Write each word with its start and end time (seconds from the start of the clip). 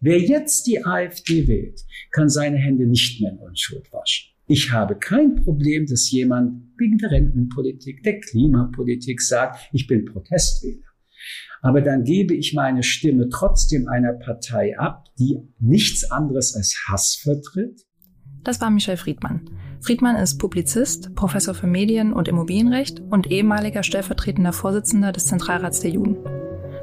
Wer 0.00 0.20
jetzt 0.20 0.66
die 0.66 0.84
AfD 0.84 1.48
wählt, 1.48 1.80
kann 2.10 2.28
seine 2.28 2.58
Hände 2.58 2.86
nicht 2.86 3.22
mehr 3.22 3.32
in 3.32 3.38
Unschuld 3.38 3.90
waschen. 3.90 4.34
Ich 4.46 4.70
habe 4.70 4.96
kein 4.96 5.36
Problem, 5.36 5.86
dass 5.86 6.10
jemand 6.10 6.62
wegen 6.76 6.98
der 6.98 7.10
Rentenpolitik, 7.10 8.02
der 8.02 8.20
Klimapolitik 8.20 9.22
sagt, 9.22 9.70
ich 9.72 9.86
bin 9.86 10.04
Protestwähler. 10.04 10.84
Aber 11.62 11.80
dann 11.80 12.04
gebe 12.04 12.34
ich 12.34 12.52
meine 12.52 12.82
Stimme 12.82 13.30
trotzdem 13.30 13.88
einer 13.88 14.12
Partei 14.12 14.78
ab, 14.78 15.06
die 15.18 15.38
nichts 15.60 16.10
anderes 16.10 16.54
als 16.54 16.76
Hass 16.86 17.14
vertritt. 17.22 17.80
Das 18.42 18.60
war 18.60 18.68
Michel 18.68 18.98
Friedmann. 18.98 19.48
Friedmann 19.80 20.16
ist 20.16 20.38
Publizist, 20.38 21.14
Professor 21.14 21.54
für 21.54 21.66
Medien 21.66 22.12
und 22.12 22.28
Immobilienrecht 22.28 23.02
und 23.10 23.30
ehemaliger 23.30 23.82
stellvertretender 23.82 24.52
Vorsitzender 24.52 25.12
des 25.12 25.26
Zentralrats 25.26 25.80
der 25.80 25.90
Juden. 25.90 26.16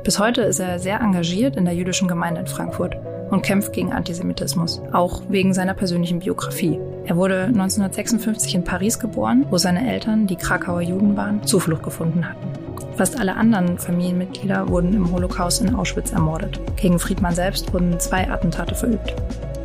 Bis 0.04 0.20
heute 0.20 0.42
ist 0.42 0.60
er 0.60 0.80
sehr 0.80 1.00
engagiert 1.00 1.56
in 1.56 1.66
der 1.66 1.76
jüdischen 1.76 2.08
Gemeinde 2.08 2.42
in 2.42 2.48
Frankfurt 2.48 2.96
und 3.30 3.44
kämpft 3.44 3.74
gegen 3.74 3.94
Antisemitismus, 3.94 4.82
auch 4.92 5.24
wegen 5.30 5.54
seiner 5.54 5.74
persönlichen 5.74 6.20
Biografie. 6.20 6.80
Er 7.06 7.18
wurde 7.18 7.44
1956 7.46 8.56
in 8.56 8.64
Paris 8.64 9.00
geboren, 9.00 9.46
wo 9.50 9.58
seine 9.58 9.92
Eltern, 9.92 10.28
die 10.28 10.36
Krakauer 10.36 10.82
Juden 10.82 11.16
waren, 11.18 11.44
Zuflucht 11.44 11.84
gefunden 11.84 12.28
hatten. 12.28 12.48
Fast 12.96 13.20
alle 13.20 13.36
anderen 13.36 13.80
Familienmitglieder 13.80 14.70
wurden 14.70 14.94
im 14.94 15.12
Holocaust 15.12 15.62
in 15.62 15.74
Auschwitz 15.76 16.12
ermordet. 16.12 16.60
Gegen 16.76 17.00
Friedmann 17.00 17.34
selbst 17.34 17.74
wurden 17.74 18.00
zwei 18.00 18.30
Attentate 18.30 18.76
verübt. 18.76 19.16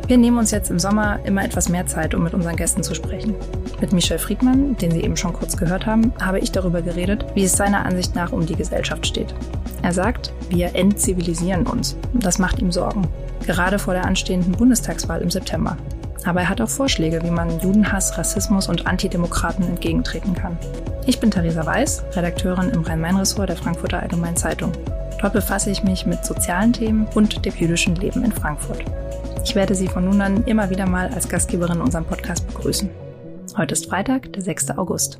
Wir 0.07 0.17
nehmen 0.17 0.37
uns 0.37 0.51
jetzt 0.51 0.71
im 0.71 0.79
Sommer 0.79 1.19
immer 1.25 1.43
etwas 1.43 1.67
mehr 1.67 1.85
Zeit, 1.85 2.15
um 2.15 2.23
mit 2.23 2.33
unseren 2.33 2.55
Gästen 2.55 2.81
zu 2.81 2.95
sprechen. 2.95 3.35
Mit 3.81 3.91
Michel 3.91 4.17
Friedmann, 4.17 4.77
den 4.77 4.91
Sie 4.91 5.01
eben 5.01 5.17
schon 5.17 5.33
kurz 5.33 5.57
gehört 5.57 5.85
haben, 5.85 6.13
habe 6.21 6.39
ich 6.39 6.53
darüber 6.53 6.81
geredet, 6.81 7.25
wie 7.35 7.43
es 7.43 7.57
seiner 7.57 7.85
Ansicht 7.85 8.15
nach 8.15 8.31
um 8.31 8.45
die 8.45 8.55
Gesellschaft 8.55 9.05
steht. 9.05 9.35
Er 9.81 9.91
sagt, 9.91 10.31
wir 10.49 10.73
entzivilisieren 10.75 11.67
uns. 11.67 11.97
Das 12.13 12.39
macht 12.39 12.59
ihm 12.59 12.71
Sorgen. 12.71 13.05
Gerade 13.45 13.79
vor 13.79 13.95
der 13.95 14.05
anstehenden 14.05 14.53
Bundestagswahl 14.53 15.21
im 15.21 15.29
September. 15.29 15.75
Aber 16.23 16.39
er 16.39 16.49
hat 16.49 16.61
auch 16.61 16.69
Vorschläge, 16.69 17.21
wie 17.23 17.31
man 17.31 17.59
Judenhass, 17.59 18.17
Rassismus 18.17 18.69
und 18.69 18.87
Antidemokraten 18.87 19.67
entgegentreten 19.67 20.33
kann. 20.33 20.57
Ich 21.05 21.19
bin 21.19 21.31
Theresa 21.31 21.65
Weiß, 21.65 22.03
Redakteurin 22.13 22.69
im 22.69 22.81
Rhein-Main-Ressort 22.81 23.49
der 23.49 23.57
Frankfurter 23.57 24.01
Allgemeinen 24.01 24.37
Zeitung. 24.37 24.71
Dort 25.21 25.33
befasse 25.33 25.69
ich 25.69 25.83
mich 25.83 26.05
mit 26.05 26.23
sozialen 26.23 26.71
Themen 26.71 27.07
und 27.13 27.43
dem 27.45 27.55
jüdischen 27.55 27.95
Leben 27.95 28.23
in 28.23 28.31
Frankfurt. 28.31 28.85
Ich 29.43 29.55
werde 29.55 29.75
Sie 29.75 29.87
von 29.87 30.05
nun 30.05 30.21
an 30.21 30.43
immer 30.45 30.69
wieder 30.69 30.87
mal 30.87 31.07
als 31.09 31.29
Gastgeberin 31.29 31.77
in 31.77 31.81
unserem 31.81 32.05
Podcast 32.05 32.47
begrüßen. 32.47 32.89
Heute 33.55 33.73
ist 33.73 33.87
Freitag, 33.87 34.33
der 34.33 34.43
6. 34.43 34.71
August. 34.77 35.19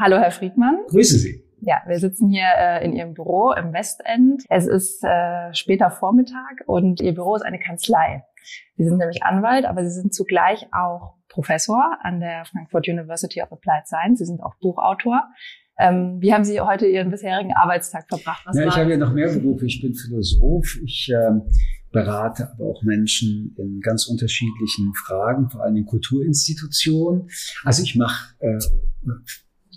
Hallo, 0.00 0.16
Herr 0.18 0.30
Friedmann. 0.30 0.78
Grüße 0.90 1.18
Sie. 1.18 1.42
Ja, 1.60 1.82
wir 1.88 1.98
sitzen 1.98 2.28
hier 2.30 2.46
äh, 2.56 2.84
in 2.84 2.92
Ihrem 2.92 3.14
Büro 3.14 3.50
im 3.50 3.72
Westend. 3.72 4.44
Es 4.48 4.68
ist 4.68 5.02
äh, 5.02 5.52
später 5.54 5.90
Vormittag 5.90 6.62
und 6.66 7.00
Ihr 7.00 7.14
Büro 7.14 7.34
ist 7.34 7.42
eine 7.42 7.58
Kanzlei. 7.58 8.24
Sie 8.76 8.84
sind 8.84 8.98
nämlich 8.98 9.24
Anwalt, 9.24 9.64
aber 9.64 9.82
Sie 9.82 9.90
sind 9.90 10.14
zugleich 10.14 10.68
auch 10.72 11.14
Professor 11.28 11.98
an 12.02 12.20
der 12.20 12.44
Frankfurt 12.44 12.86
University 12.88 13.42
of 13.42 13.50
Applied 13.50 13.88
Science. 13.88 14.20
Sie 14.20 14.24
sind 14.24 14.40
auch 14.40 14.54
Buchautor. 14.60 15.24
Ähm, 15.80 16.18
wie 16.20 16.32
haben 16.32 16.44
Sie 16.44 16.60
heute 16.60 16.86
Ihren 16.86 17.10
bisherigen 17.10 17.52
Arbeitstag 17.52 18.06
verbracht? 18.08 18.46
Was 18.46 18.56
ja, 18.56 18.68
ich 18.68 18.76
habe 18.76 18.92
ja 18.92 18.96
noch 18.96 19.12
mehr 19.12 19.32
Berufe. 19.32 19.66
Ich 19.66 19.80
bin 19.80 19.94
Philosoph. 19.94 20.78
Ich 20.84 21.12
ähm, 21.12 21.42
berate 21.90 22.50
aber 22.52 22.64
auch 22.66 22.82
Menschen 22.82 23.54
in 23.56 23.80
ganz 23.80 24.06
unterschiedlichen 24.06 24.92
Fragen, 24.94 25.50
vor 25.50 25.62
allem 25.62 25.76
in 25.76 25.86
Kulturinstitutionen. 25.86 27.28
Also 27.64 27.82
ich 27.82 27.96
mache 27.96 28.34
äh, 28.40 28.58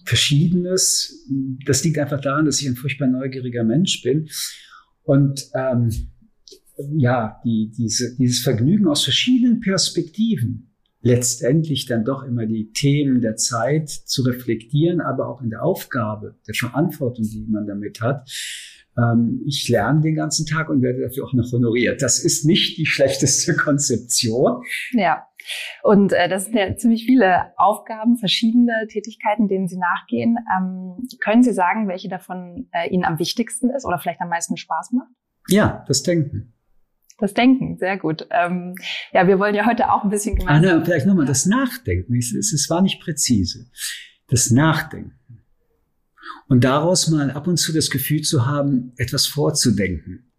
Verschiedenes. 0.06 1.26
Das 1.66 1.84
liegt 1.84 1.98
einfach 1.98 2.22
daran, 2.22 2.46
dass 2.46 2.62
ich 2.62 2.68
ein 2.68 2.76
furchtbar 2.76 3.08
neugieriger 3.08 3.64
Mensch 3.64 4.02
bin. 4.02 4.30
Und 5.04 5.50
ähm, 5.54 5.92
ja, 6.98 7.40
die, 7.46 7.72
diese, 7.78 8.16
dieses 8.18 8.42
Vergnügen 8.42 8.88
aus 8.88 9.04
verschiedenen 9.04 9.60
Perspektiven 9.60 10.72
letztendlich 11.02 11.86
dann 11.88 12.06
doch 12.06 12.24
immer 12.24 12.46
die 12.46 12.72
Themen 12.74 13.22
der 13.22 13.36
Zeit 13.36 13.90
zu 13.90 14.22
reflektieren, 14.22 15.02
aber 15.02 15.28
auch 15.28 15.42
in 15.42 15.50
der 15.50 15.64
Aufgabe, 15.64 16.36
der 16.48 16.54
Verantwortung, 16.54 17.26
die 17.26 17.46
man 17.50 17.66
damit 17.66 18.02
hat, 18.02 18.30
ähm, 18.98 19.42
ich 19.46 19.68
lerne 19.70 20.02
den 20.02 20.16
ganzen 20.16 20.46
Tag 20.46 20.70
und 20.70 20.82
werde 20.82 21.02
dafür 21.02 21.26
auch 21.26 21.34
noch 21.34 21.52
honoriert. 21.52 22.02
Das 22.02 22.24
ist 22.24 22.46
nicht 22.46 22.78
die 22.78 22.86
schlechteste 22.86 23.56
Konzeption. 23.58 24.64
Ja. 24.92 25.28
Und 25.82 26.14
äh, 26.14 26.30
das 26.30 26.46
sind 26.46 26.56
ja 26.56 26.76
ziemlich 26.76 27.06
viele 27.06 27.58
Aufgaben, 27.58 28.18
verschiedene 28.18 28.88
Tätigkeiten, 28.90 29.48
denen 29.48 29.68
Sie 29.68 29.78
nachgehen. 29.78 30.38
Ähm, 30.56 31.08
können 31.24 31.44
Sie 31.44 31.54
sagen, 31.54 31.88
welche 31.88 32.10
davon 32.10 32.70
äh, 32.72 32.90
Ihnen 32.90 33.06
am 33.06 33.18
wichtigsten 33.18 33.70
ist 33.72 33.86
oder 33.86 33.98
vielleicht 33.98 34.22
am 34.22 34.30
meisten 34.30 34.58
Spaß 34.58 34.92
macht? 34.92 35.10
Ja, 35.48 35.84
das 35.88 36.04
Denken. 36.04 36.54
Das 37.18 37.34
Denken, 37.34 37.78
sehr 37.78 37.98
gut. 37.98 38.28
Ähm, 38.32 38.76
ja, 39.14 39.28
wir 39.28 39.40
wollen 39.40 39.56
ja 39.56 39.66
heute 39.68 39.92
auch 39.92 40.04
ein 40.04 40.10
bisschen 40.10 40.36
gemeinsam. 40.36 40.82
Ah, 40.82 40.86
vielleicht 40.86 41.06
nochmal 41.06 41.26
das 41.26 41.46
Nachdenken. 41.46 42.16
Es, 42.16 42.34
es 42.34 42.70
war 42.70 42.82
nicht 42.82 43.02
präzise. 43.02 43.70
Das 44.28 44.50
Nachdenken. 44.50 45.21
Und 46.48 46.64
daraus 46.64 47.08
mal 47.08 47.32
ab 47.32 47.48
und 47.48 47.58
zu 47.58 47.74
das 47.74 47.90
Gefühl 47.90 48.22
zu 48.22 48.46
haben, 48.46 48.94
etwas 48.98 49.26
vorzudenken. 49.26 50.32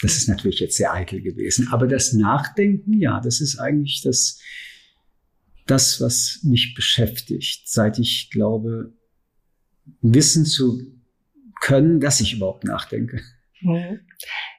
Das 0.00 0.16
ist 0.16 0.28
natürlich 0.28 0.60
jetzt 0.60 0.76
sehr 0.76 0.92
eitel 0.92 1.20
gewesen. 1.20 1.68
Aber 1.72 1.86
das 1.86 2.12
Nachdenken, 2.12 2.94
ja, 2.94 3.20
das 3.20 3.40
ist 3.40 3.58
eigentlich 3.58 4.00
das, 4.02 4.40
das, 5.66 6.00
was 6.00 6.40
mich 6.42 6.74
beschäftigt, 6.74 7.68
seit 7.68 7.98
ich 7.98 8.30
glaube, 8.30 8.94
wissen 10.00 10.44
zu 10.44 10.80
können, 11.60 12.00
dass 12.00 12.20
ich 12.20 12.34
überhaupt 12.34 12.64
nachdenke. 12.64 13.20
Mhm. 13.60 14.00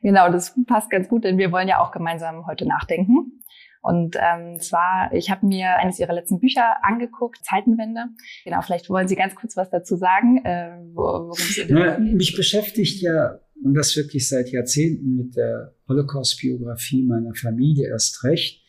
Genau, 0.01 0.31
das 0.31 0.53
passt 0.67 0.89
ganz 0.89 1.07
gut, 1.07 1.23
denn 1.23 1.37
wir 1.37 1.51
wollen 1.51 1.67
ja 1.67 1.79
auch 1.79 1.91
gemeinsam 1.91 2.45
heute 2.45 2.67
nachdenken. 2.67 3.38
Und 3.81 4.17
ähm, 4.19 4.59
zwar, 4.59 5.13
ich 5.13 5.29
habe 5.29 5.45
mir 5.45 5.77
eines 5.77 5.99
Ihrer 5.99 6.13
letzten 6.13 6.39
Bücher 6.39 6.83
angeguckt, 6.83 7.39
Zeitenwende. 7.43 8.07
Genau, 8.43 8.61
vielleicht 8.61 8.89
wollen 8.89 9.07
Sie 9.07 9.15
ganz 9.15 9.35
kurz 9.35 9.55
was 9.55 9.69
dazu 9.69 9.95
sagen, 9.95 10.43
äh, 10.43 10.77
worum 10.93 11.31
es 11.31 11.55
ja, 11.55 11.97
Mich 11.97 12.35
beschäftigt 12.35 13.01
ja, 13.01 13.39
und 13.63 13.73
das 13.73 13.95
wirklich 13.95 14.27
seit 14.27 14.49
Jahrzehnten 14.49 15.15
mit 15.15 15.35
der 15.35 15.75
Holocaust-Biografie 15.87 17.03
meiner 17.03 17.33
Familie 17.35 17.87
erst 17.87 18.23
recht, 18.23 18.63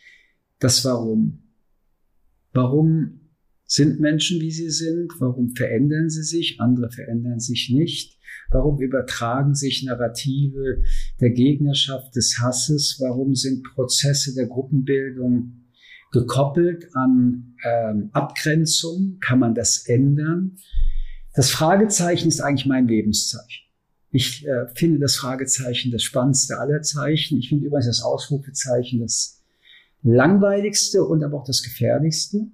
das 0.61 0.85
Warum. 0.85 1.43
Warum 2.53 3.21
sind 3.65 4.01
Menschen, 4.01 4.41
wie 4.41 4.51
sie 4.51 4.71
sind? 4.71 5.13
Warum 5.19 5.51
verändern 5.51 6.09
sie 6.09 6.23
sich? 6.23 6.61
Andere 6.61 6.91
verändern 6.91 7.41
sich 7.41 7.71
nicht. 7.73 8.20
Warum 8.51 8.81
übertragen 8.81 9.55
sich 9.55 9.85
Narrative 9.85 10.83
der 11.21 11.31
Gegnerschaft, 11.31 12.15
des 12.17 12.39
Hasses? 12.41 12.99
Warum 13.01 13.35
sind 13.35 13.65
Prozesse 13.75 14.35
der 14.35 14.47
Gruppenbildung 14.47 15.67
gekoppelt 16.13 16.89
an 16.95 17.55
ähm, 17.65 18.11
Abgrenzung? 18.13 19.19
Kann 19.21 19.39
man 19.39 19.55
das 19.55 19.87
ändern? 19.87 20.57
Das 21.35 21.51
Fragezeichen 21.51 22.29
ist 22.29 22.41
eigentlich 22.41 22.67
mein 22.67 22.89
Lebenszeichen. 22.89 23.67
Ich 24.11 24.45
äh, 24.45 24.67
finde 24.75 24.99
das 24.99 25.17
Fragezeichen 25.17 25.93
das 25.93 26.03
spannendste 26.03 26.59
aller 26.59 26.83
Zeichen. 26.83 27.39
Ich 27.39 27.49
finde 27.49 27.67
übrigens 27.67 27.87
das 27.87 28.03
Ausrufezeichen 28.03 29.01
das 29.01 29.41
langweiligste 30.03 31.05
und 31.05 31.23
aber 31.23 31.39
auch 31.39 31.45
das 31.45 31.63
gefährlichste. 31.63 32.47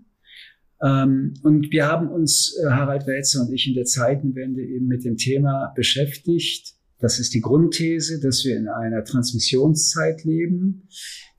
Ähm, 0.82 1.34
und 1.42 1.70
wir 1.70 1.86
haben 1.86 2.08
uns, 2.08 2.56
äh, 2.62 2.70
Harald 2.70 3.06
Welzer 3.06 3.42
und 3.42 3.52
ich, 3.52 3.66
in 3.66 3.74
der 3.74 3.84
Zeitenwende 3.84 4.62
eben 4.62 4.86
mit 4.86 5.04
dem 5.04 5.16
Thema 5.16 5.72
beschäftigt. 5.74 6.74
Das 6.98 7.18
ist 7.18 7.34
die 7.34 7.40
Grundthese, 7.40 8.20
dass 8.20 8.44
wir 8.44 8.56
in 8.56 8.68
einer 8.68 9.04
Transmissionszeit 9.04 10.24
leben, 10.24 10.88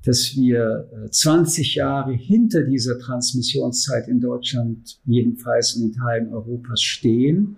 dass 0.05 0.35
wir 0.35 0.89
20 1.11 1.75
äh, 1.75 1.79
Jahre 1.79 2.13
hinter 2.13 2.63
dieser 2.63 2.99
Transmissionszeit 2.99 4.07
in 4.07 4.19
Deutschland 4.19 4.99
jedenfalls 5.05 5.75
und 5.75 5.83
in 5.83 5.93
Teilen 5.93 6.33
Europas 6.33 6.81
stehen. 6.81 7.57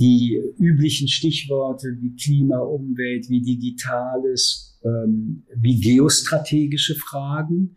Die 0.00 0.42
üblichen 0.58 1.06
Stichworte 1.06 1.96
wie 2.00 2.16
Klima, 2.16 2.58
Umwelt, 2.58 3.28
wie 3.28 3.42
Digitales, 3.42 4.80
ähm, 4.82 5.44
wie 5.54 5.80
geostrategische 5.80 6.96
Fragen 6.96 7.76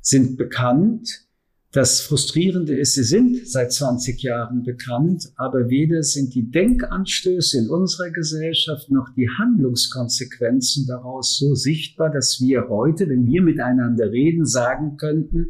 sind 0.00 0.38
bekannt. 0.38 1.27
Das 1.72 2.00
Frustrierende 2.00 2.74
ist, 2.74 2.94
sie 2.94 3.04
sind 3.04 3.46
seit 3.46 3.72
20 3.72 4.22
Jahren 4.22 4.62
bekannt, 4.62 5.30
aber 5.36 5.68
weder 5.68 6.02
sind 6.02 6.34
die 6.34 6.50
Denkanstöße 6.50 7.58
in 7.58 7.68
unserer 7.68 8.10
Gesellschaft 8.10 8.90
noch 8.90 9.10
die 9.14 9.28
Handlungskonsequenzen 9.28 10.86
daraus 10.86 11.36
so 11.36 11.54
sichtbar, 11.54 12.10
dass 12.10 12.40
wir 12.40 12.70
heute, 12.70 13.06
wenn 13.10 13.26
wir 13.26 13.42
miteinander 13.42 14.10
reden, 14.10 14.46
sagen 14.46 14.96
könnten, 14.96 15.48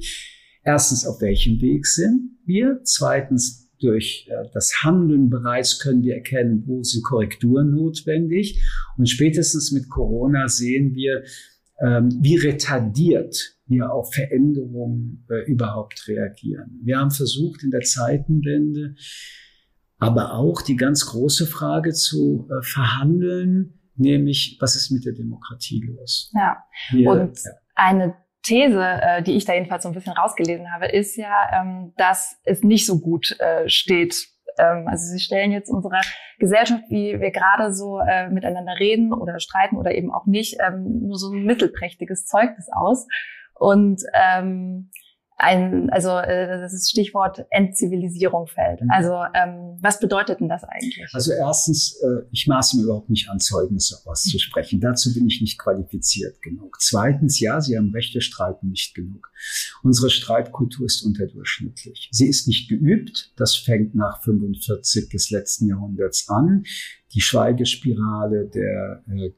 erstens, 0.65 1.07
auf 1.07 1.21
welchem 1.21 1.61
Weg 1.61 1.87
sind 1.87 2.37
wir, 2.45 2.81
zweitens, 2.83 3.69
durch 3.81 4.29
äh, 4.29 4.49
das 4.53 4.83
Handeln 4.83 5.31
bereits 5.31 5.79
können 5.79 6.03
wir 6.03 6.17
erkennen, 6.17 6.65
wo 6.67 6.83
sind 6.83 7.05
Korrekturen 7.05 7.71
notwendig. 7.71 8.61
Und 8.97 9.09
spätestens 9.09 9.71
mit 9.71 9.89
Corona 9.89 10.49
sehen 10.49 10.97
wir, 10.97 11.23
ähm, 11.81 12.09
wie 12.21 12.37
retardiert 12.37 13.58
wir 13.69 13.93
auf 13.93 14.13
Veränderungen 14.13 15.27
äh, 15.31 15.51
überhaupt 15.51 16.07
reagieren. 16.09 16.81
Wir 16.83 16.99
haben 16.99 17.11
versucht, 17.11 17.63
in 17.63 17.71
der 17.71 17.83
Zeitenwende 17.83 18.95
aber 19.99 20.35
auch 20.35 20.63
die 20.63 20.77
ganz 20.77 21.07
große 21.07 21.47
Frage 21.47 21.93
zu 21.93 22.49
äh, 22.51 22.63
verhandeln, 22.63 23.81
nämlich 23.97 24.57
was 24.61 24.77
ist 24.77 24.91
mit 24.91 25.05
der 25.05 25.13
Demokratie 25.13 25.83
los? 25.85 26.33
Ja. 26.35 26.57
Wir, 26.91 27.11
und 27.11 27.37
ja. 27.37 27.51
eine 27.75 28.15
These, 28.43 28.81
äh, 28.81 29.23
die 29.23 29.33
ich 29.33 29.45
da 29.45 29.55
jedenfalls 29.55 29.83
so 29.83 29.89
ein 29.89 29.95
bisschen 29.95 30.13
rausgelesen 30.13 30.73
habe, 30.73 30.87
ist 30.87 31.17
ja, 31.17 31.35
ähm, 31.53 31.93
dass 31.97 32.41
es 32.45 32.63
nicht 32.63 32.87
so 32.87 33.01
gut 33.01 33.37
äh, 33.41 33.69
steht. 33.69 34.29
Ähm, 34.57 34.87
also 34.87 35.05
sie 35.05 35.19
stellen 35.19 35.51
jetzt 35.51 35.69
unsere 35.69 36.01
Gesellschaft, 36.39 36.85
wie 36.89 37.19
wir 37.19 37.33
gerade 37.33 37.75
so 37.75 37.99
äh, 37.99 38.31
miteinander 38.31 38.75
reden 38.79 39.13
oder 39.13 39.41
streiten 39.41 39.77
oder 39.77 39.93
eben 39.93 40.13
auch 40.13 40.27
nicht, 40.27 40.59
ähm, 40.65 41.01
nur 41.03 41.19
so 41.19 41.33
ein 41.33 41.43
mittelprächtiges 41.43 42.27
Zeugnis 42.27 42.69
aus. 42.73 43.09
Und 43.59 44.03
ähm, 44.15 44.91
ein, 45.41 45.89
also 45.91 46.11
äh, 46.19 46.61
das 46.61 46.91
Stichwort 46.91 47.47
Entzivilisierung 47.51 48.49
fällt. 48.49 48.81
Mhm. 48.83 48.91
Also 48.91 49.13
ähm, 49.35 49.79
was 49.81 50.01
bedeutet 50.01 50.41
denn 50.41 50.49
das 50.49 50.65
eigentlich? 50.65 51.09
Also 51.13 51.33
erstens, 51.33 51.97
äh, 52.03 52.27
ich 52.33 52.49
maße 52.49 52.77
mir 52.77 52.83
überhaupt 52.83 53.09
nicht 53.09 53.31
an, 53.31 53.39
Zeugnisse 53.39 53.99
auszusprechen. 54.05 54.81
Dazu 54.81 55.15
bin 55.15 55.29
ich 55.29 55.41
nicht 55.41 55.59
qualifiziert 55.59 56.43
genug. 56.43 56.79
Zweitens, 56.81 57.39
ja, 57.39 57.61
Sie 57.61 57.79
haben 57.79 57.93
recht, 57.93 58.15
wir 58.15 58.21
streiten 58.21 58.71
nicht 58.71 58.97
genug. 58.97 59.31
Unsere 59.85 60.11
Streitkultur 60.11 60.87
ist 60.87 61.03
unterdurchschnittlich. 61.03 62.09
Sie 62.11 62.27
ist 62.27 62.49
nicht 62.49 62.69
geübt. 62.69 63.33
Das 63.37 63.55
fängt 63.55 63.95
nach 63.95 64.21
45 64.25 65.09
des 65.09 65.31
letzten 65.31 65.69
Jahrhunderts 65.69 66.29
an. 66.29 66.65
Die 67.15 67.21
Schweigespirale 67.21 68.47
der 68.47 69.05
äh, 69.09 69.31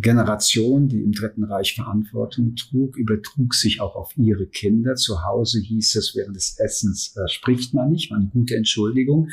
Generation, 0.00 0.88
die 0.88 1.02
im 1.02 1.12
Dritten 1.12 1.44
Reich 1.44 1.74
Verantwortung 1.74 2.54
trug, 2.56 2.96
übertrug 2.96 3.54
sich 3.54 3.80
auch 3.80 3.96
auf 3.96 4.16
ihre 4.16 4.46
Kinder. 4.46 4.94
Zu 4.94 5.24
Hause 5.24 5.60
hieß 5.60 5.96
es, 5.96 6.14
während 6.14 6.36
des 6.36 6.58
Essens 6.58 7.16
äh, 7.16 7.28
spricht 7.28 7.74
man 7.74 7.90
nicht, 7.90 8.10
war 8.10 8.18
eine 8.18 8.28
gute 8.28 8.56
Entschuldigung. 8.56 9.28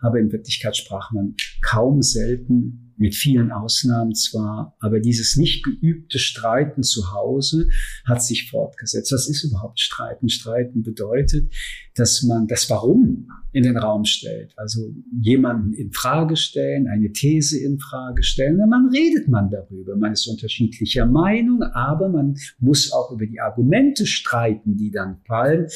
Aber 0.00 0.18
in 0.18 0.32
Wirklichkeit 0.32 0.76
sprach 0.76 1.12
man 1.12 1.34
kaum 1.60 2.02
selten 2.02 2.89
mit 3.00 3.14
vielen 3.14 3.50
Ausnahmen 3.50 4.14
zwar, 4.14 4.76
aber 4.78 5.00
dieses 5.00 5.36
nicht 5.36 5.64
geübte 5.64 6.18
Streiten 6.18 6.82
zu 6.82 7.12
Hause 7.12 7.70
hat 8.04 8.22
sich 8.22 8.50
fortgesetzt. 8.50 9.10
Was 9.10 9.26
ist 9.26 9.42
überhaupt 9.42 9.80
Streiten? 9.80 10.28
Streiten 10.28 10.82
bedeutet, 10.82 11.50
dass 11.94 12.22
man 12.22 12.46
das 12.46 12.68
Warum 12.68 13.26
in 13.52 13.64
den 13.64 13.76
Raum 13.76 14.04
stellt. 14.04 14.52
Also 14.56 14.94
jemanden 15.20 15.72
in 15.72 15.92
Frage 15.92 16.36
stellen, 16.36 16.86
eine 16.88 17.10
These 17.12 17.58
in 17.58 17.78
Frage 17.80 18.22
stellen. 18.22 18.60
Und 18.60 18.68
man 18.68 18.88
redet 18.90 19.28
man 19.28 19.50
darüber. 19.50 19.96
Man 19.96 20.12
ist 20.12 20.26
unterschiedlicher 20.26 21.06
Meinung, 21.06 21.62
aber 21.62 22.08
man 22.08 22.36
muss 22.58 22.92
auch 22.92 23.10
über 23.10 23.26
die 23.26 23.40
Argumente 23.40 24.06
streiten, 24.06 24.76
die 24.76 24.90
dann 24.90 25.16
fallen. 25.26 25.66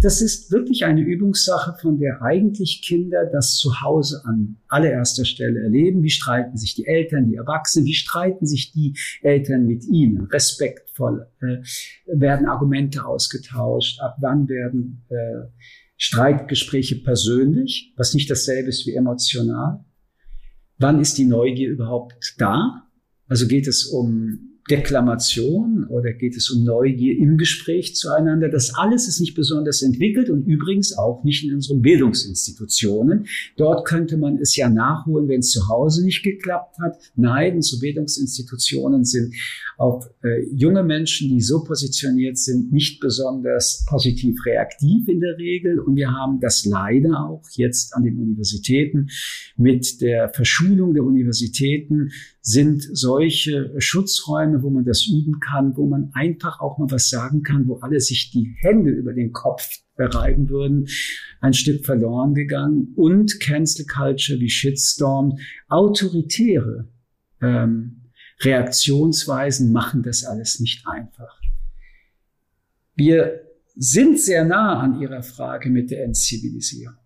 Das 0.00 0.20
ist 0.20 0.50
wirklich 0.50 0.84
eine 0.84 1.02
Übungssache, 1.02 1.76
von 1.80 1.98
der 1.98 2.20
eigentlich 2.22 2.82
Kinder 2.84 3.26
das 3.26 3.56
zu 3.56 3.80
Hause 3.80 4.22
an 4.24 4.56
allererster 4.68 5.24
Stelle 5.24 5.60
erleben. 5.60 6.02
Wie 6.02 6.10
streiten 6.10 6.56
sich 6.56 6.69
die 6.74 6.86
Eltern, 6.86 7.28
die 7.28 7.36
Erwachsenen? 7.36 7.86
Wie 7.86 7.94
streiten 7.94 8.46
sich 8.46 8.72
die 8.72 8.96
Eltern 9.22 9.66
mit 9.66 9.84
ihnen? 9.84 10.26
Respektvoll 10.26 11.26
äh, 11.40 11.58
werden 12.06 12.46
Argumente 12.46 13.04
ausgetauscht. 13.04 14.00
Ab 14.00 14.16
wann 14.20 14.48
werden 14.48 15.04
äh, 15.08 15.48
Streitgespräche 15.96 16.96
persönlich, 16.96 17.92
was 17.96 18.14
nicht 18.14 18.30
dasselbe 18.30 18.70
ist 18.70 18.86
wie 18.86 18.94
emotional? 18.94 19.84
Wann 20.78 21.00
ist 21.00 21.18
die 21.18 21.26
Neugier 21.26 21.68
überhaupt 21.68 22.34
da? 22.38 22.86
Also 23.28 23.46
geht 23.46 23.66
es 23.66 23.84
um 23.86 24.49
Deklamation 24.70 25.86
oder 25.88 26.12
geht 26.12 26.36
es 26.36 26.48
um 26.50 26.64
Neugier 26.64 27.18
im 27.18 27.36
Gespräch 27.36 27.96
zueinander? 27.96 28.48
Das 28.48 28.74
alles 28.74 29.08
ist 29.08 29.20
nicht 29.20 29.34
besonders 29.34 29.82
entwickelt 29.82 30.30
und 30.30 30.46
übrigens 30.46 30.96
auch 30.96 31.24
nicht 31.24 31.44
in 31.44 31.54
unseren 31.54 31.82
Bildungsinstitutionen. 31.82 33.26
Dort 33.56 33.86
könnte 33.86 34.16
man 34.16 34.38
es 34.38 34.54
ja 34.54 34.70
nachholen, 34.70 35.28
wenn 35.28 35.40
es 35.40 35.50
zu 35.50 35.68
Hause 35.68 36.04
nicht 36.04 36.22
geklappt 36.22 36.76
hat. 36.80 36.96
Nein, 37.16 37.56
unsere 37.56 37.80
Bildungsinstitutionen 37.80 39.04
sind 39.04 39.34
auf 39.76 40.08
äh, 40.22 40.46
junge 40.54 40.84
Menschen, 40.84 41.28
die 41.30 41.40
so 41.40 41.64
positioniert 41.64 42.38
sind, 42.38 42.72
nicht 42.72 43.00
besonders 43.00 43.84
positiv 43.88 44.36
reaktiv 44.46 45.08
in 45.08 45.20
der 45.20 45.36
Regel. 45.36 45.80
Und 45.80 45.96
wir 45.96 46.12
haben 46.12 46.38
das 46.40 46.64
leider 46.64 47.18
auch 47.24 47.42
jetzt 47.54 47.94
an 47.94 48.04
den 48.04 48.18
Universitäten 48.20 49.08
mit 49.56 50.00
der 50.00 50.28
Verschulung 50.28 50.94
der 50.94 51.02
Universitäten 51.02 52.10
sind 52.42 52.82
solche 52.92 53.74
Schutzräume, 53.78 54.62
wo 54.62 54.70
man 54.70 54.84
das 54.84 55.06
üben 55.06 55.40
kann, 55.40 55.76
wo 55.76 55.86
man 55.86 56.10
einfach 56.14 56.60
auch 56.60 56.78
mal 56.78 56.90
was 56.90 57.10
sagen 57.10 57.42
kann, 57.42 57.68
wo 57.68 57.76
alle 57.76 58.00
sich 58.00 58.30
die 58.30 58.56
Hände 58.60 58.90
über 58.90 59.12
den 59.12 59.32
Kopf 59.32 59.68
reiben 59.98 60.48
würden, 60.48 60.88
ein 61.40 61.52
Stück 61.52 61.84
verloren 61.84 62.34
gegangen. 62.34 62.94
Und 62.96 63.40
Cancel 63.40 63.84
Culture 63.86 64.40
wie 64.40 64.48
Shitstorm, 64.48 65.38
autoritäre 65.68 66.88
ähm, 67.42 68.10
Reaktionsweisen 68.40 69.72
machen 69.72 70.02
das 70.02 70.24
alles 70.24 70.60
nicht 70.60 70.86
einfach. 70.86 71.40
Wir 72.94 73.42
sind 73.76 74.18
sehr 74.18 74.44
nah 74.44 74.80
an 74.80 75.00
Ihrer 75.00 75.22
Frage 75.22 75.70
mit 75.70 75.90
der 75.90 76.04
Entzivilisierung. 76.04 76.99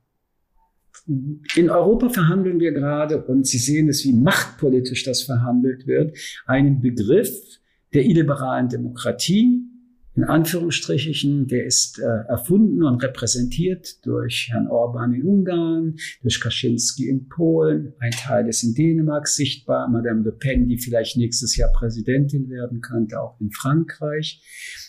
In 1.06 1.68
Europa 1.68 2.08
verhandeln 2.08 2.60
wir 2.60 2.72
gerade, 2.72 3.22
und 3.24 3.46
Sie 3.46 3.58
sehen 3.58 3.88
es, 3.88 4.04
wie 4.04 4.14
machtpolitisch 4.14 5.04
das 5.04 5.22
verhandelt 5.22 5.86
wird, 5.86 6.16
einen 6.46 6.80
Begriff 6.80 7.30
der 7.92 8.06
illiberalen 8.06 8.68
Demokratie, 8.68 9.64
in 10.16 10.24
Anführungsstrichen, 10.24 11.48
der 11.48 11.66
ist 11.66 11.98
äh, 11.98 12.28
erfunden 12.28 12.84
und 12.84 13.02
repräsentiert 13.02 14.06
durch 14.06 14.48
Herrn 14.52 14.68
Orban 14.68 15.12
in 15.12 15.24
Ungarn, 15.24 15.96
durch 16.22 16.40
Kaczynski 16.40 17.08
in 17.08 17.28
Polen, 17.28 17.94
ein 17.98 18.12
Teil 18.12 18.48
ist 18.48 18.62
in 18.62 18.74
Dänemark 18.74 19.26
sichtbar, 19.26 19.88
Madame 19.88 20.22
Le 20.22 20.30
Pen, 20.30 20.68
die 20.68 20.78
vielleicht 20.78 21.16
nächstes 21.16 21.56
Jahr 21.56 21.72
Präsidentin 21.72 22.48
werden 22.48 22.80
könnte, 22.80 23.20
auch 23.20 23.40
in 23.40 23.50
Frankreich. 23.50 24.40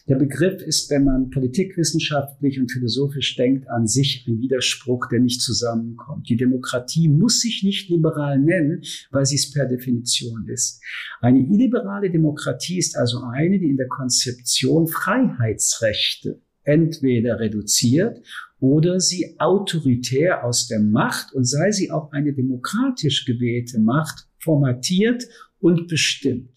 Der 0.08 0.18
Begriff 0.18 0.62
ist, 0.62 0.92
wenn 0.92 1.04
man 1.04 1.32
politikwissenschaftlich 1.32 2.60
und 2.60 2.72
philosophisch 2.72 3.36
denkt, 3.38 3.68
an 3.70 3.88
sich 3.88 4.24
ein 4.28 4.40
Widerspruch, 4.40 5.08
der 5.10 5.20
nicht 5.20 5.42
zusammenkommt. 5.42 6.30
Die 6.30 6.36
Demokratie 6.36 7.10
muss 7.10 7.42
sich 7.42 7.64
nicht 7.64 7.90
liberal 7.90 8.38
nennen, 8.38 8.84
weil 9.10 9.26
sie 9.26 9.36
es 9.36 9.52
per 9.52 9.66
Definition 9.66 10.48
ist. 10.48 10.80
Eine 11.22 11.40
illiberale 11.40 12.12
Demokratie 12.12 12.78
ist 12.78 12.96
also 12.96 13.22
eine, 13.34 13.58
die 13.58 13.68
in 13.68 13.78
der 13.78 13.88
Konzeption 13.88 14.88
Freiheitsrechte 14.88 16.40
entweder 16.62 17.40
reduziert 17.40 18.22
oder 18.60 19.00
sie 19.00 19.40
autoritär 19.40 20.44
aus 20.44 20.68
der 20.68 20.82
Macht 20.82 21.34
und 21.34 21.46
sei 21.46 21.72
sie 21.72 21.90
auch 21.90 22.12
eine 22.12 22.34
demokratisch 22.34 23.26
gewählte 23.26 23.80
Macht 23.80 24.28
formatiert 24.38 25.28
und 25.60 25.88
bestimmt. 25.88 26.55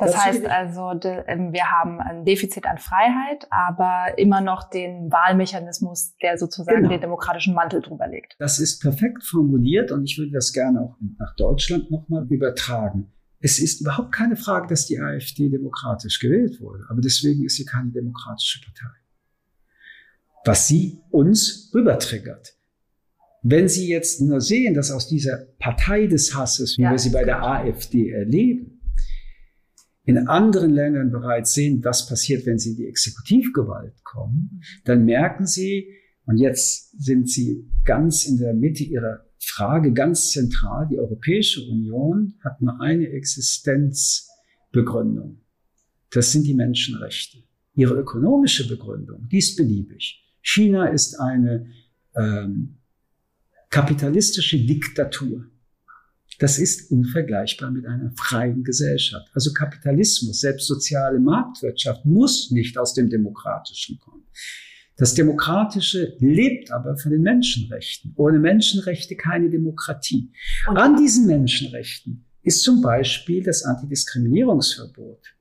Das, 0.00 0.12
das 0.12 0.24
heißt 0.24 0.46
also, 0.46 0.92
ähm, 1.26 1.52
wir 1.52 1.70
haben 1.70 2.00
ein 2.00 2.24
Defizit 2.24 2.66
an 2.66 2.78
Freiheit, 2.78 3.46
aber 3.50 4.18
immer 4.18 4.40
noch 4.40 4.70
den 4.70 5.12
Wahlmechanismus, 5.12 6.16
der 6.22 6.38
sozusagen 6.38 6.78
genau. 6.78 6.88
den 6.88 7.00
demokratischen 7.02 7.54
Mantel 7.54 7.82
drüber 7.82 8.08
legt. 8.08 8.34
Das 8.38 8.58
ist 8.58 8.80
perfekt 8.80 9.22
formuliert 9.22 9.92
und 9.92 10.04
ich 10.04 10.16
würde 10.18 10.32
das 10.32 10.52
gerne 10.52 10.80
auch 10.80 10.96
nach 11.18 11.34
Deutschland 11.36 11.90
nochmal 11.90 12.26
übertragen. 12.30 13.12
Es 13.40 13.58
ist 13.58 13.82
überhaupt 13.82 14.12
keine 14.12 14.36
Frage, 14.36 14.68
dass 14.68 14.86
die 14.86 14.98
AfD 14.98 15.48
demokratisch 15.48 16.18
gewählt 16.18 16.60
wurde, 16.60 16.84
aber 16.88 17.00
deswegen 17.00 17.44
ist 17.44 17.56
sie 17.56 17.64
keine 17.64 17.90
demokratische 17.90 18.60
Partei. 18.60 18.94
Was 20.44 20.66
sie 20.66 21.00
uns 21.10 21.70
rübertriggert. 21.74 22.54
Wenn 23.42 23.68
Sie 23.68 23.88
jetzt 23.88 24.20
nur 24.20 24.42
sehen, 24.42 24.74
dass 24.74 24.90
aus 24.90 25.08
dieser 25.08 25.46
Partei 25.58 26.06
des 26.06 26.34
Hasses, 26.34 26.76
wie 26.76 26.82
ja, 26.82 26.90
wir 26.90 26.98
sie 26.98 27.08
bei 27.08 27.24
der 27.24 27.42
AfD 27.42 28.10
erleben, 28.10 28.79
in 30.10 30.28
anderen 30.28 30.72
Ländern 30.72 31.10
bereits 31.10 31.52
sehen, 31.52 31.84
was 31.84 32.08
passiert, 32.08 32.46
wenn 32.46 32.58
sie 32.58 32.70
in 32.70 32.76
die 32.76 32.86
Exekutivgewalt 32.86 34.02
kommen, 34.02 34.62
dann 34.84 35.04
merken 35.04 35.46
sie, 35.46 35.88
und 36.26 36.36
jetzt 36.36 37.00
sind 37.00 37.30
sie 37.30 37.70
ganz 37.84 38.26
in 38.26 38.38
der 38.38 38.54
Mitte 38.54 38.82
ihrer 38.84 39.24
Frage 39.38 39.92
ganz 39.92 40.32
zentral, 40.32 40.88
die 40.90 40.98
Europäische 40.98 41.60
Union 41.62 42.34
hat 42.42 42.60
nur 42.60 42.80
eine 42.80 43.06
Existenzbegründung. 43.08 45.40
Das 46.10 46.32
sind 46.32 46.44
die 46.46 46.54
Menschenrechte. 46.54 47.38
Ihre 47.74 47.94
ökonomische 47.94 48.66
Begründung, 48.68 49.28
die 49.28 49.38
ist 49.38 49.56
beliebig. 49.56 50.26
China 50.42 50.86
ist 50.86 51.20
eine 51.20 51.66
ähm, 52.16 52.78
kapitalistische 53.70 54.58
Diktatur. 54.58 55.46
Das 56.40 56.58
ist 56.58 56.90
unvergleichbar 56.90 57.70
mit 57.70 57.84
einer 57.86 58.12
freien 58.16 58.64
Gesellschaft. 58.64 59.28
Also 59.34 59.52
Kapitalismus, 59.52 60.40
selbst 60.40 60.66
soziale 60.66 61.20
Marktwirtschaft 61.20 62.06
muss 62.06 62.50
nicht 62.50 62.78
aus 62.78 62.94
dem 62.94 63.10
Demokratischen 63.10 63.98
kommen. 63.98 64.24
Das 64.96 65.14
Demokratische 65.14 66.16
lebt 66.18 66.72
aber 66.72 66.96
von 66.96 67.10
den 67.10 67.20
Menschenrechten. 67.20 68.14
Ohne 68.16 68.38
Menschenrechte 68.38 69.16
keine 69.16 69.50
Demokratie. 69.50 70.32
Und 70.66 70.78
An 70.78 70.96
diesen 70.96 71.26
Menschenrechten 71.26 72.24
ist 72.42 72.62
zum 72.62 72.80
Beispiel 72.80 73.42
das 73.42 73.62
Antidiskriminierungsverbot 73.62 75.34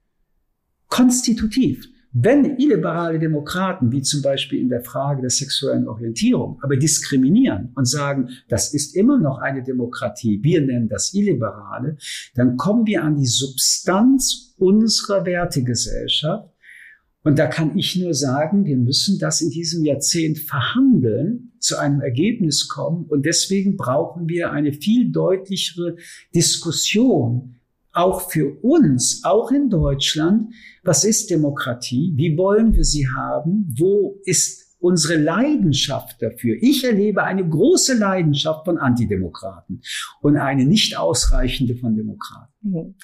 konstitutiv. 0.89 1.88
Wenn 2.12 2.58
illiberale 2.58 3.20
Demokraten, 3.20 3.92
wie 3.92 4.01
zum 4.01 4.24
Beispiel 4.24 4.60
in 4.60 4.70
der 4.70 4.82
Frage 4.82 5.22
der 5.22 5.30
sexuellen 5.30 5.88
Orientierung, 5.88 6.60
aber 6.63 6.75
diskriminieren 6.75 7.72
und 7.75 7.88
sagen, 7.88 8.30
das 8.48 8.74
ist 8.74 8.96
immer 8.96 9.20
noch 9.20 9.38
eine 9.38 9.62
Demokratie, 9.62 10.39
wir 10.42 10.62
nennen 10.62 10.89
das 10.89 11.13
Illiberale, 11.13 11.98
dann 12.34 12.58
kommen 12.58 12.88
wir 12.88 13.04
an 13.04 13.16
die 13.16 13.28
Substanz 13.28 14.56
unserer 14.58 15.25
Wertegesellschaft. 15.25 16.50
Und 17.22 17.38
da 17.38 17.46
kann 17.46 17.78
ich 17.78 17.96
nur 17.96 18.16
sagen, 18.16 18.66
wir 18.66 18.78
müssen 18.78 19.20
das 19.20 19.42
in 19.42 19.51
diesem 19.51 19.86
Jahrzehnt 19.86 20.39
verhandeln, 20.39 21.51
zu 21.60 21.78
einem 21.78 22.01
Ergebnis 22.01 22.70
kommen. 22.70 23.06
Und 23.06 23.25
deswegen 23.25 23.78
brauchen 23.78 24.28
wir 24.30 24.51
eine 24.51 24.74
viel 24.74 25.12
deutlichere 25.12 25.98
Diskussion 26.34 27.59
auch 27.93 28.29
für 28.29 28.62
uns, 28.63 29.22
auch 29.24 29.51
in 29.51 29.69
Deutschland, 29.69 30.53
was 30.84 31.03
ist 31.03 31.29
Demokratie? 31.29 32.13
Wie 32.15 32.38
wollen 32.38 32.74
wir 32.74 32.84
sie 32.84 33.08
haben? 33.08 33.74
Wo 33.77 34.19
ist 34.25 34.77
unsere 34.79 35.17
Leidenschaft 35.17 36.22
dafür? 36.22 36.55
Ich 36.62 36.84
erlebe 36.84 37.24
eine 37.24 37.48
große 37.48 37.98
Leidenschaft 37.98 38.65
von 38.65 38.77
Antidemokraten 38.77 39.81
und 40.22 40.38
eine 40.38 40.65
nicht 40.65 40.98
ausreichende 40.98 41.75
von 41.75 41.96
Demokraten. 41.96 42.53
Mhm. 42.62 42.96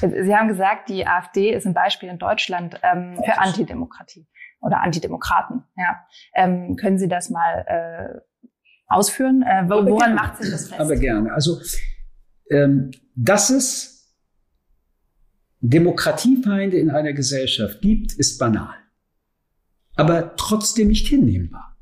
Sie 0.00 0.34
haben 0.34 0.48
gesagt, 0.48 0.88
die 0.88 1.06
AfD 1.06 1.52
ist 1.54 1.66
ein 1.66 1.74
Beispiel 1.74 2.08
in 2.08 2.18
Deutschland 2.18 2.78
ähm, 2.82 3.16
für 3.24 3.38
Antidemokratie 3.38 4.26
oder 4.60 4.82
Antidemokraten. 4.82 5.62
Ja. 5.76 6.04
Ähm, 6.34 6.76
können 6.76 6.98
Sie 6.98 7.08
das 7.08 7.30
mal 7.30 7.64
äh, 7.66 8.20
ausführen? 8.86 9.42
Äh, 9.42 9.64
woran 9.68 10.14
macht 10.14 10.38
sich 10.38 10.50
das 10.50 10.68
fest? 10.68 10.80
Aber 10.80 10.96
gerne. 10.96 11.32
Also 11.32 11.58
ähm, 12.50 12.90
das 13.14 13.50
ist 13.50 13.93
Demokratiefeinde 15.70 16.76
in 16.76 16.90
einer 16.90 17.12
Gesellschaft 17.12 17.80
gibt, 17.80 18.12
ist 18.12 18.38
banal. 18.38 18.74
Aber 19.96 20.34
trotzdem 20.36 20.88
nicht 20.88 21.06
hinnehmbar. 21.06 21.76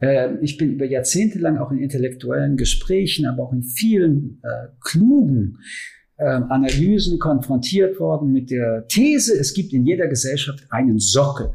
Ähm, 0.00 0.38
ich 0.42 0.56
bin 0.56 0.72
über 0.72 0.86
Jahrzehnte 0.86 1.38
lang 1.38 1.58
auch 1.58 1.70
in 1.70 1.78
intellektuellen 1.78 2.56
Gesprächen, 2.56 3.26
aber 3.26 3.44
auch 3.44 3.52
in 3.52 3.62
vielen 3.62 4.40
äh, 4.42 4.68
klugen 4.80 5.58
äh, 6.16 6.24
Analysen 6.24 7.18
konfrontiert 7.18 8.00
worden 8.00 8.32
mit 8.32 8.50
der 8.50 8.86
These, 8.88 9.38
es 9.38 9.54
gibt 9.54 9.72
in 9.72 9.86
jeder 9.86 10.08
Gesellschaft 10.08 10.66
einen 10.70 10.98
Sockel 10.98 11.52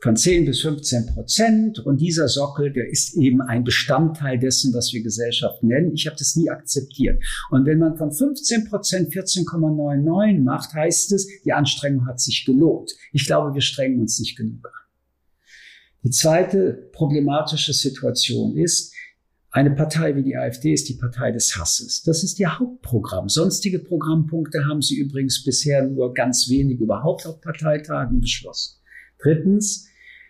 von 0.00 0.16
10 0.16 0.44
bis 0.44 0.60
15 0.60 1.06
Prozent. 1.06 1.78
Und 1.80 2.00
dieser 2.00 2.28
Sockel, 2.28 2.72
der 2.72 2.88
ist 2.88 3.16
eben 3.16 3.40
ein 3.40 3.64
Bestandteil 3.64 4.38
dessen, 4.38 4.72
was 4.72 4.92
wir 4.92 5.02
Gesellschaft 5.02 5.62
nennen. 5.62 5.92
Ich 5.92 6.06
habe 6.06 6.16
das 6.16 6.36
nie 6.36 6.50
akzeptiert. 6.50 7.22
Und 7.50 7.66
wenn 7.66 7.78
man 7.78 7.96
von 7.96 8.12
15 8.12 8.68
Prozent 8.68 9.12
14,99 9.12 10.42
macht, 10.42 10.72
heißt 10.72 11.12
es, 11.12 11.26
die 11.44 11.52
Anstrengung 11.52 12.06
hat 12.06 12.20
sich 12.20 12.44
gelohnt. 12.44 12.92
Ich 13.12 13.26
glaube, 13.26 13.54
wir 13.54 13.60
strengen 13.60 14.00
uns 14.00 14.18
nicht 14.20 14.36
genug 14.36 14.66
an. 14.66 14.72
Die 16.04 16.10
zweite 16.10 16.90
problematische 16.92 17.72
Situation 17.72 18.56
ist, 18.56 18.94
eine 19.50 19.70
Partei 19.70 20.14
wie 20.14 20.22
die 20.22 20.36
AfD 20.36 20.74
ist 20.74 20.88
die 20.88 20.94
Partei 20.94 21.32
des 21.32 21.56
Hasses. 21.56 22.02
Das 22.02 22.22
ist 22.22 22.38
ihr 22.38 22.58
Hauptprogramm. 22.58 23.28
Sonstige 23.28 23.78
Programmpunkte 23.78 24.66
haben 24.66 24.82
sie 24.82 24.96
übrigens 24.96 25.42
bisher 25.42 25.82
nur 25.82 26.12
ganz 26.14 26.48
wenig 26.50 26.78
überhaupt 26.78 27.26
auf 27.26 27.40
Parteitagen 27.40 28.20
beschlossen. 28.20 28.76
Drittens, 29.20 29.87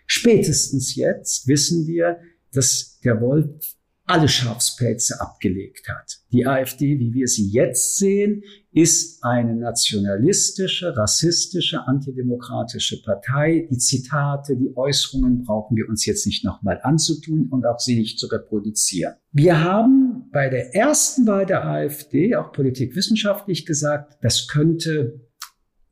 spätestens 0.09 0.95
jetzt 0.95 1.47
wissen 1.47 1.87
wir, 1.87 2.19
dass 2.51 2.99
der 3.03 3.21
Wolf 3.21 3.75
alle 4.09 4.27
Schafspelze 4.27 5.21
abgelegt 5.21 5.87
hat. 5.87 6.17
Die 6.31 6.47
AfD, 6.47 6.97
wie 6.97 7.13
wir 7.13 7.27
sie 7.27 7.47
jetzt 7.47 7.97
sehen, 7.97 8.41
ist 8.71 9.23
eine 9.23 9.55
nationalistische, 9.55 10.97
rassistische, 10.97 11.85
antidemokratische 11.85 13.03
Partei. 13.03 13.67
Die 13.69 13.77
Zitate, 13.77 14.57
die 14.57 14.75
Äußerungen 14.75 15.43
brauchen 15.43 15.77
wir 15.77 15.87
uns 15.87 16.07
jetzt 16.07 16.25
nicht 16.25 16.43
nochmal 16.43 16.79
anzutun 16.81 17.49
und 17.51 17.67
auch 17.67 17.79
sie 17.79 17.97
nicht 17.97 18.17
zu 18.17 18.25
reproduzieren. 18.27 19.13
Wir 19.31 19.63
haben 19.63 20.27
bei 20.31 20.49
der 20.49 20.73
ersten 20.73 21.27
Wahl 21.27 21.45
der 21.45 21.65
AfD 21.65 22.35
auch 22.35 22.51
politikwissenschaftlich 22.51 23.67
gesagt, 23.67 24.17
das 24.23 24.47
könnte 24.47 25.29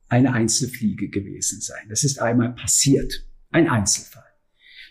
eine 0.10 0.34
Einzelfliege 0.34 1.10
gewesen 1.10 1.62
sein. 1.62 1.86
Das 1.90 2.04
ist 2.04 2.20
einmal 2.20 2.56
passiert. 2.56 3.27
Ein 3.52 3.70
Einzelfall. 3.70 4.24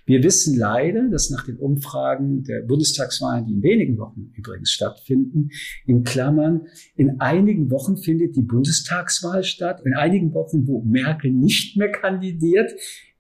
Wir 0.07 0.23
wissen 0.23 0.57
leider, 0.57 1.09
dass 1.09 1.31
nach 1.31 1.45
den 1.45 1.57
Umfragen 1.57 2.45
der 2.45 2.63
Bundestagswahlen, 2.63 3.45
die 3.45 3.55
in 3.55 3.63
wenigen 3.63 3.99
Wochen 3.99 4.33
übrigens 4.37 4.71
stattfinden, 4.71 5.51
in 5.85 6.05
Klammern, 6.05 6.69
in 6.95 7.21
einigen 7.21 7.73
Wochen 7.73 7.97
findet 7.97 8.37
die 8.37 8.43
Bundestagswahl 8.43 9.43
statt, 9.43 9.83
in 9.85 9.95
einigen 9.95 10.33
Wochen, 10.33 10.69
wo 10.69 10.81
Merkel 10.83 11.33
nicht 11.33 11.77
mehr 11.77 11.91
kandidiert, 11.91 12.73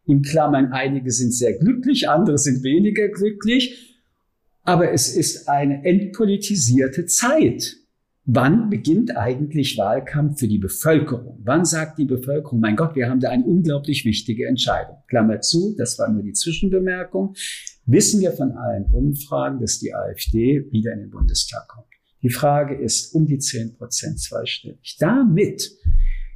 in 0.06 0.22
Klammern, 0.22 0.72
einige 0.72 1.10
sind 1.10 1.34
sehr 1.34 1.58
glücklich, 1.58 2.08
andere 2.08 2.38
sind 2.38 2.62
weniger 2.62 3.08
glücklich, 3.08 3.96
aber 4.62 4.92
es 4.92 5.14
ist 5.14 5.48
eine 5.48 5.84
entpolitisierte 5.84 7.06
Zeit. 7.06 7.76
Wann 8.28 8.70
beginnt 8.70 9.16
eigentlich 9.16 9.78
Wahlkampf 9.78 10.40
für 10.40 10.48
die 10.48 10.58
Bevölkerung? 10.58 11.40
Wann 11.44 11.64
sagt 11.64 11.96
die 11.96 12.04
Bevölkerung, 12.04 12.58
mein 12.58 12.74
Gott, 12.74 12.96
wir 12.96 13.08
haben 13.08 13.20
da 13.20 13.30
eine 13.30 13.44
unglaublich 13.44 14.04
wichtige 14.04 14.48
Entscheidung? 14.48 14.96
Klammer 15.06 15.42
zu, 15.42 15.76
das 15.78 15.96
war 16.00 16.10
nur 16.10 16.24
die 16.24 16.32
Zwischenbemerkung. 16.32 17.36
Wissen 17.84 18.20
wir 18.20 18.32
von 18.32 18.50
allen 18.50 18.86
Umfragen, 18.86 19.60
dass 19.60 19.78
die 19.78 19.94
AfD 19.94 20.66
wieder 20.72 20.92
in 20.92 21.02
den 21.02 21.10
Bundestag 21.10 21.68
kommt? 21.68 21.86
Die 22.20 22.30
Frage 22.30 22.74
ist 22.74 23.14
um 23.14 23.26
die 23.26 23.38
10 23.38 23.76
Prozent 23.76 24.18
zweistellig. 24.18 24.96
Damit 24.98 25.70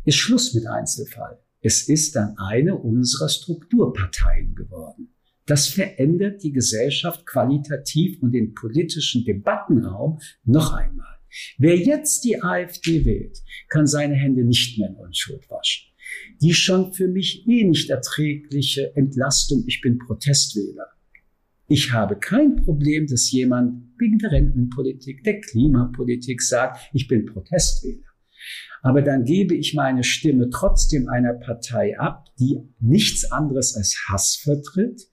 ist 0.04 0.16
Schluss 0.16 0.54
mit 0.54 0.68
Einzelfall. 0.68 1.40
Es 1.61 1.88
ist 1.88 2.14
dann 2.14 2.38
eine 2.38 2.76
unserer 2.76 3.28
Strukturparteien 3.28 4.54
geworden. 4.54 5.12
Das 5.44 5.66
verändert 5.66 6.44
die 6.44 6.52
Gesellschaft 6.52 7.26
qualitativ 7.26 8.23
und 8.23 8.30
den 8.30 8.54
politischen 8.54 9.25
Debattenraum 9.25 10.20
noch 10.44 10.73
einmal. 10.73 11.09
Wer 11.58 11.76
jetzt 11.76 12.25
die 12.25 12.42
AfD 12.42 13.04
wählt, 13.04 13.38
kann 13.68 13.87
seine 13.87 14.14
Hände 14.14 14.44
nicht 14.44 14.78
mehr 14.78 14.88
in 14.88 14.96
Unschuld 14.96 15.49
waschen. 15.50 15.90
Die 16.40 16.54
schon 16.54 16.92
für 16.92 17.08
mich 17.08 17.46
eh 17.46 17.64
nicht 17.64 17.90
erträgliche 17.90 18.94
Entlastung, 18.96 19.64
ich 19.66 19.80
bin 19.80 19.99
Protestwähler. 19.99 20.87
Ich 21.68 21.92
habe 21.92 22.18
kein 22.18 22.56
Problem, 22.56 23.06
dass 23.06 23.30
jemand 23.30 23.84
wegen 23.96 24.18
der 24.18 24.32
Rentenpolitik, 24.32 25.22
der 25.22 25.40
Klimapolitik 25.40 26.42
sagt, 26.42 26.80
ich 26.92 27.06
bin 27.06 27.26
Protestwähler. 27.26 28.10
Aber 28.82 29.02
dann 29.02 29.25
gebe 29.25 29.54
ich 29.54 29.75
meine 29.75 30.02
Stimme 30.02 30.50
trotzdem 30.50 31.08
einer 31.08 31.34
Partei 31.34 31.99
ab, 31.99 32.25
die 32.38 32.58
nichts 32.80 33.30
anderes 33.30 33.76
als 33.76 33.96
Hass 34.08 34.37
vertritt. 34.37 35.09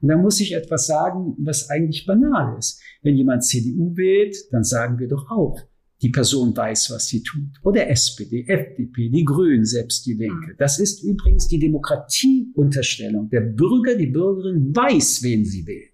Und 0.00 0.08
da 0.08 0.16
muss 0.16 0.40
ich 0.40 0.54
etwas 0.54 0.86
sagen, 0.86 1.34
was 1.38 1.70
eigentlich 1.70 2.06
banal 2.06 2.56
ist. 2.58 2.80
Wenn 3.02 3.16
jemand 3.16 3.44
CDU 3.44 3.96
wählt, 3.96 4.36
dann 4.50 4.64
sagen 4.64 4.98
wir 4.98 5.08
doch 5.08 5.30
auch, 5.30 5.60
die 6.00 6.10
Person 6.10 6.56
weiß, 6.56 6.92
was 6.92 7.08
sie 7.08 7.22
tut. 7.22 7.50
Oder 7.64 7.88
SPD, 7.90 8.44
FDP, 8.46 9.08
die 9.08 9.24
Grünen, 9.24 9.64
selbst 9.64 10.06
die 10.06 10.14
Linke. 10.14 10.54
Das 10.56 10.78
ist 10.78 11.02
übrigens 11.02 11.48
die 11.48 11.58
Demokratieunterstellung. 11.58 13.28
Der 13.30 13.40
Bürger, 13.40 13.96
die 13.96 14.06
Bürgerin 14.06 14.74
weiß, 14.74 15.22
wen 15.22 15.44
sie 15.44 15.66
wählt. 15.66 15.90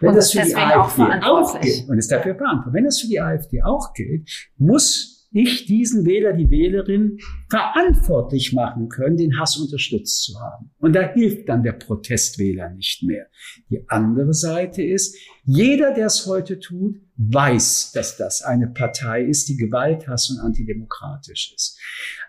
Wenn 0.00 0.10
und 0.10 0.16
das, 0.16 0.32
das 0.32 0.40
für 0.40 0.48
die 0.48 0.56
AfD 0.56 1.02
auch, 1.02 1.54
auch 1.54 1.60
gilt, 1.60 1.88
und 1.88 1.98
ist 1.98 2.10
dafür 2.10 2.34
verantwortlich, 2.34 2.74
wenn 2.74 2.84
das 2.84 3.00
für 3.00 3.06
die 3.06 3.20
AfD 3.20 3.62
auch 3.62 3.92
gilt, 3.92 4.28
muss 4.56 5.13
ich 5.34 5.66
diesen 5.66 6.06
Wähler, 6.06 6.32
die 6.32 6.48
Wählerin 6.48 7.18
verantwortlich 7.50 8.52
machen 8.52 8.88
können, 8.88 9.16
den 9.16 9.38
Hass 9.38 9.56
unterstützt 9.56 10.22
zu 10.22 10.40
haben. 10.40 10.70
Und 10.78 10.94
da 10.94 11.12
hilft 11.12 11.48
dann 11.48 11.64
der 11.64 11.72
Protestwähler 11.72 12.70
nicht 12.70 13.02
mehr. 13.02 13.26
Die 13.68 13.84
andere 13.88 14.32
Seite 14.32 14.82
ist, 14.82 15.16
jeder, 15.44 15.92
der 15.92 16.06
es 16.06 16.24
heute 16.26 16.60
tut, 16.60 17.00
weiß, 17.16 17.90
dass 17.92 18.16
das 18.16 18.42
eine 18.42 18.68
Partei 18.68 19.24
ist, 19.24 19.48
die 19.48 19.56
Gewalthass 19.56 20.30
und 20.30 20.38
antidemokratisch 20.38 21.52
ist. 21.54 21.80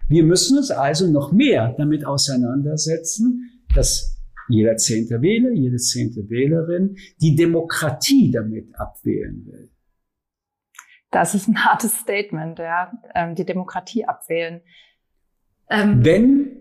Wir 0.09 0.23
müssen 0.23 0.57
uns 0.57 0.71
also 0.71 1.09
noch 1.09 1.31
mehr 1.31 1.75
damit 1.77 2.05
auseinandersetzen, 2.05 3.51
dass 3.75 4.19
jeder 4.49 4.77
zehnte 4.77 5.21
Wähler, 5.21 5.51
jede 5.51 5.77
zehnte 5.77 6.27
Wählerin 6.29 6.97
die 7.21 7.35
Demokratie 7.35 8.31
damit 8.31 8.67
abwählen 8.73 9.45
will. 9.45 9.69
Das 11.15 11.33
ist 11.33 11.47
ein 11.47 11.55
hartes 11.65 11.97
Statement, 11.97 12.59
ja. 12.59 12.91
Ähm, 13.15 13.35
die 13.35 13.45
Demokratie 13.45 14.03
abwählen. 14.03 14.59
Ähm, 15.69 16.03
Wenn 16.03 16.57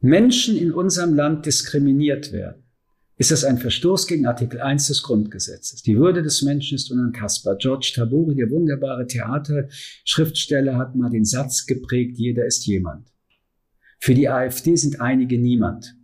Menschen 0.00 0.56
in 0.56 0.72
unserem 0.72 1.14
Land 1.14 1.46
diskriminiert 1.46 2.30
werden, 2.30 2.64
ist 3.16 3.30
das 3.30 3.42
ein 3.42 3.56
Verstoß 3.56 4.06
gegen 4.06 4.26
Artikel 4.26 4.60
1 4.60 4.88
des 4.88 5.02
Grundgesetzes. 5.02 5.82
Die 5.82 5.98
Würde 5.98 6.22
des 6.22 6.42
Menschen 6.42 6.74
ist 6.74 6.90
unantastbar. 6.90 7.56
George 7.56 7.92
Tabori, 7.94 8.34
der 8.34 8.50
wunderbare 8.50 9.06
Theaterschriftsteller, 9.06 10.76
hat 10.76 10.94
mal 10.94 11.10
den 11.10 11.24
Satz 11.24 11.64
geprägt, 11.64 12.18
jeder 12.18 12.44
ist 12.44 12.66
jemand. 12.66 13.08
Für 13.98 14.12
die 14.12 14.28
AfD 14.28 14.76
sind 14.76 15.00
einige 15.00 15.38
niemand. 15.38 15.94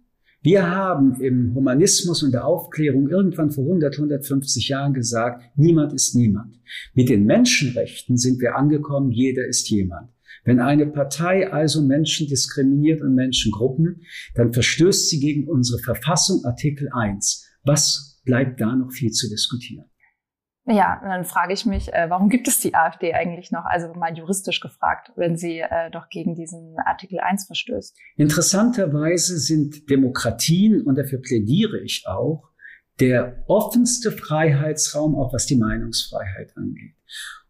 Wir 0.46 0.70
haben 0.70 1.20
im 1.20 1.56
Humanismus 1.56 2.22
und 2.22 2.30
der 2.30 2.46
Aufklärung 2.46 3.08
irgendwann 3.08 3.50
vor 3.50 3.64
100, 3.64 3.96
150 3.96 4.68
Jahren 4.68 4.94
gesagt, 4.94 5.42
niemand 5.56 5.92
ist 5.92 6.14
niemand. 6.14 6.60
Mit 6.94 7.08
den 7.08 7.24
Menschenrechten 7.24 8.16
sind 8.16 8.40
wir 8.40 8.54
angekommen, 8.54 9.10
jeder 9.10 9.44
ist 9.44 9.68
jemand. 9.70 10.08
Wenn 10.44 10.60
eine 10.60 10.86
Partei 10.86 11.52
also 11.52 11.82
Menschen 11.82 12.28
diskriminiert 12.28 13.02
und 13.02 13.16
Menschengruppen, 13.16 14.02
dann 14.36 14.52
verstößt 14.52 15.08
sie 15.08 15.18
gegen 15.18 15.48
unsere 15.48 15.80
Verfassung 15.80 16.44
Artikel 16.44 16.90
1. 16.92 17.44
Was 17.64 18.20
bleibt 18.24 18.60
da 18.60 18.76
noch 18.76 18.92
viel 18.92 19.10
zu 19.10 19.28
diskutieren? 19.28 19.86
Ja, 20.68 21.00
dann 21.00 21.24
frage 21.24 21.52
ich 21.52 21.64
mich, 21.64 21.92
äh, 21.92 22.10
warum 22.10 22.28
gibt 22.28 22.48
es 22.48 22.58
die 22.58 22.74
AfD 22.74 23.14
eigentlich 23.14 23.52
noch? 23.52 23.64
Also 23.64 23.94
mal 23.94 24.16
juristisch 24.16 24.60
gefragt, 24.60 25.12
wenn 25.14 25.36
sie 25.36 25.60
äh, 25.60 25.90
doch 25.92 26.08
gegen 26.08 26.34
diesen 26.34 26.76
Artikel 26.84 27.20
1 27.20 27.46
verstößt. 27.46 27.96
Interessanterweise 28.16 29.38
sind 29.38 29.88
Demokratien, 29.88 30.82
und 30.82 30.98
dafür 30.98 31.20
plädiere 31.20 31.78
ich 31.78 32.08
auch, 32.08 32.50
der 32.98 33.44
offenste 33.46 34.10
Freiheitsraum, 34.10 35.14
auch 35.14 35.32
was 35.32 35.46
die 35.46 35.56
Meinungsfreiheit 35.56 36.56
angeht. 36.56 36.96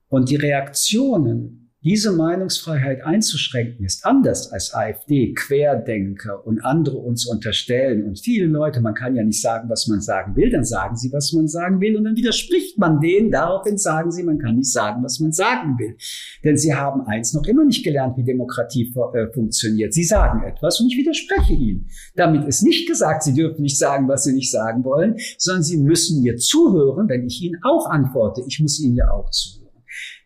Und 0.08 0.28
die 0.28 0.36
Reaktionen 0.36 1.65
diese 1.86 2.10
Meinungsfreiheit 2.10 3.04
einzuschränken 3.04 3.84
ist 3.84 4.04
anders 4.04 4.50
als 4.50 4.74
AfD, 4.74 5.32
Querdenker 5.34 6.44
und 6.44 6.58
andere 6.64 6.96
uns 6.96 7.26
unterstellen. 7.26 8.02
Und 8.02 8.18
viele 8.18 8.46
Leute, 8.46 8.80
man 8.80 8.94
kann 8.94 9.14
ja 9.14 9.22
nicht 9.22 9.40
sagen, 9.40 9.68
was 9.68 9.86
man 9.86 10.00
sagen 10.00 10.34
will, 10.34 10.50
dann 10.50 10.64
sagen 10.64 10.96
sie, 10.96 11.12
was 11.12 11.32
man 11.32 11.46
sagen 11.46 11.80
will 11.80 11.96
und 11.96 12.02
dann 12.02 12.16
widerspricht 12.16 12.76
man 12.76 12.98
denen. 12.98 13.30
Daraufhin 13.30 13.78
sagen 13.78 14.10
sie, 14.10 14.24
man 14.24 14.40
kann 14.40 14.56
nicht 14.56 14.72
sagen, 14.72 15.04
was 15.04 15.20
man 15.20 15.30
sagen 15.30 15.78
will. 15.78 15.96
Denn 16.42 16.56
sie 16.56 16.74
haben 16.74 17.02
eins 17.02 17.32
noch 17.34 17.44
immer 17.44 17.64
nicht 17.64 17.84
gelernt, 17.84 18.16
wie 18.16 18.24
Demokratie 18.24 18.92
äh, 19.14 19.32
funktioniert. 19.32 19.94
Sie 19.94 20.02
sagen 20.02 20.42
etwas 20.42 20.80
und 20.80 20.90
ich 20.90 20.98
widerspreche 20.98 21.52
ihnen. 21.52 21.88
Damit 22.16 22.48
ist 22.48 22.64
nicht 22.64 22.88
gesagt, 22.88 23.22
sie 23.22 23.34
dürfen 23.34 23.62
nicht 23.62 23.78
sagen, 23.78 24.08
was 24.08 24.24
sie 24.24 24.32
nicht 24.32 24.50
sagen 24.50 24.82
wollen, 24.82 25.18
sondern 25.38 25.62
sie 25.62 25.76
müssen 25.76 26.20
mir 26.20 26.36
zuhören, 26.36 27.08
wenn 27.08 27.24
ich 27.24 27.40
ihnen 27.42 27.60
auch 27.62 27.88
antworte. 27.88 28.42
Ich 28.48 28.58
muss 28.58 28.80
ihnen 28.80 28.96
ja 28.96 29.08
auch 29.08 29.30
zuhören. 29.30 29.65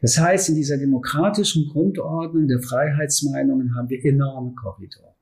Das 0.01 0.19
heißt, 0.19 0.49
in 0.49 0.55
dieser 0.55 0.79
demokratischen 0.79 1.69
Grundordnung 1.69 2.49
der 2.49 2.61
Freiheitsmeinungen 2.61 3.75
haben 3.77 3.89
wir 3.89 4.05
enorme 4.05 4.55
Korridore. 4.55 5.15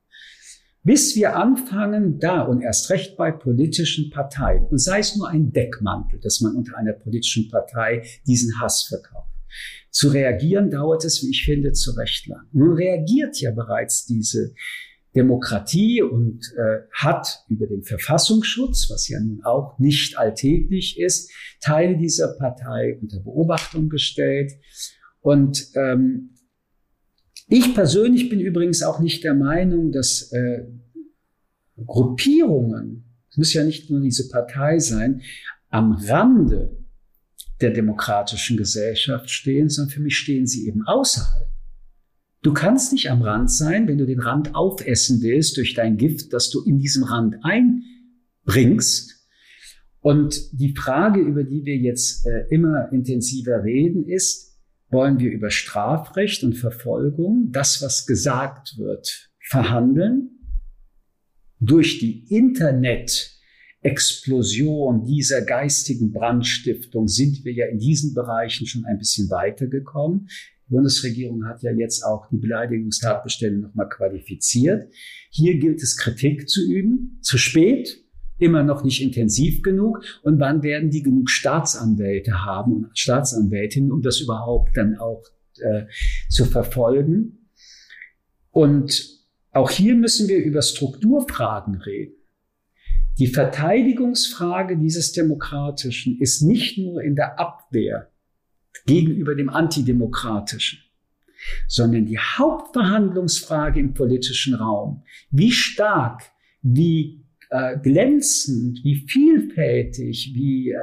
Bis 0.85 1.17
wir 1.17 1.37
anfangen, 1.37 2.19
da 2.19 2.43
und 2.43 2.63
erst 2.63 2.89
recht 2.91 3.17
bei 3.17 3.33
politischen 3.33 4.11
Parteien, 4.11 4.67
und 4.67 4.79
sei 4.79 5.01
es 5.01 5.17
nur 5.17 5.29
ein 5.29 5.53
Deckmantel, 5.53 6.21
dass 6.21 6.41
man 6.41 6.55
unter 6.55 6.77
einer 6.77 6.93
politischen 6.93 7.51
Partei 7.51 8.05
diesen 8.27 8.61
Hass 8.61 8.85
verkauft, 8.85 9.29
zu 9.91 10.09
reagieren, 10.09 10.71
dauert 10.71 11.05
es, 11.05 11.23
wie 11.23 11.31
ich 11.31 11.45
finde, 11.45 11.73
zu 11.73 11.93
Recht 11.93 12.27
lang. 12.27 12.47
Nun 12.53 12.75
reagiert 12.75 13.41
ja 13.41 13.51
bereits 13.51 14.07
diese 14.07 14.55
Demokratie 15.17 16.03
und 16.03 16.41
äh, 16.57 16.83
hat 16.93 17.45
über 17.49 17.67
den 17.67 17.83
Verfassungsschutz, 17.83 18.89
was 18.91 19.09
ja 19.09 19.19
nun 19.21 19.43
auch 19.43 19.79
nicht 19.79 20.19
alltäglich 20.19 20.99
ist, 21.01 21.31
Teile 21.61 21.97
dieser 21.97 22.35
Partei 22.37 22.99
unter 23.01 23.21
Beobachtung 23.21 23.89
gestellt. 23.89 24.53
Und 25.21 25.69
ähm, 25.75 26.35
ich 27.49 27.75
persönlich 27.75 28.29
bin 28.29 28.41
übrigens 28.41 28.83
auch 28.83 29.01
nicht 29.01 29.25
der 29.25 29.35
Meinung, 29.35 29.91
dass 29.91 30.31
äh, 30.33 30.67
Gruppierungen, 31.87 33.05
es 33.31 33.37
muss 33.39 33.55
ja 33.55 33.65
nicht 33.65 33.91
nur 33.91 34.01
diese 34.01 34.29
Partei 34.29 34.79
sein, 34.79 35.23
am 35.71 35.93
Rande 35.93 36.77
der 37.61 37.71
demokratischen 37.71 38.57
Gesellschaft 38.57 39.31
stehen, 39.31 39.69
sondern 39.69 39.91
für 39.91 40.01
mich 40.01 40.17
stehen 40.17 40.47
sie 40.47 40.69
eben 40.69 40.87
außerhalb. 40.87 41.48
Du 42.43 42.53
kannst 42.53 42.93
nicht 42.93 43.11
am 43.11 43.23
Rand 43.23 43.51
sein, 43.51 43.89
wenn 43.89 43.99
du 43.99 44.07
den 44.07 44.21
Rand 44.21 44.55
aufessen 44.55 45.21
willst 45.23 45.57
durch 45.57 45.75
dein 45.75 45.97
Gift, 45.97 46.33
das 46.33 46.51
du 46.51 46.63
in 46.63 46.79
diesem 46.79 47.03
Rand 47.03 47.35
einbringst. 47.43 49.27
Und 50.01 50.41
die 50.53 50.73
Frage, 50.75 51.21
über 51.21 51.43
die 51.43 51.65
wir 51.65 51.77
jetzt 51.77 52.25
äh, 52.27 52.47
immer 52.51 52.93
intensiver 52.93 53.65
reden, 53.65 54.07
ist, 54.07 54.57
wollen 54.91 55.19
wir 55.19 55.31
über 55.31 55.51
Strafrecht 55.51 56.45
und 56.45 56.55
Verfolgung, 56.55 57.51
das, 57.51 57.83
was 57.83 58.07
gesagt 58.07 58.79
wird, 58.79 59.31
verhandeln? 59.41 60.31
Durch 61.61 61.99
die 61.99 62.25
Internet-Explosion 62.33 65.05
dieser 65.05 65.43
geistigen 65.43 66.13
Brandstiftung 66.13 67.09
sind 67.09 67.45
wir 67.45 67.53
ja 67.53 67.67
in 67.67 67.81
diesen 67.81 68.15
Bereichen 68.15 68.65
schon 68.67 68.85
ein 68.85 68.99
bisschen 68.99 69.29
weitergekommen. 69.29 70.29
Die 70.69 70.75
Bundesregierung 70.75 71.47
hat 71.47 71.63
ja 71.63 71.73
jetzt 71.73 72.03
auch 72.03 72.29
die 72.29 72.37
Beleidigungstatbestände 72.37 73.61
nochmal 73.61 73.89
qualifiziert. 73.89 74.93
Hier 75.31 75.59
gilt 75.59 75.83
es 75.83 75.97
Kritik 75.97 76.49
zu 76.49 76.63
üben. 76.71 77.19
Zu 77.23 77.39
spät, 77.39 78.05
immer 78.39 78.63
noch 78.63 78.85
nicht 78.85 79.03
intensiv 79.03 79.63
genug. 79.63 80.03
Und 80.23 80.39
wann 80.41 80.63
werden 80.63 80.91
die 80.91 81.03
genug 81.03 81.31
Staatsanwälte 81.31 82.45
haben 82.45 82.85
und 82.85 82.99
Staatsanwältinnen, 82.99 83.91
um 83.91 84.03
das 84.03 84.21
überhaupt 84.21 84.77
dann 84.77 84.99
auch 84.99 85.23
äh, 85.61 85.85
zu 86.29 86.45
verfolgen? 86.45 87.51
Und 88.51 89.19
auch 89.53 89.71
hier 89.71 89.95
müssen 89.95 90.29
wir 90.29 90.39
über 90.45 90.61
Strukturfragen 90.61 91.77
reden. 91.77 92.15
Die 93.19 93.27
Verteidigungsfrage 93.27 94.77
dieses 94.79 95.13
Demokratischen 95.13 96.21
ist 96.21 96.43
nicht 96.43 96.79
nur 96.79 97.03
in 97.03 97.17
der 97.17 97.41
Abwehr 97.41 98.11
gegenüber 98.87 99.35
dem 99.35 99.49
Antidemokratischen, 99.49 100.79
sondern 101.67 102.07
die 102.07 102.19
Hauptverhandlungsfrage 102.19 103.81
im 103.81 103.95
politischen 103.95 104.55
Raum, 104.55 105.05
wie 105.31 105.53
stark, 105.53 106.23
wie 106.63 107.25
äh, 107.51 107.79
glänzend, 107.79 108.81
wie 108.85 108.97
vielfältig, 109.07 110.33
wie, 110.35 110.71
äh, 110.71 110.79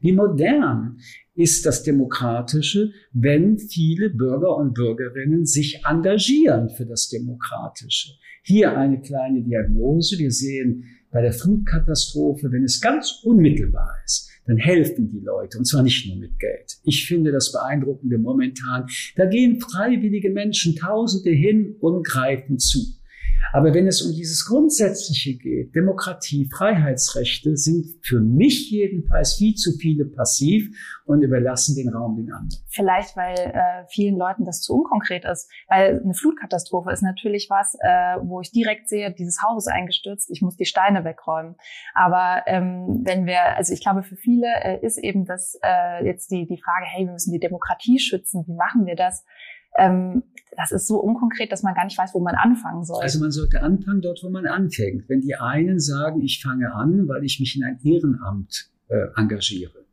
wie 0.00 0.12
modern 0.12 0.98
ist 1.34 1.64
das 1.64 1.82
Demokratische, 1.82 2.92
wenn 3.12 3.58
viele 3.58 4.10
Bürger 4.10 4.56
und 4.56 4.74
Bürgerinnen 4.74 5.46
sich 5.46 5.82
engagieren 5.86 6.68
für 6.68 6.84
das 6.84 7.08
Demokratische. 7.08 8.12
Hier 8.42 8.76
eine 8.76 9.00
kleine 9.00 9.42
Diagnose. 9.42 10.18
Wir 10.18 10.30
sehen 10.30 10.84
bei 11.10 11.22
der 11.22 11.32
Flutkatastrophe, 11.32 12.52
wenn 12.52 12.64
es 12.64 12.80
ganz 12.80 13.22
unmittelbar 13.24 13.94
ist, 14.04 14.29
dann 14.50 14.58
helfen 14.58 15.08
die 15.08 15.20
Leute 15.20 15.58
und 15.58 15.64
zwar 15.64 15.84
nicht 15.84 16.08
nur 16.08 16.16
mit 16.16 16.36
Geld. 16.40 16.78
Ich 16.82 17.06
finde 17.06 17.30
das 17.30 17.52
beeindruckende 17.52 18.18
momentan. 18.18 18.86
Da 19.14 19.26
gehen 19.26 19.60
freiwillige 19.60 20.30
Menschen 20.30 20.74
Tausende 20.74 21.30
hin 21.30 21.76
und 21.78 22.04
greifen 22.04 22.58
zu. 22.58 22.80
Aber 23.52 23.74
wenn 23.74 23.86
es 23.86 24.02
um 24.02 24.12
dieses 24.14 24.46
Grundsätzliche 24.46 25.36
geht, 25.36 25.74
Demokratie, 25.74 26.48
Freiheitsrechte 26.52 27.56
sind 27.56 27.86
für 28.02 28.20
mich 28.20 28.70
jedenfalls 28.70 29.34
viel 29.34 29.54
zu 29.54 29.72
viele 29.72 30.04
passiv 30.04 30.70
und 31.04 31.22
überlassen 31.22 31.74
den 31.74 31.88
Raum 31.88 32.16
den 32.16 32.32
anderen. 32.32 32.62
Vielleicht, 32.68 33.16
weil 33.16 33.36
äh, 33.36 33.84
vielen 33.88 34.16
Leuten 34.16 34.44
das 34.44 34.60
zu 34.60 34.74
unkonkret 34.74 35.24
ist. 35.24 35.50
Weil 35.68 36.00
eine 36.02 36.14
Flutkatastrophe 36.14 36.92
ist 36.92 37.02
natürlich 37.02 37.48
was, 37.50 37.74
äh, 37.80 38.16
wo 38.22 38.40
ich 38.40 38.52
direkt 38.52 38.88
sehe, 38.88 39.12
dieses 39.12 39.42
Haus 39.42 39.66
ist 39.66 39.72
eingestürzt, 39.72 40.30
ich 40.30 40.42
muss 40.42 40.56
die 40.56 40.66
Steine 40.66 41.04
wegräumen. 41.04 41.56
Aber 41.94 42.44
ähm, 42.46 43.02
wenn 43.04 43.26
wir, 43.26 43.56
also 43.56 43.72
ich 43.72 43.80
glaube, 43.80 44.02
für 44.02 44.16
viele 44.16 44.46
äh, 44.62 44.84
ist 44.84 44.98
eben 44.98 45.24
das 45.24 45.58
äh, 45.62 46.04
jetzt 46.04 46.30
die, 46.30 46.46
die 46.46 46.60
Frage, 46.60 46.86
hey, 46.86 47.06
wir 47.06 47.12
müssen 47.12 47.32
die 47.32 47.40
Demokratie 47.40 47.98
schützen, 47.98 48.44
wie 48.46 48.54
machen 48.54 48.86
wir 48.86 48.94
das? 48.94 49.24
Ähm, 49.80 50.22
das 50.56 50.72
ist 50.72 50.86
so 50.86 50.98
unkonkret, 51.00 51.50
dass 51.52 51.62
man 51.62 51.74
gar 51.74 51.84
nicht 51.84 51.96
weiß, 51.96 52.12
wo 52.14 52.20
man 52.20 52.34
anfangen 52.34 52.84
soll. 52.84 53.02
Also 53.02 53.18
man 53.18 53.30
sollte 53.30 53.62
anfangen 53.62 54.02
dort, 54.02 54.20
wo 54.22 54.28
man 54.28 54.46
anfängt. 54.46 55.08
Wenn 55.08 55.20
die 55.20 55.34
einen 55.36 55.78
sagen, 55.80 56.20
ich 56.20 56.42
fange 56.42 56.74
an, 56.74 57.08
weil 57.08 57.24
ich 57.24 57.40
mich 57.40 57.56
in 57.56 57.64
ein 57.64 57.78
Ehrenamt 57.82 58.70
äh, 58.88 59.06
engagiere, 59.16 59.86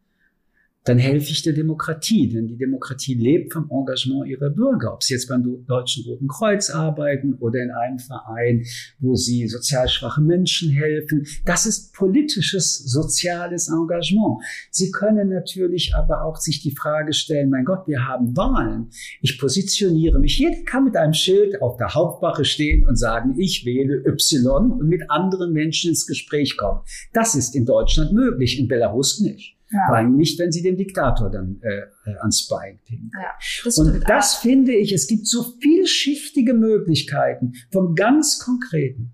dann 0.88 0.98
helfe 0.98 1.32
ich 1.32 1.44
der 1.44 1.54
Demokratie, 1.54 2.30
denn 2.30 2.48
die 2.48 2.58
Demokratie 2.58 3.16
lebt 3.16 3.52
vom 3.52 3.70
Engagement 3.70 4.28
ihrer 4.28 4.50
Bürger. 4.50 4.94
Ob 4.94 5.04
sie 5.04 5.16
jetzt 5.16 5.28
beim 5.28 5.66
Deutschen 5.66 6.06
Roten 6.06 6.28
Kreuz 6.28 6.70
arbeiten 6.70 7.34
oder 7.36 7.62
in 7.62 7.72
einem 7.72 8.00
Verein, 8.00 8.64
wo 9.00 9.16
sie 9.16 9.48
sozial 9.48 9.90
schwache 9.90 10.22
Menschen 10.22 10.72
helfen, 10.72 11.28
das 11.46 11.66
ist 11.66 11.94
politisches, 11.94 12.78
soziales 12.78 13.68
Engagement. 13.68 14.42
Sie 14.72 14.92
können 14.92 15.30
natürlich 15.30 15.94
aber 15.94 16.24
auch 16.24 16.38
sich 16.38 16.62
die 16.62 16.76
Frage 16.76 17.12
stellen, 17.12 17.50
mein 17.50 17.66
Gott, 17.66 17.88
wir 17.88 18.08
haben 18.08 18.38
Wahlen. 18.38 18.90
Ich 19.22 19.38
positioniere 19.40 20.20
mich. 20.20 20.38
Jeder 20.40 20.64
kann 20.64 20.86
mit 20.86 20.96
einem 20.96 21.14
Schild 21.14 21.62
auf 21.62 21.76
der 21.76 21.96
Hauptwache 21.96 22.46
stehen 22.46 22.88
und 22.88 22.96
sagen, 22.96 23.36
ich 23.38 23.66
wähle 23.66 24.06
Y 24.06 24.72
und 24.72 24.88
mit 24.88 25.10
anderen 25.10 25.52
Menschen 25.52 25.90
ins 25.90 26.08
Gespräch 26.08 26.56
kommen. 26.56 26.80
Das 27.12 27.36
ist 27.36 27.56
in 27.56 27.66
Deutschland 27.66 28.14
möglich, 28.14 28.58
in 28.58 28.70
Belarus 28.70 29.20
nicht. 29.20 29.57
Ja. 29.72 29.88
Vor 29.88 29.96
allem 29.98 30.16
nicht, 30.16 30.40
wenn 30.40 30.52
sie 30.52 30.62
dem 30.62 30.78
Diktator 30.78 31.30
dann 31.30 31.60
äh, 31.62 32.10
äh 32.10 32.18
ans 32.20 32.48
Bein 32.48 32.80
pinkeln. 32.86 33.12
Ja, 33.14 33.32
das 33.66 33.78
Und 33.78 34.02
das 34.08 34.36
finde 34.36 34.74
ich, 34.74 34.94
es 34.94 35.08
gibt 35.08 35.28
so 35.28 35.44
vielschichtige 35.60 36.54
Möglichkeiten 36.54 37.54
vom 37.72 37.96
ganz 37.96 38.40
Konkreten 38.40 39.14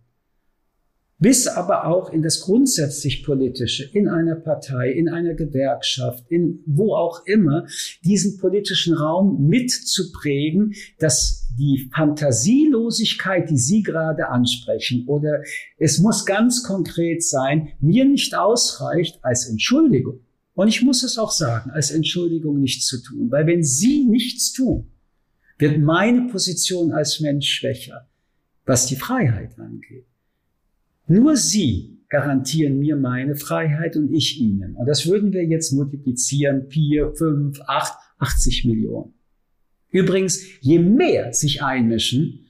bis 1.23 1.47
aber 1.47 1.87
auch 1.87 2.11
in 2.11 2.21
das 2.21 2.41
grundsätzlich 2.41 3.23
politische, 3.23 3.89
in 3.93 4.09
einer 4.09 4.35
Partei, 4.35 4.91
in 4.91 5.07
einer 5.07 5.35
Gewerkschaft, 5.35 6.25
in 6.29 6.61
wo 6.65 6.95
auch 6.95 7.25
immer, 7.25 7.65
diesen 8.03 8.37
politischen 8.37 8.93
Raum 8.93 9.47
mitzuprägen, 9.47 10.73
dass 10.99 11.47
die 11.57 11.89
Fantasielosigkeit, 11.95 13.49
die 13.49 13.57
Sie 13.57 13.83
gerade 13.83 14.27
ansprechen, 14.27 15.05
oder 15.07 15.41
es 15.77 15.99
muss 15.99 16.25
ganz 16.25 16.61
konkret 16.61 17.23
sein, 17.23 17.69
mir 17.79 18.03
nicht 18.03 18.35
ausreicht 18.35 19.19
als 19.21 19.47
Entschuldigung. 19.47 20.19
Und 20.55 20.67
ich 20.67 20.81
muss 20.83 21.03
es 21.03 21.17
auch 21.17 21.31
sagen, 21.31 21.71
als 21.71 21.91
Entschuldigung 21.91 22.59
nichts 22.59 22.85
zu 22.85 23.01
tun. 23.01 23.31
Weil 23.31 23.47
wenn 23.47 23.63
Sie 23.63 24.05
nichts 24.05 24.53
tun, 24.53 24.91
wird 25.57 25.79
meine 25.79 26.27
Position 26.29 26.91
als 26.91 27.19
Mensch 27.19 27.49
schwächer, 27.49 28.07
was 28.65 28.85
die 28.85 28.95
Freiheit 28.95 29.57
angeht. 29.57 30.05
Nur 31.07 31.35
Sie 31.37 31.99
garantieren 32.09 32.79
mir 32.79 32.95
meine 32.95 33.35
Freiheit 33.35 33.95
und 33.95 34.13
ich 34.13 34.39
Ihnen. 34.39 34.75
Und 34.75 34.85
das 34.85 35.07
würden 35.07 35.33
wir 35.33 35.43
jetzt 35.43 35.71
multiplizieren, 35.71 36.69
vier, 36.69 37.13
fünf, 37.15 37.59
acht, 37.65 37.97
80 38.19 38.65
Millionen. 38.65 39.13
Übrigens, 39.89 40.43
je 40.61 40.79
mehr 40.79 41.33
sich 41.33 41.61
einmischen, 41.61 42.47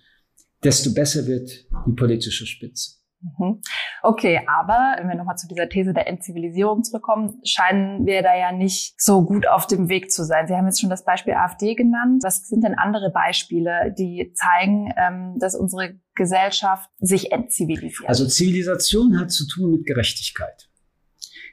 desto 0.64 0.94
besser 0.94 1.28
wird 1.28 1.66
die 1.88 1.94
politische 1.94 2.46
Spitze. 2.46 3.03
Mhm. 3.24 3.62
Okay, 4.02 4.42
aber 4.48 4.98
wenn 4.98 5.08
wir 5.08 5.16
nochmal 5.16 5.38
zu 5.38 5.48
dieser 5.48 5.70
These 5.70 5.94
der 5.94 6.08
Entzivilisierung 6.08 6.84
zurückkommen, 6.84 7.40
scheinen 7.46 8.06
wir 8.06 8.22
da 8.22 8.38
ja 8.38 8.52
nicht 8.52 8.96
so 9.02 9.24
gut 9.24 9.48
auf 9.48 9.66
dem 9.66 9.88
Weg 9.88 10.12
zu 10.12 10.26
sein. 10.26 10.48
Sie 10.48 10.54
haben 10.54 10.66
jetzt 10.66 10.82
schon 10.82 10.90
das 10.90 11.06
Beispiel 11.06 11.34
AfD 11.34 11.74
genannt. 11.76 12.22
Was 12.24 12.48
sind 12.48 12.64
denn 12.64 12.76
andere 12.76 13.12
Beispiele, 13.12 13.94
die 13.98 14.34
zeigen, 14.36 14.94
ähm, 14.98 15.38
dass 15.40 15.56
unsere 15.56 15.96
Gesellschaft 16.16 16.90
sich 17.00 17.32
entzivilisiert? 17.32 18.10
Also 18.10 18.28
Zivilisation 18.28 19.20
hat 19.20 19.32
zu 19.32 19.48
tun 19.48 19.72
mit 19.72 19.86
Gerechtigkeit. 19.86 20.70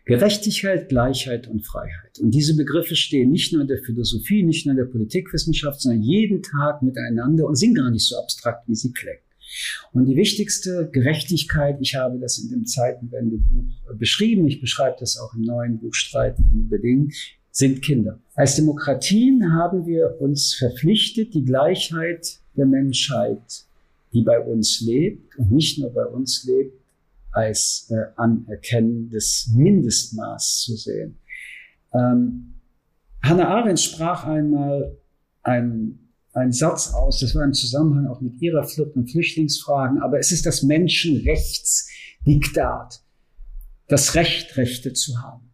Gerechtigkeit, 0.07 0.89
Gleichheit 0.89 1.47
und 1.47 1.65
Freiheit. 1.65 2.19
Und 2.21 2.33
diese 2.33 2.57
Begriffe 2.57 2.97
stehen 2.97 3.31
nicht 3.31 3.53
nur 3.53 3.63
in 3.63 3.69
der 3.69 3.79
Philosophie, 3.85 4.43
nicht 4.43 4.67
nur 4.67 4.73
in 4.73 4.79
der 4.79 4.91
Politikwissenschaft, 4.91 5.81
sondern 5.81 6.03
jeden 6.03 6.43
Tag 6.43 6.83
miteinander 6.83 7.47
und 7.47 7.55
sind 7.55 7.77
gar 7.77 7.91
nicht 7.91 8.09
so 8.09 8.19
abstrakt, 8.19 8.67
wie 8.67 8.75
sie 8.75 8.93
klingen. 8.93 9.21
Und 9.93 10.07
die 10.07 10.17
wichtigste 10.17 10.89
Gerechtigkeit, 10.93 11.79
ich 11.81 11.95
habe 11.95 12.19
das 12.19 12.39
in 12.39 12.51
dem 12.51 12.67
Zeitenwendebuch 12.67 13.95
beschrieben, 13.99 14.47
ich 14.47 14.61
beschreibe 14.61 14.97
das 15.01 15.19
auch 15.19 15.35
im 15.35 15.43
neuen 15.43 15.79
Buch 15.79 15.95
Streiten 15.95 16.45
unbedingt, 16.53 17.15
sind 17.51 17.83
Kinder. 17.83 18.21
Als 18.35 18.57
Demokratien 18.57 19.53
haben 19.53 19.87
wir 19.87 20.21
uns 20.21 20.55
verpflichtet, 20.55 21.35
die 21.35 21.45
Gleichheit 21.45 22.39
der 22.57 22.67
Menschheit, 22.67 23.65
die 24.13 24.23
bei 24.23 24.39
uns 24.41 24.81
lebt 24.81 25.37
und 25.37 25.51
nicht 25.51 25.79
nur 25.79 25.91
bei 25.93 26.05
uns 26.05 26.45
lebt, 26.45 26.81
als 27.33 27.89
äh, 27.91 28.07
anerkennendes 28.17 29.53
Mindestmaß 29.55 30.63
zu 30.63 30.77
sehen. 30.77 31.19
Ähm, 31.93 32.55
Hannah 33.23 33.49
Arendt 33.49 33.81
sprach 33.81 34.25
einmal 34.25 34.97
ein 35.43 36.10
ein 36.41 36.53
Satz 36.53 36.93
aus, 36.93 37.21
das 37.21 37.35
war 37.35 37.45
im 37.45 37.53
Zusammenhang 37.53 38.07
auch 38.07 38.21
mit 38.21 38.41
ihrer 38.43 38.65
Flucht- 38.65 38.97
und 38.97 39.11
Flüchtlingsfragen, 39.11 40.03
aber 40.03 40.19
es 40.19 40.33
ist 40.33 40.47
das 40.47 40.63
Menschenrechtsdiktat, 40.63 43.03
das 43.89 44.15
Recht, 44.15 44.57
Rechte 44.57 44.93
zu 44.93 45.21
haben. 45.23 45.51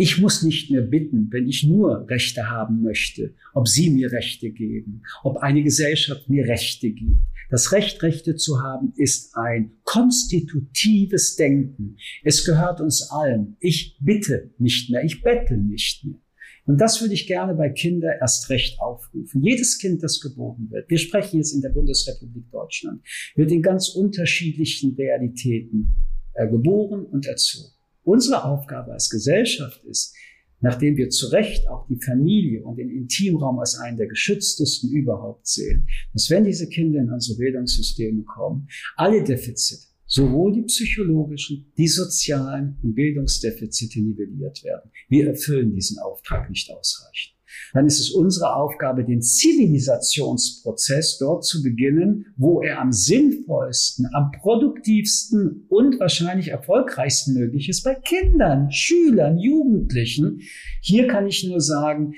Ich 0.00 0.18
muss 0.18 0.44
nicht 0.44 0.70
mehr 0.70 0.82
bitten, 0.82 1.26
wenn 1.32 1.48
ich 1.48 1.64
nur 1.64 2.08
Rechte 2.08 2.48
haben 2.48 2.82
möchte, 2.82 3.34
ob 3.52 3.66
Sie 3.66 3.90
mir 3.90 4.12
Rechte 4.12 4.50
geben, 4.50 5.02
ob 5.24 5.38
eine 5.38 5.64
Gesellschaft 5.64 6.28
mir 6.28 6.46
Rechte 6.46 6.92
gibt. 6.92 7.20
Das 7.50 7.72
Recht, 7.72 8.00
Rechte 8.02 8.36
zu 8.36 8.62
haben, 8.62 8.92
ist 8.96 9.36
ein 9.36 9.72
konstitutives 9.82 11.34
Denken. 11.34 11.96
Es 12.22 12.44
gehört 12.44 12.80
uns 12.80 13.10
allen. 13.10 13.56
Ich 13.58 13.96
bitte 14.00 14.50
nicht 14.58 14.88
mehr, 14.90 15.02
ich 15.02 15.22
bettel 15.22 15.58
nicht 15.58 16.04
mehr. 16.04 16.20
Und 16.68 16.82
das 16.82 17.00
würde 17.00 17.14
ich 17.14 17.26
gerne 17.26 17.54
bei 17.54 17.70
Kindern 17.70 18.18
erst 18.20 18.50
recht 18.50 18.78
aufrufen. 18.78 19.42
Jedes 19.42 19.78
Kind, 19.78 20.02
das 20.02 20.20
geboren 20.20 20.68
wird, 20.70 20.90
wir 20.90 20.98
sprechen 20.98 21.38
jetzt 21.38 21.54
in 21.54 21.62
der 21.62 21.70
Bundesrepublik 21.70 22.50
Deutschland, 22.50 23.00
wird 23.36 23.50
in 23.50 23.62
ganz 23.62 23.88
unterschiedlichen 23.88 24.94
Realitäten 24.94 25.94
äh, 26.34 26.46
geboren 26.46 27.06
und 27.06 27.26
erzogen. 27.26 27.72
Unsere 28.02 28.44
Aufgabe 28.44 28.92
als 28.92 29.08
Gesellschaft 29.08 29.82
ist, 29.84 30.14
nachdem 30.60 30.98
wir 30.98 31.08
zu 31.08 31.28
Recht 31.28 31.66
auch 31.70 31.86
die 31.88 32.00
Familie 32.04 32.62
und 32.62 32.76
den 32.76 32.90
Intimraum 32.90 33.58
als 33.60 33.78
einen 33.78 33.96
der 33.96 34.06
geschütztesten 34.06 34.90
überhaupt 34.90 35.46
sehen, 35.46 35.88
dass 36.12 36.28
wenn 36.28 36.44
diese 36.44 36.68
Kinder 36.68 37.00
in 37.00 37.10
unsere 37.10 37.38
Bildungssysteme 37.38 38.24
kommen, 38.24 38.68
alle 38.96 39.24
Defizite, 39.24 39.87
sowohl 40.08 40.52
die 40.52 40.62
psychologischen, 40.62 41.70
die 41.76 41.86
sozialen 41.86 42.78
und 42.82 42.94
Bildungsdefizite 42.94 44.00
nivelliert 44.00 44.64
werden. 44.64 44.90
Wir 45.08 45.28
erfüllen 45.28 45.74
diesen 45.74 45.98
Auftrag 45.98 46.50
nicht 46.50 46.70
ausreichend. 46.72 47.38
Dann 47.72 47.86
ist 47.86 48.00
es 48.00 48.10
unsere 48.10 48.54
Aufgabe, 48.54 49.04
den 49.04 49.22
Zivilisationsprozess 49.22 51.18
dort 51.18 51.44
zu 51.44 51.62
beginnen, 51.62 52.26
wo 52.36 52.62
er 52.62 52.80
am 52.80 52.92
sinnvollsten, 52.92 54.08
am 54.12 54.30
produktivsten 54.32 55.66
und 55.68 56.00
wahrscheinlich 56.00 56.48
erfolgreichsten 56.48 57.34
möglich 57.34 57.68
ist, 57.68 57.82
bei 57.84 57.94
Kindern, 57.94 58.70
Schülern, 58.70 59.38
Jugendlichen. 59.38 60.40
Hier 60.80 61.06
kann 61.08 61.26
ich 61.26 61.44
nur 61.44 61.60
sagen, 61.60 62.14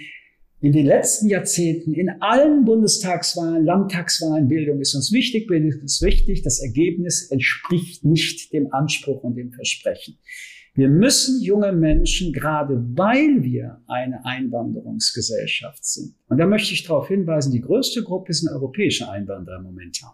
in 0.61 0.73
den 0.73 0.87
letzten 0.87 1.29
Jahrzehnten 1.29 1.95
in 1.95 2.11
allen 2.21 2.65
Bundestagswahlen, 2.65 3.65
Landtagswahlen, 3.65 4.49
Bildung 4.49 4.81
ist 4.81 4.95
uns 4.95 5.11
wichtig, 5.11 5.47
Bildung 5.47 5.81
ist 5.83 6.03
wichtig. 6.03 6.43
Das 6.43 6.61
Ergebnis 6.61 7.31
entspricht 7.31 8.05
nicht 8.05 8.53
dem 8.53 8.73
Anspruch 8.73 9.23
und 9.23 9.37
dem 9.37 9.53
Versprechen. 9.53 10.19
Wir 10.75 10.89
müssen 10.89 11.43
junge 11.43 11.73
Menschen, 11.73 12.33
gerade 12.33 12.83
weil 12.95 13.43
wir 13.43 13.83
eine 13.87 14.25
Einwanderungsgesellschaft 14.25 15.85
sind, 15.85 16.15
und 16.29 16.39
da 16.39 16.47
möchte 16.47 16.75
ich 16.75 16.85
darauf 16.85 17.09
hinweisen, 17.09 17.53
die 17.53 17.61
größte 17.61 18.05
Gruppe 18.05 18.33
sind 18.33 18.51
europäische 18.53 19.11
Einwanderer 19.11 19.61
momentan, 19.61 20.13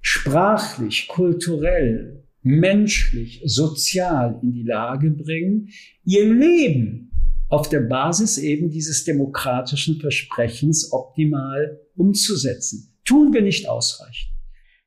sprachlich, 0.00 1.06
kulturell, 1.06 2.24
menschlich, 2.42 3.42
sozial 3.44 4.40
in 4.42 4.52
die 4.52 4.64
Lage 4.64 5.10
bringen, 5.10 5.68
ihr 6.04 6.32
Leben 6.32 7.12
auf 7.48 7.68
der 7.68 7.80
Basis 7.80 8.38
eben 8.38 8.70
dieses 8.70 9.04
demokratischen 9.04 10.00
Versprechens 10.00 10.92
optimal 10.92 11.80
umzusetzen. 11.96 12.96
Tun 13.04 13.32
wir 13.32 13.42
nicht 13.42 13.68
ausreichend. 13.68 14.36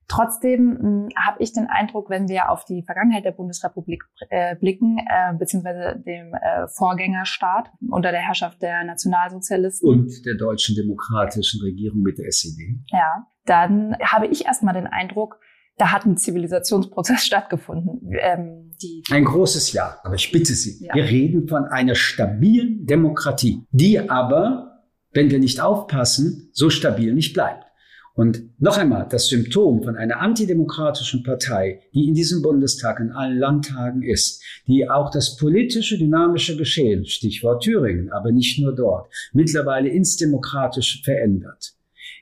Trotzdem 0.10 0.78
hm, 0.80 1.10
habe 1.16 1.42
ich 1.42 1.54
den 1.54 1.68
Eindruck, 1.68 2.10
wenn 2.10 2.28
wir 2.28 2.50
auf 2.50 2.66
die 2.66 2.82
Vergangenheit 2.84 3.26
der 3.26 3.32
Bundesrepublik 3.32 4.04
äh, 4.30 4.56
blicken, 4.56 4.98
äh, 4.98 5.38
beziehungsweise 5.38 6.02
dem 6.04 6.34
äh, 6.34 6.68
Vorgängerstaat 6.68 7.70
unter 7.90 8.12
der 8.12 8.22
Herrschaft 8.22 8.60
der 8.62 8.84
Nationalsozialisten 8.84 9.88
und 9.88 10.26
der 10.26 10.34
deutschen 10.34 10.76
demokratischen 10.76 11.62
Regierung 11.62 12.02
mit 12.02 12.18
der 12.18 12.26
SED, 12.26 12.80
ja, 12.88 13.28
dann 13.46 13.96
habe 14.04 14.26
ich 14.26 14.46
erstmal 14.46 14.74
den 14.74 14.88
Eindruck, 14.88 15.40
da 15.80 15.92
hat 15.92 16.06
ein 16.06 16.18
Zivilisationsprozess 16.18 17.22
stattgefunden. 17.26 18.12
Ähm, 18.12 18.72
ein 19.10 19.26
großes 19.26 19.74
Ja, 19.74 20.00
aber 20.04 20.16
ich 20.16 20.32
bitte 20.32 20.54
Sie, 20.54 20.86
ja. 20.86 20.94
wir 20.94 21.06
reden 21.06 21.48
von 21.48 21.66
einer 21.66 21.96
stabilen 21.96 22.86
Demokratie, 22.86 23.64
die 23.72 24.00
aber, 24.10 24.84
wenn 25.12 25.32
wir 25.32 25.40
nicht 25.40 25.60
aufpassen, 25.60 26.50
so 26.54 26.70
stabil 26.70 27.14
nicht 27.14 27.34
bleibt. 27.34 27.66
Und 28.14 28.50
noch 28.60 28.78
einmal, 28.78 29.08
das 29.10 29.28
Symptom 29.28 29.82
von 29.82 29.96
einer 29.96 30.20
antidemokratischen 30.20 31.24
Partei, 31.24 31.80
die 31.94 32.08
in 32.08 32.14
diesem 32.14 32.42
Bundestag, 32.42 33.00
in 33.00 33.12
allen 33.12 33.38
Landtagen 33.38 34.02
ist, 34.02 34.44
die 34.68 34.90
auch 34.90 35.10
das 35.10 35.38
politische, 35.38 35.98
dynamische 35.98 36.58
Geschehen, 36.58 37.06
Stichwort 37.06 37.64
Thüringen, 37.64 38.12
aber 38.12 38.34
nicht 38.34 38.60
nur 38.60 38.76
dort, 38.76 39.10
mittlerweile 39.32 39.88
ins 39.88 40.18
Demokratische 40.18 41.02
verändert, 41.02 41.76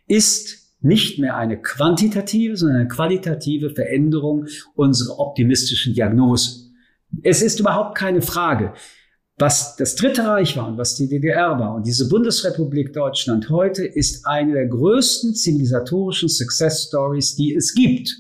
ist 0.08 0.67
nicht 0.80 1.20
mehr 1.20 1.36
eine 1.36 1.62
quantitative, 1.62 2.56
sondern 2.56 2.82
eine 2.82 2.88
qualitative 2.88 3.72
Veränderung 3.72 4.46
unserer 4.76 5.20
optimistischen 5.20 5.94
Diagnose. 5.94 6.72
Es 7.24 7.42
ist 7.42 7.60
überhaupt 7.60 7.98
keine 7.98 8.22
Frage, 8.22 8.74
was 9.38 9.76
das 9.76 9.96
Dritte 9.96 10.26
Reich 10.26 10.58
war 10.58 10.68
und 10.68 10.78
was 10.78 10.96
die 10.96 11.08
DDR 11.08 11.60
war 11.60 11.76
und 11.76 11.86
diese 11.86 12.10
Bundesrepublik 12.10 12.94
Deutschland 12.94 13.50
heute 13.50 13.86
ist 13.86 14.26
eine 14.26 14.54
der 14.54 14.68
größten 14.68 15.36
zivilisatorischen 15.36 16.28
Success 16.28 16.88
Stories, 16.88 17.36
die 17.36 17.54
es 17.54 17.74
gibt. 17.74 18.16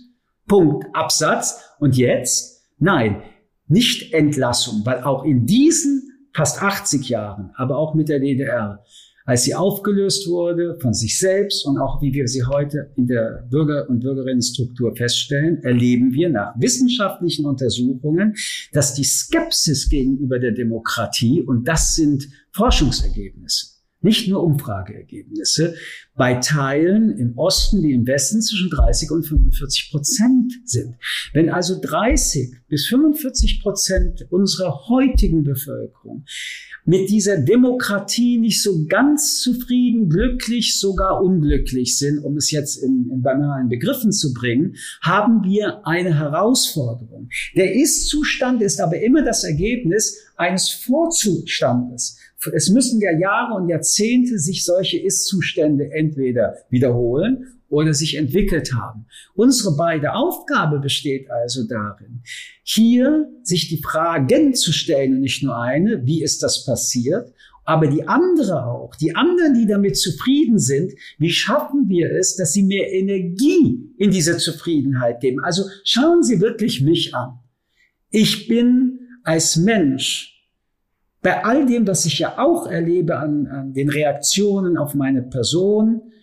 Punkt. 0.47 0.85
Absatz. 0.93 1.61
Und 1.79 1.97
jetzt? 1.97 2.63
Nein, 2.79 3.21
nicht 3.67 4.13
Entlassung, 4.13 4.81
weil 4.85 5.03
auch 5.03 5.23
in 5.23 5.45
diesen 5.45 6.09
fast 6.33 6.61
80 6.61 7.09
Jahren, 7.09 7.51
aber 7.55 7.77
auch 7.77 7.95
mit 7.95 8.09
der 8.09 8.19
DDR, 8.19 8.83
als 9.27 9.43
sie 9.43 9.53
aufgelöst 9.53 10.27
wurde 10.29 10.79
von 10.79 10.93
sich 10.93 11.19
selbst 11.19 11.65
und 11.65 11.77
auch 11.77 12.01
wie 12.01 12.13
wir 12.13 12.29
sie 12.29 12.45
heute 12.45 12.91
in 12.95 13.07
der 13.07 13.45
Bürger- 13.49 13.89
und 13.89 13.99
Bürgerinnenstruktur 13.99 14.95
feststellen, 14.95 15.61
erleben 15.63 16.13
wir 16.13 16.29
nach 16.29 16.53
wissenschaftlichen 16.57 17.45
Untersuchungen, 17.45 18.35
dass 18.71 18.93
die 18.93 19.03
Skepsis 19.03 19.89
gegenüber 19.89 20.39
der 20.39 20.53
Demokratie, 20.53 21.41
und 21.41 21.67
das 21.67 21.95
sind 21.95 22.29
Forschungsergebnisse, 22.53 23.76
nicht 24.07 24.29
nur 24.29 24.41
Umfrageergebnisse, 24.43 25.75
bei 26.15 26.35
Teilen 26.35 27.17
im 27.17 27.37
Osten 27.37 27.83
wie 27.83 27.91
im 27.91 28.07
Westen 28.07 28.41
zwischen 28.41 28.69
30 28.69 29.11
und 29.11 29.23
45 29.23 29.91
Prozent 29.91 30.53
sind. 30.65 30.95
Wenn 31.33 31.49
also 31.49 31.79
30 31.79 32.53
bis 32.69 32.87
45 32.87 33.61
Prozent 33.61 34.25
unserer 34.31 34.87
heutigen 34.87 35.43
Bevölkerung 35.43 36.25
mit 36.85 37.09
dieser 37.09 37.37
Demokratie 37.37 38.37
nicht 38.37 38.63
so 38.63 38.85
ganz 38.85 39.41
zufrieden, 39.41 40.09
glücklich, 40.09 40.79
sogar 40.79 41.21
unglücklich 41.21 41.97
sind, 41.97 42.19
um 42.19 42.37
es 42.37 42.49
jetzt 42.49 42.77
in, 42.77 43.09
in 43.11 43.21
banalen 43.21 43.67
Begriffen 43.67 44.13
zu 44.13 44.33
bringen, 44.33 44.75
haben 45.01 45.43
wir 45.43 45.85
eine 45.85 46.17
Herausforderung. 46.17 47.29
Der 47.57 47.75
Ist-Zustand 47.75 48.61
ist 48.61 48.79
aber 48.79 49.01
immer 49.01 49.21
das 49.21 49.43
Ergebnis 49.43 50.17
eines 50.37 50.69
Vorzustandes. 50.71 52.17
Es 52.53 52.69
müssen 52.69 53.01
ja 53.01 53.11
Jahre 53.11 53.55
und 53.55 53.67
Jahrzehnte 53.67 54.37
sich 54.37 54.63
solche 54.63 54.99
Ist-Zustände 54.99 55.91
entweder 55.91 56.55
wiederholen 56.69 57.57
oder 57.69 57.93
sich 57.93 58.15
entwickelt 58.15 58.73
haben. 58.73 59.07
Unsere 59.33 59.75
beide 59.75 60.13
Aufgabe 60.13 60.79
besteht 60.79 61.29
also 61.31 61.63
darin, 61.67 62.21
hier 62.63 63.27
sich 63.43 63.69
die 63.69 63.81
Fragen 63.81 64.53
zu 64.53 64.71
stellen 64.71 65.15
und 65.15 65.21
nicht 65.21 65.43
nur 65.43 65.59
eine, 65.59 66.05
wie 66.05 66.23
ist 66.23 66.43
das 66.43 66.65
passiert, 66.65 67.33
aber 67.67 67.87
die 67.87 68.07
andere 68.07 68.65
auch, 68.65 68.95
die 68.95 69.13
anderen, 69.13 69.53
die 69.53 69.67
damit 69.67 69.97
zufrieden 69.97 70.57
sind, 70.57 70.93
wie 71.17 71.31
schaffen 71.31 71.89
wir 71.89 72.11
es, 72.11 72.37
dass 72.37 72.53
sie 72.53 72.63
mehr 72.63 72.93
Energie 72.93 73.93
in 73.97 74.09
diese 74.09 74.37
Zufriedenheit 74.37 75.19
geben? 75.19 75.41
Also 75.43 75.63
schauen 75.83 76.23
Sie 76.23 76.39
wirklich 76.39 76.81
mich 76.81 77.13
an. 77.13 77.39
Ich 78.09 78.47
bin 78.47 78.99
als 79.23 79.57
Mensch 79.57 80.36
bei 81.27 81.43
all 81.43 81.65
dem, 81.65 81.85
was 81.85 82.05
ich 82.05 82.19
ja 82.19 82.37
auch 82.37 82.67
erlebe 82.67 83.17
an, 83.17 83.47
an 83.47 83.73
den 83.73 83.89
Reaktionen 83.89 84.77
auf 84.77 84.95
meine 84.95 85.23
Person, 85.23 86.13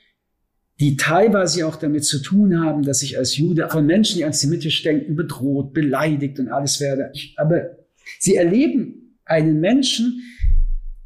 die 0.80 0.96
teilweise 0.96 1.66
auch 1.66 1.76
damit 1.76 2.06
zu 2.06 2.22
tun 2.22 2.58
haben, 2.58 2.84
dass 2.84 3.02
ich 3.02 3.18
als 3.18 3.36
Jude 3.36 3.68
von 3.68 3.84
Menschen, 3.84 4.16
die 4.16 4.24
antisemitisch 4.24 4.82
denken, 4.82 5.14
bedroht, 5.14 5.74
beleidigt 5.74 6.40
und 6.40 6.48
alles 6.48 6.80
werde. 6.80 7.12
Aber 7.36 7.76
sie 8.18 8.36
erleben 8.36 9.18
einen 9.26 9.60
Menschen, 9.60 10.22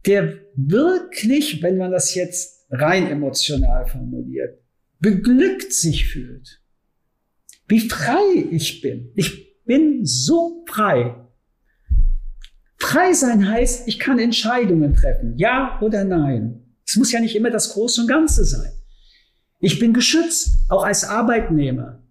der 0.07 0.35
wirklich, 0.55 1.61
wenn 1.61 1.77
man 1.77 1.91
das 1.91 2.15
jetzt 2.15 2.67
rein 2.71 3.11
emotional 3.11 3.85
formuliert, 3.89 4.61
beglückt 5.01 5.73
sich 5.73 6.07
fühlt. 6.07 6.63
Wie 7.67 7.81
frei 7.81 8.47
ich 8.53 8.81
bin. 8.81 9.11
Ich 9.17 9.65
bin 9.65 10.07
so 10.07 10.65
frei. 10.69 11.17
Frei 12.89 13.13
sein 13.13 13.47
heißt, 13.47 13.87
ich 13.87 13.99
kann 13.99 14.19
Entscheidungen 14.19 14.95
treffen. 14.95 15.35
Ja 15.37 15.79
oder 15.83 16.05
nein. 16.05 16.63
Es 16.87 16.97
muss 16.97 17.13
ja 17.13 17.21
nicht 17.21 17.37
immer 17.37 17.51
das 17.51 17.75
Große 17.75 18.01
und 18.01 18.07
Ganze 18.07 18.47
sein. 18.47 18.73
Ich 19.61 19.79
bin 19.79 19.93
geschützt, 19.93 20.65
auch 20.71 20.85
als 20.85 21.05
Arbeitnehmer. 21.05 22.03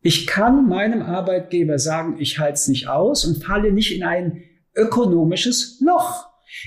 Ich 0.00 0.26
kann 0.26 0.70
meinem 0.70 1.02
Arbeitgeber 1.02 1.78
sagen, 1.78 2.16
ich 2.18 2.38
halte 2.38 2.54
es 2.54 2.66
nicht 2.66 2.88
aus 2.88 3.26
und 3.26 3.44
falle 3.44 3.72
nicht 3.72 3.94
in 3.94 4.04
ein 4.04 4.42
ökonomisches 4.74 5.82
Loch. 5.84 6.26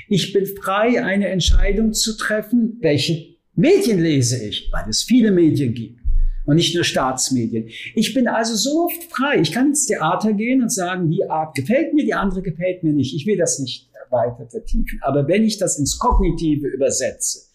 Ich 0.09 0.31
bin 0.31 0.45
frei, 0.45 1.03
eine 1.03 1.29
Entscheidung 1.29 1.93
zu 1.93 2.17
treffen, 2.17 2.77
welche 2.81 3.35
Medien 3.55 3.99
lese 3.99 4.45
ich, 4.45 4.69
weil 4.71 4.88
es 4.89 5.01
viele 5.01 5.31
Medien 5.31 5.73
gibt 5.73 5.98
und 6.49 6.55
nicht 6.55 6.73
nur 6.73 6.83
Staatsmedien. 6.83 7.69
Ich 7.93 8.15
bin 8.15 8.27
also 8.27 8.55
so 8.55 8.85
oft 8.85 9.03
frei. 9.12 9.39
Ich 9.39 9.51
kann 9.51 9.67
ins 9.67 9.85
Theater 9.85 10.33
gehen 10.33 10.63
und 10.63 10.71
sagen, 10.71 11.12
die 11.12 11.29
Art 11.29 11.53
gefällt 11.53 11.93
mir, 11.93 12.03
die 12.03 12.15
andere 12.15 12.41
gefällt 12.41 12.81
mir 12.83 12.91
nicht. 12.91 13.15
Ich 13.15 13.27
will 13.27 13.38
das 13.38 13.59
nicht 13.59 13.88
weiter 14.09 14.47
vertiefen. 14.49 14.99
Aber 15.03 15.27
wenn 15.27 15.43
ich 15.43 15.59
das 15.59 15.77
ins 15.77 15.99
Kognitive 15.99 16.67
übersetze, 16.67 17.51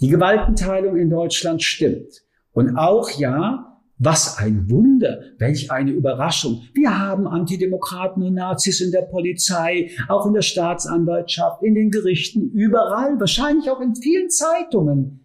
die 0.00 0.06
Gewaltenteilung 0.06 0.96
in 0.96 1.10
Deutschland 1.10 1.60
stimmt. 1.64 2.22
Und 2.52 2.76
auch 2.76 3.10
ja, 3.10 3.80
was 3.98 4.38
ein 4.38 4.70
Wunder, 4.70 5.22
welch 5.38 5.72
eine 5.72 5.90
Überraschung. 5.90 6.62
Wir 6.72 6.96
haben 6.96 7.26
Antidemokraten 7.26 8.22
und 8.22 8.34
Nazis 8.34 8.80
in 8.80 8.92
der 8.92 9.02
Polizei, 9.02 9.90
auch 10.08 10.24
in 10.26 10.34
der 10.34 10.42
Staatsanwaltschaft, 10.42 11.64
in 11.64 11.74
den 11.74 11.90
Gerichten, 11.90 12.52
überall, 12.52 13.18
wahrscheinlich 13.18 13.68
auch 13.70 13.80
in 13.80 13.96
vielen 13.96 14.30
Zeitungen. 14.30 15.19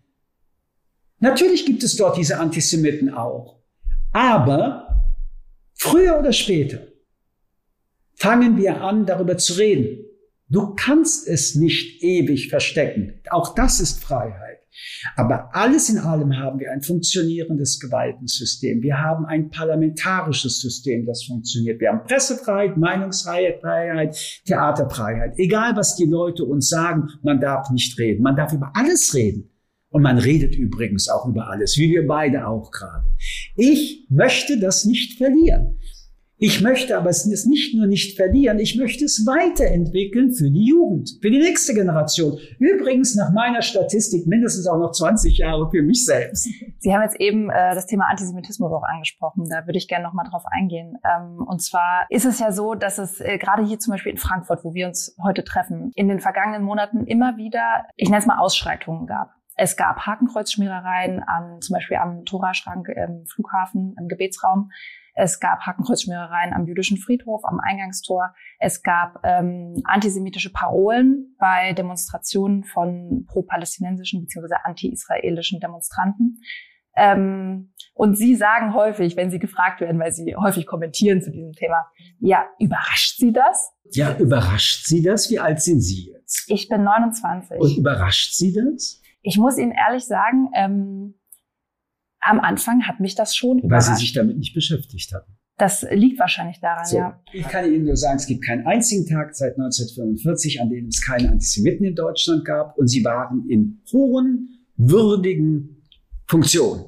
Natürlich 1.26 1.66
gibt 1.66 1.84
es 1.84 1.96
dort 1.98 2.18
diese 2.18 2.38
Antisemiten 2.38 3.12
auch. 3.12 3.64
Aber 4.12 5.16
früher 5.74 6.20
oder 6.20 6.32
später 6.32 6.82
fangen 8.14 8.58
wir 8.58 8.82
an, 8.82 9.08
darüber 9.08 9.36
zu 9.36 9.54
reden. 9.54 10.06
Du 10.50 10.76
kannst 10.76 11.28
es 11.28 11.56
nicht 11.56 12.04
ewig 12.04 12.50
verstecken. 12.50 13.22
Auch 13.32 13.56
das 13.56 13.80
ist 13.80 14.04
Freiheit. 14.04 14.60
Aber 15.16 15.50
alles 15.56 15.90
in 15.90 15.98
allem 15.98 16.38
haben 16.38 16.60
wir 16.60 16.72
ein 16.72 16.84
funktionierendes 16.84 17.80
Gewaltensystem. 17.80 18.84
Wir 18.84 19.02
haben 19.02 19.26
ein 19.26 19.50
parlamentarisches 19.50 20.62
System, 20.62 21.08
das 21.08 21.24
funktioniert. 21.24 21.82
Wir 21.82 21.90
haben 21.90 22.04
Pressefreiheit, 22.04 22.78
Meinungsfreiheit, 22.78 24.16
Theaterfreiheit. 24.46 25.34
Egal, 25.38 25.76
was 25.76 25.96
die 25.96 26.06
Leute 26.06 26.46
uns 26.46 26.70
sagen, 26.70 27.08
man 27.24 27.40
darf 27.40 27.72
nicht 27.72 27.98
reden. 27.98 28.22
Man 28.22 28.36
darf 28.36 28.54
über 28.54 28.72
alles 28.76 29.16
reden. 29.16 29.50
Und 29.96 30.02
man 30.02 30.18
redet 30.18 30.58
übrigens 30.58 31.08
auch 31.08 31.26
über 31.26 31.48
alles, 31.50 31.78
wie 31.78 31.90
wir 31.90 32.06
beide 32.06 32.50
auch 32.50 32.70
gerade. 32.70 33.06
Ich 33.56 34.06
möchte 34.10 34.60
das 34.60 34.84
nicht 34.84 35.18
verlieren. 35.18 35.80
Ich 36.36 36.62
möchte 36.62 36.98
aber 36.98 37.10
es 37.10 37.26
nicht 37.26 37.74
nur 37.74 37.88
nicht 37.88 38.18
verlieren, 38.18 38.60
ich 38.60 38.76
möchte 38.76 39.06
es 39.06 39.26
weiterentwickeln 39.26 40.34
für 40.34 40.52
die 40.52 40.66
Jugend, 40.66 41.18
für 41.22 41.32
die 41.32 41.38
nächste 41.38 41.74
Generation. 41.74 42.38
Übrigens 42.60 43.16
nach 43.16 43.32
meiner 43.32 43.62
Statistik 43.62 44.28
mindestens 44.28 44.68
auch 44.68 44.78
noch 44.78 44.92
20 44.92 45.38
Jahre 45.38 45.72
für 45.72 45.82
mich 45.82 46.04
selbst. 46.04 46.50
Sie 46.80 46.94
haben 46.94 47.04
jetzt 47.04 47.22
eben 47.22 47.50
äh, 47.50 47.74
das 47.74 47.86
Thema 47.86 48.10
Antisemitismus 48.10 48.70
auch 48.74 48.84
angesprochen. 48.84 49.46
Da 49.50 49.66
würde 49.66 49.78
ich 49.78 49.88
gerne 49.88 50.04
noch 50.04 50.14
mal 50.14 50.26
drauf 50.30 50.44
eingehen. 50.52 50.98
Ähm, 51.06 51.38
und 51.48 51.62
zwar 51.64 52.06
ist 52.10 52.26
es 52.26 52.40
ja 52.40 52.52
so, 52.52 52.76
dass 52.76 52.98
es 52.98 53.22
äh, 53.22 53.38
gerade 53.38 53.66
hier 53.66 53.80
zum 53.80 53.92
Beispiel 53.92 54.12
in 54.12 54.18
Frankfurt, 54.18 54.66
wo 54.66 54.74
wir 54.74 54.88
uns 54.88 55.16
heute 55.24 55.46
treffen, 55.46 55.94
in 55.96 56.10
den 56.10 56.20
vergangenen 56.20 56.64
Monaten 56.64 57.06
immer 57.06 57.38
wieder, 57.38 57.86
ich 57.96 58.10
nenne 58.10 58.20
es 58.20 58.26
mal 58.26 58.40
Ausschreitungen 58.40 59.08
gab. 59.08 59.35
Es 59.56 59.78
gab 59.78 60.06
Hakenkreuzschmierereien 60.06 61.24
an, 61.24 61.62
zum 61.62 61.76
Beispiel 61.76 61.98
am 61.98 62.26
Toraschrank 62.26 62.88
im 62.90 63.26
Flughafen, 63.26 63.96
im 64.00 64.08
Gebetsraum. 64.08 64.70
Es 65.14 65.40
gab 65.40 65.62
Hakenkreuzschmierereien 65.62 66.54
am 66.54 66.68
jüdischen 66.68 66.98
Friedhof, 66.98 67.46
am 67.46 67.60
Eingangstor. 67.62 68.36
Es 68.60 68.84
gab 68.84 69.22
ähm, 69.24 69.82
antisemitische 69.86 70.52
Parolen 70.52 71.36
bei 71.40 71.72
Demonstrationen 71.72 72.66
von 72.66 73.26
pro-palästinensischen 73.28 74.22
bzw. 74.22 74.56
anti-israelischen 74.64 75.62
Demonstranten. 75.62 76.42
Ähm, 76.98 77.74
und 77.94 78.18
Sie 78.18 78.36
sagen 78.36 78.74
häufig, 78.74 79.16
wenn 79.16 79.32
Sie 79.32 79.40
gefragt 79.40 79.80
werden, 79.80 80.00
weil 80.00 80.12
Sie 80.12 80.36
häufig 80.36 80.66
kommentieren 80.66 81.22
zu 81.22 81.32
diesem 81.32 81.54
Thema, 81.54 81.86
ja, 82.20 82.46
überrascht 82.60 83.18
Sie 83.18 83.32
das? 83.32 83.72
Ja, 83.92 84.18
überrascht 84.18 84.86
Sie 84.86 85.02
das? 85.02 85.30
Wie 85.30 85.40
alt 85.40 85.62
sind 85.62 85.80
Sie 85.80 86.12
jetzt? 86.12 86.44
Ich 86.48 86.68
bin 86.68 86.84
29. 86.84 87.58
Und 87.58 87.78
überrascht 87.78 88.34
Sie 88.34 88.54
das? 88.54 89.02
Ich 89.26 89.38
muss 89.38 89.58
Ihnen 89.58 89.72
ehrlich 89.72 90.06
sagen, 90.06 90.50
ähm, 90.54 91.16
am 92.20 92.40
Anfang 92.40 92.88
hat 92.88 93.00
mich 93.00 93.16
das 93.16 93.36
schon 93.36 93.58
Weil 93.58 93.66
überrascht. 93.66 93.90
Weil 93.90 93.96
Sie 93.96 94.02
sich 94.02 94.14
damit 94.14 94.38
nicht 94.38 94.54
beschäftigt 94.54 95.14
haben. 95.14 95.36
Das 95.58 95.86
liegt 95.90 96.20
wahrscheinlich 96.20 96.60
daran, 96.60 96.86
so, 96.86 96.98
ja. 96.98 97.22
Ich 97.32 97.48
kann 97.48 97.66
Ihnen 97.72 97.86
nur 97.86 97.96
sagen, 97.96 98.18
es 98.18 98.28
gibt 98.28 98.46
keinen 98.46 98.68
einzigen 98.68 99.08
Tag 99.08 99.34
seit 99.36 99.54
1945, 99.54 100.62
an 100.62 100.70
dem 100.70 100.88
es 100.88 101.02
keine 101.02 101.32
Antisemiten 101.32 101.86
in 101.86 101.96
Deutschland 101.96 102.44
gab 102.44 102.78
und 102.78 102.88
sie 102.88 103.04
waren 103.06 103.50
in 103.50 103.82
hohen, 103.92 104.68
würdigen 104.76 105.82
Funktionen. 106.28 106.86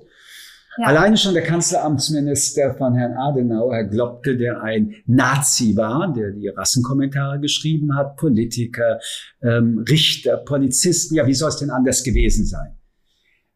Ja. 0.78 0.86
Alleine 0.86 1.18
schon 1.18 1.34
der 1.34 1.44
Kanzleramtsminister 1.44 2.76
von 2.76 2.94
Herrn 2.94 3.14
Adenauer, 3.14 3.74
Herr 3.74 3.86
Globke, 3.86 4.38
der 4.38 4.62
ein 4.62 4.94
Nazi 5.08 5.76
war, 5.76 6.14
der 6.14 6.32
die 6.32 6.50
Rassenkommentare 6.50 7.40
geschrieben 7.40 7.96
hat, 7.96 8.16
Politiker, 8.16 9.00
ähm, 9.42 9.84
Richter, 9.90 10.38
Polizisten, 10.38 11.16
ja, 11.16 11.26
wie 11.26 11.34
soll 11.34 11.50
es 11.50 11.58
denn 11.58 11.72
anders 11.72 12.04
gewesen 12.04 12.46
sein? 12.46 12.78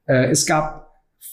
Äh, 0.06 0.32
es 0.32 0.48
gab 0.48 0.90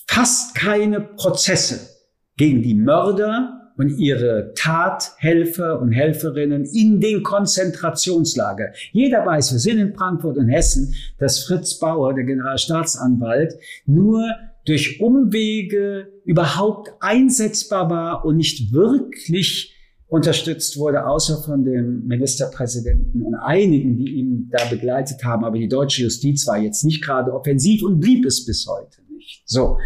fast 0.06 0.54
keine 0.54 1.00
Prozesse 1.00 1.88
gegen 2.36 2.62
die 2.62 2.74
Mörder 2.74 3.72
und 3.78 3.96
ihre 3.98 4.52
Tathelfer 4.54 5.80
und 5.80 5.92
Helferinnen 5.92 6.64
in 6.64 7.00
den 7.00 7.22
Konzentrationslager. 7.22 8.72
Jeder 8.92 9.24
weiß, 9.24 9.52
wir 9.52 9.58
sind 9.60 9.78
in 9.78 9.94
Frankfurt 9.94 10.36
und 10.36 10.48
Hessen, 10.48 10.94
dass 11.18 11.44
Fritz 11.44 11.78
Bauer, 11.78 12.12
der 12.12 12.24
Generalstaatsanwalt, 12.24 13.54
nur 13.86 14.24
durch 14.68 15.00
Umwege 15.00 16.12
überhaupt 16.24 16.90
einsetzbar 17.00 17.88
war 17.88 18.24
und 18.26 18.36
nicht 18.36 18.72
wirklich 18.72 19.74
unterstützt 20.08 20.78
wurde, 20.78 21.06
außer 21.06 21.42
von 21.42 21.64
dem 21.64 22.06
Ministerpräsidenten 22.06 23.22
und 23.22 23.34
einigen, 23.34 23.96
die 23.96 24.10
ihn 24.16 24.50
da 24.50 24.64
begleitet 24.68 25.24
haben. 25.24 25.44
Aber 25.44 25.58
die 25.58 25.68
deutsche 25.68 26.02
Justiz 26.02 26.46
war 26.46 26.58
jetzt 26.58 26.84
nicht 26.84 27.02
gerade 27.02 27.32
offensiv 27.32 27.82
und 27.82 28.00
blieb 28.00 28.26
es 28.26 28.44
bis 28.44 28.66
heute 28.66 29.02
nicht. 29.10 29.42
So. 29.46 29.78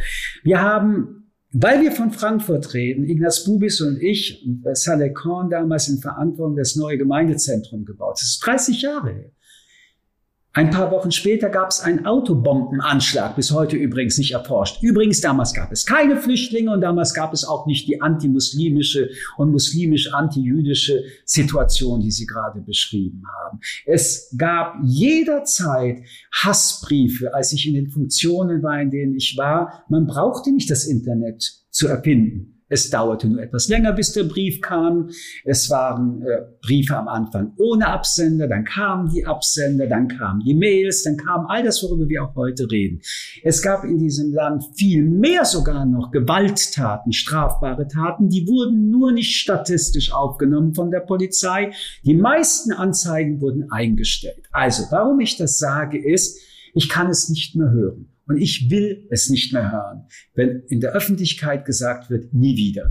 Wir 0.42 0.60
haben, 0.60 1.30
weil 1.52 1.80
wir 1.82 1.92
von 1.92 2.10
Frankfurt 2.10 2.74
reden, 2.74 3.04
Ignaz 3.04 3.44
Bubis 3.44 3.80
und 3.80 4.00
ich 4.00 4.44
und 4.44 4.64
Saleh 4.76 5.12
Korn 5.12 5.50
damals 5.50 5.88
in 5.88 5.98
Verantwortung 5.98 6.56
das 6.56 6.76
neue 6.76 6.98
Gemeindezentrum 6.98 7.84
gebaut. 7.84 8.14
Das 8.14 8.22
ist 8.22 8.46
30 8.46 8.82
Jahre 8.82 9.12
her. 9.12 9.30
Ein 10.54 10.70
paar 10.70 10.90
Wochen 10.90 11.10
später 11.10 11.48
gab 11.48 11.70
es 11.70 11.80
einen 11.80 12.04
Autobombenanschlag, 12.04 13.36
bis 13.36 13.52
heute 13.52 13.76
übrigens 13.76 14.18
nicht 14.18 14.32
erforscht. 14.32 14.82
Übrigens, 14.82 15.22
damals 15.22 15.54
gab 15.54 15.72
es 15.72 15.86
keine 15.86 16.18
Flüchtlinge 16.18 16.70
und 16.70 16.82
damals 16.82 17.14
gab 17.14 17.32
es 17.32 17.48
auch 17.48 17.66
nicht 17.66 17.88
die 17.88 18.02
antimuslimische 18.02 19.08
und 19.38 19.50
muslimisch-antijüdische 19.50 21.04
Situation, 21.24 22.00
die 22.00 22.10
Sie 22.10 22.26
gerade 22.26 22.60
beschrieben 22.60 23.22
haben. 23.42 23.60
Es 23.86 24.34
gab 24.36 24.76
jederzeit 24.84 26.02
Hassbriefe, 26.42 27.32
als 27.32 27.54
ich 27.54 27.66
in 27.66 27.72
den 27.72 27.88
Funktionen 27.88 28.62
war, 28.62 28.78
in 28.78 28.90
denen 28.90 29.14
ich 29.14 29.38
war. 29.38 29.84
Man 29.88 30.06
brauchte 30.06 30.52
nicht 30.52 30.70
das 30.70 30.84
Internet 30.84 31.62
zu 31.70 31.88
erfinden. 31.88 32.51
Es 32.72 32.88
dauerte 32.88 33.28
nur 33.28 33.42
etwas 33.42 33.68
länger, 33.68 33.92
bis 33.92 34.12
der 34.12 34.24
Brief 34.24 34.62
kam. 34.62 35.10
Es 35.44 35.68
waren 35.68 36.22
äh, 36.22 36.40
Briefe 36.62 36.96
am 36.96 37.06
Anfang 37.06 37.52
ohne 37.58 37.86
Absender, 37.86 38.48
dann 38.48 38.64
kamen 38.64 39.10
die 39.10 39.26
Absender, 39.26 39.86
dann 39.86 40.08
kamen 40.08 40.40
die 40.40 40.54
Mails, 40.54 41.02
dann 41.02 41.18
kam 41.18 41.44
all 41.48 41.62
das, 41.62 41.82
worüber 41.82 42.08
wir 42.08 42.24
auch 42.24 42.34
heute 42.34 42.70
reden. 42.70 43.02
Es 43.42 43.60
gab 43.60 43.84
in 43.84 43.98
diesem 43.98 44.32
Land 44.32 44.64
viel 44.74 45.02
mehr 45.02 45.44
sogar 45.44 45.84
noch 45.84 46.12
Gewalttaten, 46.12 47.12
strafbare 47.12 47.88
Taten, 47.88 48.30
die 48.30 48.48
wurden 48.48 48.88
nur 48.88 49.12
nicht 49.12 49.36
statistisch 49.36 50.10
aufgenommen 50.10 50.74
von 50.74 50.90
der 50.90 51.00
Polizei. 51.00 51.72
Die 52.06 52.14
meisten 52.14 52.72
Anzeigen 52.72 53.42
wurden 53.42 53.70
eingestellt. 53.70 54.48
Also, 54.50 54.84
warum 54.88 55.20
ich 55.20 55.36
das 55.36 55.58
sage, 55.58 56.02
ist, 56.02 56.40
ich 56.72 56.88
kann 56.88 57.10
es 57.10 57.28
nicht 57.28 57.54
mehr 57.54 57.70
hören. 57.70 58.11
Und 58.26 58.36
ich 58.36 58.70
will 58.70 59.06
es 59.10 59.30
nicht 59.30 59.52
mehr 59.52 59.72
hören, 59.72 60.06
wenn 60.34 60.62
in 60.68 60.80
der 60.80 60.92
Öffentlichkeit 60.92 61.64
gesagt 61.64 62.10
wird, 62.10 62.32
nie 62.32 62.56
wieder. 62.56 62.90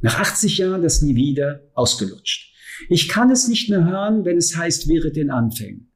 Nach 0.00 0.18
80 0.18 0.58
Jahren 0.58 0.82
das 0.82 1.02
nie 1.02 1.14
wieder 1.14 1.60
ausgelutscht. 1.74 2.52
Ich 2.88 3.08
kann 3.08 3.30
es 3.30 3.48
nicht 3.48 3.70
mehr 3.70 3.84
hören, 3.84 4.24
wenn 4.24 4.36
es 4.36 4.56
heißt, 4.56 4.88
wäre 4.88 5.12
den 5.12 5.30
Anfängen. 5.30 5.92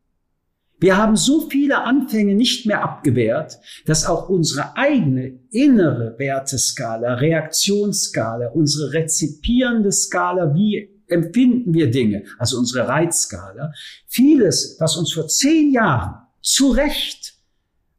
Wir 0.79 0.99
haben 0.99 1.17
so 1.17 1.49
viele 1.49 1.85
Anfänge 1.85 2.35
nicht 2.35 2.67
mehr 2.67 2.83
abgewehrt, 2.83 3.59
dass 3.87 4.05
auch 4.05 4.29
unsere 4.29 4.77
eigene 4.77 5.41
innere 5.51 6.17
Werteskala, 6.19 7.15
Reaktionsskala, 7.15 8.49
unsere 8.49 8.93
rezipierende 8.93 9.91
Skala, 9.91 10.55
wie 10.55 10.91
empfinden 11.09 11.73
wir 11.73 11.91
Dinge, 11.91 12.25
also 12.39 12.59
unsere 12.59 12.87
Reizskala, 12.87 13.73
vieles, 14.07 14.77
was 14.79 14.97
uns 14.97 15.13
vor 15.15 15.29
zehn 15.29 15.73
Jahren 15.73 16.15
zu 16.43 16.71
Recht 16.73 17.36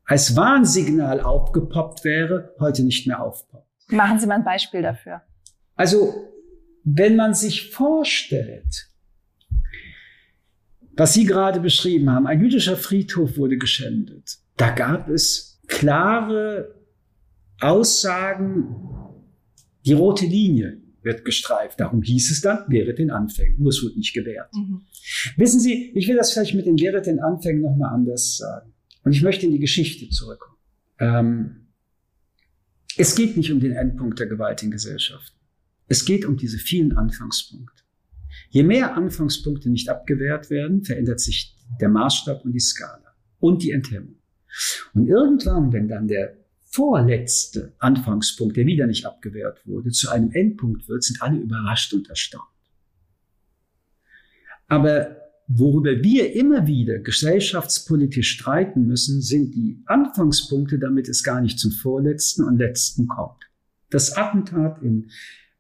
als 0.08 0.36
Warnsignal 0.38 1.20
aufgepoppt 1.22 2.04
wäre, 2.06 2.56
heute 2.60 2.84
nicht 2.84 3.06
mehr 3.08 3.22
aufpoppt. 3.22 3.68
Machen 3.90 4.20
Sie 4.20 4.26
mal 4.26 4.36
ein 4.36 4.44
Beispiel 4.44 4.82
dafür. 4.82 5.22
Also, 5.76 6.14
wenn 6.84 7.18
man 7.18 7.34
sich 7.34 7.72
vorstellt, 7.72 8.90
was 10.96 11.14
Sie 11.14 11.26
gerade 11.26 11.60
beschrieben 11.60 12.10
haben, 12.10 12.26
ein 12.26 12.42
jüdischer 12.42 12.78
Friedhof 12.78 13.38
wurde 13.38 13.58
geschändet. 13.58 14.40
Da 14.56 14.72
gab 14.72 15.10
es 15.10 15.62
klare 15.68 16.74
Aussagen, 17.60 18.76
die 19.86 19.94
rote 19.94 20.26
Linie 20.26 20.82
wird 21.04 21.26
gestreift. 21.26 21.80
Darum 21.80 22.02
hieß 22.02 22.32
es 22.32 22.42
dann, 22.42 22.64
wäre 22.70 22.94
den 22.94 23.12
Anfängen. 23.12 23.60
Nur 23.60 23.70
es 23.70 23.84
wird 23.84 23.98
nicht 23.98 24.14
gewährt. 24.14 24.54
Mhm. 24.54 24.82
Wissen 25.36 25.60
Sie, 25.60 25.92
ich 25.94 26.08
will 26.08 26.16
das 26.16 26.32
vielleicht 26.32 26.56
mit 26.56 26.66
den 26.66 26.80
wäre 26.80 27.02
den 27.02 27.20
Anfängen 27.20 27.62
nochmal 27.62 27.94
anders 27.94 28.38
sagen. 28.38 28.74
Und 29.08 29.14
ich 29.14 29.24
möchte 29.24 29.46
in 29.46 29.54
die 29.54 29.60
Geschichte 29.60 30.10
zurückkommen. 30.10 30.58
Ähm, 31.00 31.68
es 32.98 33.16
geht 33.16 33.38
nicht 33.38 33.54
um 33.54 33.62
den 33.62 33.72
Endpunkt 33.72 34.20
der 34.20 34.28
Gewalt 34.28 34.62
in 34.64 34.70
Gesellschaft. 34.70 35.34
Es 35.88 36.04
geht 36.04 36.26
um 36.26 36.36
diese 36.36 36.58
vielen 36.58 36.98
Anfangspunkte. 36.98 37.84
Je 38.50 38.64
mehr 38.64 38.98
Anfangspunkte 38.98 39.70
nicht 39.70 39.88
abgewehrt 39.88 40.50
werden, 40.50 40.84
verändert 40.84 41.22
sich 41.22 41.56
der 41.80 41.88
Maßstab 41.88 42.44
und 42.44 42.52
die 42.52 42.60
Skala 42.60 43.16
und 43.40 43.64
die 43.64 43.72
Enthemmung. 43.72 44.18
Und 44.94 45.08
irgendwann, 45.08 45.72
wenn 45.72 45.88
dann 45.88 46.10
der 46.10 46.36
vorletzte 46.66 47.76
Anfangspunkt, 47.80 48.58
der 48.58 48.66
wieder 48.66 48.88
nicht 48.88 49.06
abgewehrt 49.06 49.66
wurde, 49.66 49.92
zu 49.92 50.10
einem 50.10 50.34
Endpunkt 50.34 50.90
wird, 50.90 51.06
sind 51.06 51.22
alle 51.22 51.38
überrascht 51.38 51.94
und 51.94 52.10
erstaunt. 52.10 52.44
Aber 54.68 55.27
Worüber 55.48 56.04
wir 56.04 56.34
immer 56.36 56.68
wieder 56.68 57.00
gesellschaftspolitisch 57.00 58.32
streiten 58.32 58.86
müssen, 58.86 59.22
sind 59.22 59.56
die 59.56 59.82
Anfangspunkte, 59.86 60.78
damit 60.78 61.08
es 61.08 61.24
gar 61.24 61.40
nicht 61.40 61.58
zum 61.58 61.72
vorletzten 61.72 62.44
und 62.44 62.58
letzten 62.58 63.08
kommt. 63.08 63.50
Das 63.90 64.18
Attentat 64.18 64.82
in, 64.82 65.10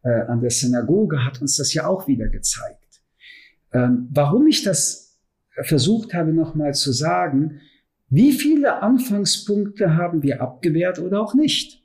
äh, 0.04 0.10
an 0.10 0.42
der 0.42 0.50
Synagoge 0.50 1.24
hat 1.24 1.42
uns 1.42 1.56
das 1.56 1.74
ja 1.74 1.88
auch 1.88 2.06
wieder 2.06 2.28
gezeigt. 2.28 3.02
Ähm, 3.72 4.10
warum 4.12 4.46
ich 4.48 4.64
das 4.64 5.18
versucht 5.64 6.14
habe, 6.14 6.34
nochmal 6.34 6.74
zu 6.74 6.92
sagen, 6.92 7.62
wie 8.10 8.34
viele 8.34 8.82
Anfangspunkte 8.82 9.96
haben 9.96 10.22
wir 10.22 10.42
abgewehrt 10.42 11.00
oder 11.00 11.22
auch 11.22 11.34
nicht? 11.34 11.82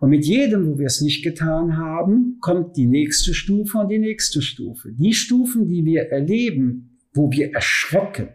Und 0.00 0.08
mit 0.08 0.24
jedem, 0.24 0.66
wo 0.66 0.78
wir 0.78 0.86
es 0.86 1.02
nicht 1.02 1.22
getan 1.22 1.76
haben, 1.76 2.38
kommt 2.40 2.78
die 2.78 2.86
nächste 2.86 3.34
Stufe 3.34 3.78
und 3.78 3.88
die 3.88 3.98
nächste 3.98 4.40
Stufe. 4.40 4.90
Die 4.92 5.12
Stufen, 5.12 5.68
die 5.68 5.84
wir 5.84 6.10
erleben 6.10 6.91
wo 7.12 7.30
wir 7.30 7.52
erschrecken 7.52 8.28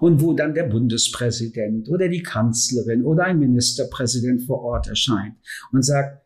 und 0.00 0.22
wo 0.22 0.32
dann 0.32 0.54
der 0.54 0.64
Bundespräsident 0.64 1.88
oder 1.88 2.08
die 2.08 2.22
Kanzlerin 2.22 3.04
oder 3.04 3.24
ein 3.24 3.38
Ministerpräsident 3.38 4.42
vor 4.42 4.62
Ort 4.62 4.88
erscheint 4.88 5.36
und 5.72 5.82
sagt, 5.82 6.24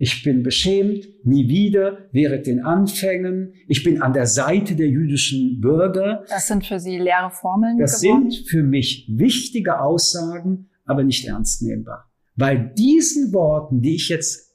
ich 0.00 0.22
bin 0.22 0.44
beschämt, 0.44 1.08
nie 1.24 1.48
wieder, 1.48 2.08
während 2.12 2.46
den 2.46 2.60
Anfängen. 2.64 3.54
Ich 3.66 3.82
bin 3.82 4.00
an 4.00 4.12
der 4.12 4.26
Seite 4.26 4.76
der 4.76 4.88
jüdischen 4.88 5.60
Bürger. 5.60 6.24
Das 6.28 6.46
sind 6.46 6.64
für 6.64 6.78
Sie 6.78 6.98
leere 6.98 7.32
Formeln? 7.32 7.78
Das 7.78 8.00
geworden? 8.00 8.30
sind 8.30 8.48
für 8.48 8.62
mich 8.62 9.06
wichtige 9.08 9.80
Aussagen, 9.80 10.68
aber 10.84 11.02
nicht 11.02 11.26
ernst 11.26 11.62
nehmbar. 11.62 12.08
Weil 12.36 12.72
diesen 12.78 13.32
Worten, 13.32 13.82
die 13.82 13.96
ich 13.96 14.08
jetzt 14.08 14.54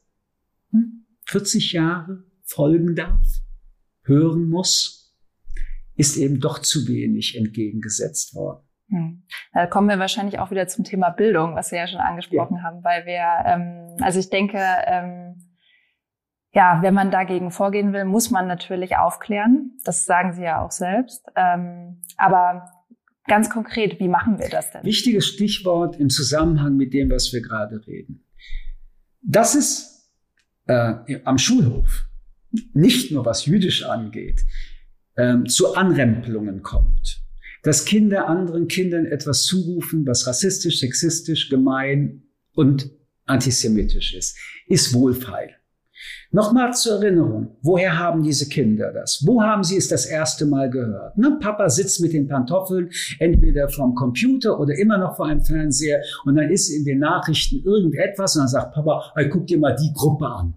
40 1.26 1.64
hm, 1.64 1.76
Jahre 1.76 2.24
folgen 2.44 2.96
darf, 2.96 3.28
hören 4.04 4.48
muss, 4.48 5.03
ist 5.96 6.18
eben 6.18 6.40
doch 6.40 6.60
zu 6.60 6.88
wenig 6.88 7.38
entgegengesetzt 7.38 8.36
worden. 8.36 8.66
Hm. 8.90 9.24
Da 9.54 9.68
kommen 9.68 9.90
wir 9.90 10.00
wahrscheinlich 10.00 10.40
auch 10.40 10.52
wieder 10.52 10.68
zum 10.68 10.84
Thema 10.84 11.10
Bildung, 11.10 11.56
was 11.56 11.72
wir 11.72 11.80
ja 11.80 11.88
schon 11.88 12.00
angesprochen 12.00 12.58
ja. 12.58 12.64
haben, 12.64 12.84
weil 12.84 13.06
wir, 13.06 13.24
ähm, 13.46 13.98
also 14.02 14.20
ich 14.20 14.30
denke, 14.30 14.60
ähm, 14.86 15.36
ja, 16.54 16.80
wenn 16.84 16.94
man 16.94 17.10
dagegen 17.10 17.50
vorgehen 17.50 17.94
will, 17.94 18.06
muss 18.06 18.30
man 18.30 18.48
natürlich 18.48 18.98
aufklären. 18.98 19.72
Das 19.84 20.06
sagen 20.06 20.34
Sie 20.34 20.44
ja 20.44 20.64
auch 20.64 20.72
selbst. 20.72 21.26
Ähm, 21.36 22.02
aber 22.18 22.70
ganz 23.26 23.50
konkret, 23.50 24.00
wie 24.00 24.08
machen 24.08 24.38
wir 24.38 24.50
das 24.50 24.72
denn? 24.72 24.84
Wichtiges 24.84 25.26
Stichwort 25.26 26.00
im 26.00 26.10
Zusammenhang 26.10 26.76
mit 26.76 26.94
dem, 26.94 27.10
was 27.10 27.34
wir 27.34 27.42
gerade 27.42 27.86
reden. 27.88 28.24
Das 29.22 29.56
ist 29.56 30.12
äh, 30.68 31.22
am 31.24 31.38
Schulhof, 31.40 32.06
nicht 32.74 33.12
nur 33.12 33.26
was 33.26 33.46
Jüdisch 33.46 33.86
angeht, 33.86 34.46
ähm, 35.18 35.46
zu 35.48 35.76
Anrempelungen 35.76 36.62
kommt. 36.62 37.22
Dass 37.64 37.86
Kinder 37.86 38.28
anderen 38.28 38.68
Kindern 38.68 39.06
etwas 39.06 39.44
zurufen, 39.44 40.06
was 40.06 40.28
rassistisch, 40.28 40.80
sexistisch, 40.80 41.50
gemein 41.50 42.24
und 42.54 42.90
antisemitisch 43.26 44.14
ist, 44.14 44.38
ist 44.68 44.94
wohlfeil. 44.94 45.56
Nochmal 46.32 46.74
zur 46.74 46.94
Erinnerung, 46.94 47.58
woher 47.62 47.98
haben 47.98 48.24
diese 48.24 48.50
Kinder 48.50 48.92
das? 48.92 49.24
Wo 49.26 49.42
haben 49.42 49.64
sie 49.64 49.78
es 49.78 49.88
das 49.88 50.06
erste 50.06 50.46
Mal 50.46 50.70
gehört? 50.70 51.14
Na, 51.16 51.38
Papa 51.40 51.70
sitzt 51.70 52.02
mit 52.02 52.12
den 52.12 52.28
Pantoffeln 52.28 52.90
entweder 53.20 53.70
vom 53.70 53.94
Computer 53.94 54.60
oder 54.60 54.74
immer 54.76 54.98
noch 54.98 55.16
vor 55.16 55.28
einem 55.28 55.42
Fernseher 55.42 56.02
und 56.26 56.36
dann 56.36 56.50
ist 56.50 56.70
in 56.70 56.86
den 56.86 57.00
Nachrichten 57.00 57.64
irgendetwas 57.64 58.36
und 58.36 58.42
dann 58.42 58.48
sagt 58.50 58.74
Papa, 58.74 59.14
hey, 59.16 59.30
guck 59.30 59.48
dir 59.48 59.60
mal 59.60 59.76
die 59.76 59.94
Gruppe 59.94 60.26
an. 60.26 60.56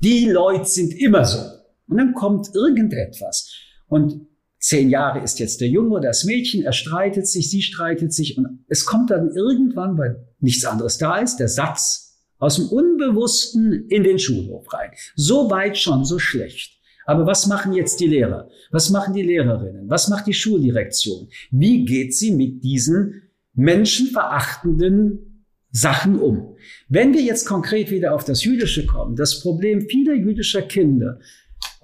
Die 0.00 0.28
Leute 0.30 0.64
sind 0.64 0.94
immer 0.94 1.24
so. 1.24 1.38
Und 1.86 1.98
dann 1.98 2.14
kommt 2.14 2.54
irgendetwas. 2.54 3.52
Und 3.86 4.26
zehn 4.58 4.88
Jahre 4.88 5.22
ist 5.22 5.38
jetzt 5.38 5.60
der 5.60 5.68
Junge 5.68 5.90
oder 5.90 6.08
das 6.08 6.24
Mädchen, 6.24 6.62
er 6.62 6.72
streitet 6.72 7.26
sich, 7.26 7.50
sie 7.50 7.62
streitet 7.62 8.12
sich 8.12 8.38
und 8.38 8.64
es 8.68 8.86
kommt 8.86 9.10
dann 9.10 9.30
irgendwann, 9.30 9.98
weil 9.98 10.28
nichts 10.40 10.64
anderes 10.64 10.98
da 10.98 11.18
ist, 11.18 11.36
der 11.36 11.48
Satz 11.48 12.04
aus 12.38 12.56
dem 12.56 12.68
Unbewussten 12.68 13.86
in 13.88 14.02
den 14.02 14.18
Schulhof 14.18 14.72
rein. 14.72 14.90
So 15.14 15.50
weit 15.50 15.78
schon, 15.78 16.04
so 16.04 16.18
schlecht. 16.18 16.78
Aber 17.06 17.26
was 17.26 17.46
machen 17.46 17.72
jetzt 17.72 18.00
die 18.00 18.06
Lehrer? 18.06 18.48
Was 18.70 18.90
machen 18.90 19.14
die 19.14 19.22
Lehrerinnen? 19.22 19.88
Was 19.88 20.08
macht 20.08 20.26
die 20.26 20.34
Schuldirektion? 20.34 21.28
Wie 21.50 21.84
geht 21.84 22.14
sie 22.14 22.32
mit 22.32 22.64
diesen 22.64 23.22
menschenverachtenden 23.54 25.46
Sachen 25.70 26.18
um? 26.18 26.56
Wenn 26.88 27.12
wir 27.12 27.20
jetzt 27.20 27.46
konkret 27.46 27.90
wieder 27.90 28.14
auf 28.14 28.24
das 28.24 28.42
Jüdische 28.44 28.86
kommen, 28.86 29.16
das 29.16 29.40
Problem 29.40 29.82
vieler 29.82 30.14
jüdischer 30.14 30.62
Kinder 30.62 31.18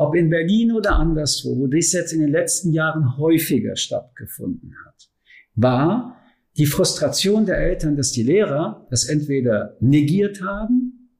ob 0.01 0.15
in 0.15 0.31
Berlin 0.31 0.73
oder 0.73 0.97
anderswo, 0.97 1.59
wo 1.59 1.67
dies 1.67 1.93
jetzt 1.93 2.15
in 2.15 2.21
den 2.21 2.31
letzten 2.31 2.73
Jahren 2.73 3.19
häufiger 3.19 3.77
stattgefunden 3.77 4.75
hat, 4.87 5.11
war 5.55 6.17
die 6.57 6.65
Frustration 6.65 7.45
der 7.45 7.59
Eltern, 7.59 7.97
dass 7.97 8.11
die 8.11 8.23
Lehrer 8.23 8.87
das 8.89 9.05
entweder 9.05 9.77
negiert 9.79 10.41
haben, 10.41 11.11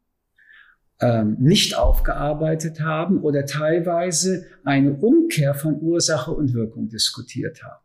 ähm, 0.99 1.37
nicht 1.39 1.77
aufgearbeitet 1.77 2.81
haben 2.81 3.21
oder 3.21 3.45
teilweise 3.45 4.47
eine 4.65 4.95
Umkehr 4.95 5.53
von 5.53 5.79
Ursache 5.83 6.31
und 6.33 6.55
Wirkung 6.55 6.89
diskutiert 6.89 7.63
haben. 7.63 7.85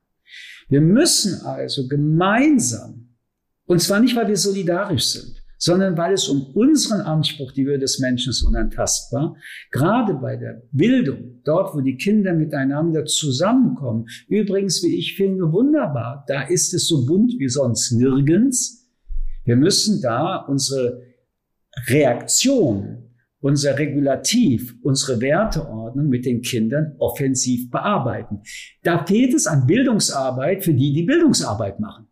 Wir 0.69 0.79
müssen 0.79 1.45
also 1.45 1.89
gemeinsam, 1.89 3.17
und 3.65 3.81
zwar 3.81 3.99
nicht, 3.99 4.15
weil 4.15 4.29
wir 4.29 4.37
solidarisch 4.37 5.07
sind, 5.07 5.34
sondern 5.57 5.97
weil 5.97 6.13
es 6.13 6.27
um 6.27 6.47
unseren 6.53 7.01
Anspruch, 7.01 7.51
die 7.51 7.65
Würde 7.65 7.79
des 7.79 7.99
Menschen 7.99 8.29
ist 8.29 8.43
unantastbar, 8.43 9.35
gerade 9.71 10.15
bei 10.15 10.35
der 10.35 10.63
Bildung, 10.71 11.41
dort, 11.43 11.75
wo 11.75 11.81
die 11.81 11.97
Kinder 11.97 12.33
miteinander 12.33 13.05
zusammenkommen, 13.05 14.05
übrigens, 14.27 14.83
wie 14.83 14.97
ich 14.97 15.15
finde, 15.15 15.51
wunderbar, 15.51 16.25
da 16.27 16.43
ist 16.43 16.73
es 16.73 16.87
so 16.87 17.05
bunt 17.05 17.33
wie 17.39 17.49
sonst 17.49 17.91
nirgends. 17.91 18.89
Wir 19.43 19.55
müssen 19.55 20.01
da 20.01 20.37
unsere 20.37 21.01
Reaktion, 21.87 23.05
unser 23.39 23.77
Regulativ, 23.77 24.75
unsere 24.81 25.21
Werteordnung 25.21 26.09
mit 26.09 26.25
den 26.25 26.41
Kindern 26.41 26.95
offensiv 26.97 27.69
bearbeiten. 27.69 28.41
Da 28.81 29.05
fehlt 29.05 29.33
es 29.35 29.45
an 29.45 29.67
Bildungsarbeit 29.67 30.63
für 30.63 30.73
die, 30.73 30.93
die 30.93 31.03
Bildungsarbeit 31.03 31.79
machen. 31.79 32.04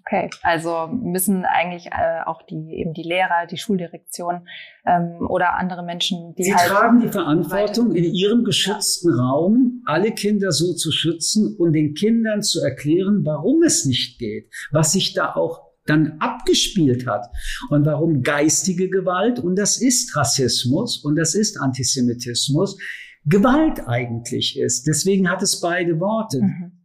Okay, 0.00 0.28
also 0.42 0.88
müssen 0.88 1.44
eigentlich 1.44 1.86
äh, 1.86 2.22
auch 2.26 2.42
die 2.42 2.74
eben 2.74 2.92
die 2.94 3.04
Lehrer, 3.04 3.46
die 3.48 3.56
Schuldirektion 3.56 4.46
ähm, 4.84 5.18
oder 5.28 5.54
andere 5.54 5.84
Menschen, 5.84 6.34
die 6.34 6.44
Sie 6.44 6.54
halt 6.54 6.68
tragen 6.68 7.00
die 7.00 7.08
Verantwortung, 7.08 7.94
in 7.94 8.04
ihrem 8.04 8.44
geschützten 8.44 9.16
ja. 9.16 9.22
Raum 9.22 9.82
alle 9.86 10.12
Kinder 10.12 10.50
so 10.50 10.74
zu 10.74 10.90
schützen 10.90 11.56
und 11.58 11.72
den 11.72 11.94
Kindern 11.94 12.42
zu 12.42 12.60
erklären, 12.60 13.24
warum 13.24 13.62
es 13.62 13.84
nicht 13.84 14.18
geht, 14.18 14.50
was 14.72 14.92
sich 14.92 15.14
da 15.14 15.34
auch 15.34 15.62
dann 15.86 16.16
abgespielt 16.18 17.06
hat 17.06 17.26
und 17.70 17.86
warum 17.86 18.22
geistige 18.22 18.88
Gewalt, 18.88 19.38
und 19.38 19.56
das 19.56 19.80
ist 19.80 20.16
Rassismus 20.16 21.04
und 21.04 21.16
das 21.16 21.34
ist 21.34 21.60
Antisemitismus, 21.60 22.78
Gewalt 23.26 23.80
eigentlich 23.86 24.58
ist. 24.58 24.86
Deswegen 24.86 25.30
hat 25.30 25.42
es 25.42 25.60
beide 25.60 25.98
Worte. 26.00 26.42
Mhm. 26.42 26.83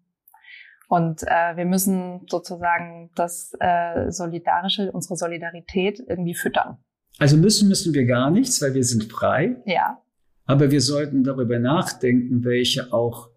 Und 0.90 1.22
äh, 1.22 1.56
wir 1.56 1.66
müssen 1.66 2.26
sozusagen 2.28 3.12
das 3.14 3.54
äh, 3.60 4.10
Solidarische, 4.10 4.92
unsere 4.92 5.18
Solidarität 5.18 6.04
irgendwie 6.08 6.34
füttern. 6.34 6.80
Also 7.20 7.38
müssen 7.38 7.70
müssen 7.70 7.94
wir 7.94 8.06
gar 8.06 8.32
nichts, 8.32 8.60
weil 8.60 8.74
wir 8.74 8.84
sind 8.84 9.04
frei. 9.04 9.58
Ja. 9.66 10.02
Aber 10.46 10.72
wir 10.72 10.82
sollten 10.82 11.24
darüber 11.24 11.60
nachdenken, 11.60 12.44
welche 12.44 12.92
auch 12.92 13.30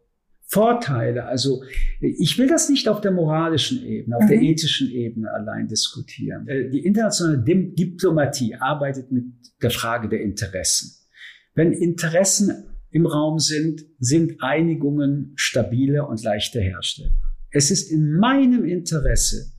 Vorteile, 0.46 1.26
also 1.26 1.62
ich 2.00 2.38
will 2.38 2.46
das 2.46 2.70
nicht 2.70 2.88
auf 2.88 3.00
der 3.03 3.11
moralischen 3.11 3.84
Ebene, 3.84 4.16
auf 4.16 4.24
mhm. 4.24 4.28
der 4.28 4.42
ethischen 4.42 4.90
Ebene 4.90 5.30
allein 5.30 5.68
diskutieren. 5.68 6.48
Äh, 6.48 6.70
die 6.70 6.84
internationale 6.86 7.38
Diplomatie 7.38 8.55
arbeitet 8.55 9.12
mit 9.12 9.24
der 9.62 9.70
Frage 9.70 10.09
der 10.09 10.22
Interessen. 10.22 11.07
Wenn 11.55 11.72
Interessen 11.72 12.64
im 12.90 13.05
Raum 13.05 13.38
sind, 13.38 13.84
sind 13.98 14.42
Einigungen 14.42 15.32
stabiler 15.36 16.09
und 16.09 16.22
leichter 16.22 16.61
herstellbar. 16.61 17.32
Es 17.53 17.70
ist 17.70 17.90
in 17.90 18.16
meinem 18.16 18.64
Interesse, 18.64 19.53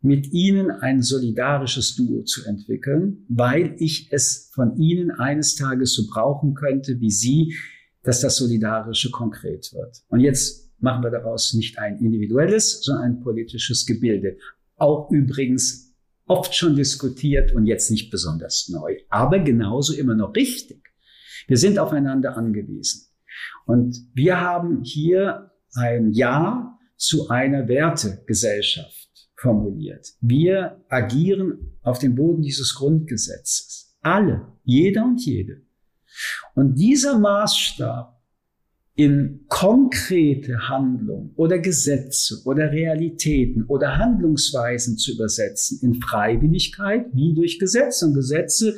mit 0.00 0.32
Ihnen 0.32 0.70
ein 0.70 1.02
solidarisches 1.02 1.94
Duo 1.94 2.22
zu 2.22 2.44
entwickeln, 2.44 3.24
weil 3.28 3.74
ich 3.78 4.12
es 4.12 4.50
von 4.52 4.76
Ihnen 4.76 5.10
eines 5.10 5.54
Tages 5.54 5.94
so 5.94 6.04
brauchen 6.12 6.54
könnte, 6.54 7.00
wie 7.00 7.10
Sie, 7.10 7.56
dass 8.02 8.20
das 8.20 8.36
Solidarische 8.36 9.10
konkret 9.10 9.72
wird. 9.72 10.02
Und 10.08 10.20
jetzt 10.20 10.72
machen 10.80 11.02
wir 11.02 11.10
daraus 11.10 11.54
nicht 11.54 11.78
ein 11.78 11.98
individuelles, 11.98 12.80
sondern 12.82 13.04
ein 13.04 13.20
politisches 13.20 13.86
Gebilde. 13.86 14.36
Auch 14.76 15.10
übrigens 15.10 15.94
oft 16.26 16.54
schon 16.54 16.76
diskutiert 16.76 17.52
und 17.52 17.66
jetzt 17.66 17.90
nicht 17.90 18.10
besonders 18.10 18.68
neu, 18.68 18.98
aber 19.08 19.40
genauso 19.40 19.94
immer 19.94 20.14
noch 20.14 20.34
richtig. 20.34 20.82
Wir 21.46 21.56
sind 21.56 21.78
aufeinander 21.78 22.36
angewiesen. 22.36 23.08
Und 23.66 23.96
wir 24.14 24.40
haben 24.40 24.82
hier 24.82 25.50
ein 25.74 26.12
Ja 26.12 26.77
zu 26.98 27.28
einer 27.30 27.66
Wertegesellschaft 27.68 29.08
formuliert. 29.36 30.14
Wir 30.20 30.84
agieren 30.88 31.78
auf 31.82 31.98
dem 31.98 32.14
Boden 32.14 32.42
dieses 32.42 32.74
Grundgesetzes. 32.74 33.96
Alle, 34.02 34.48
jeder 34.64 35.04
und 35.04 35.24
jede. 35.24 35.62
Und 36.54 36.74
dieser 36.74 37.18
Maßstab 37.18 38.18
in 38.98 39.44
konkrete 39.46 40.68
Handlung 40.68 41.32
oder 41.36 41.60
Gesetze 41.60 42.42
oder 42.44 42.72
Realitäten 42.72 43.64
oder 43.66 43.96
Handlungsweisen 43.96 44.98
zu 44.98 45.12
übersetzen 45.12 45.78
in 45.82 46.00
Freiwilligkeit 46.00 47.06
wie 47.12 47.32
durch 47.32 47.60
Gesetze. 47.60 48.06
Und 48.06 48.14
Gesetze 48.14 48.76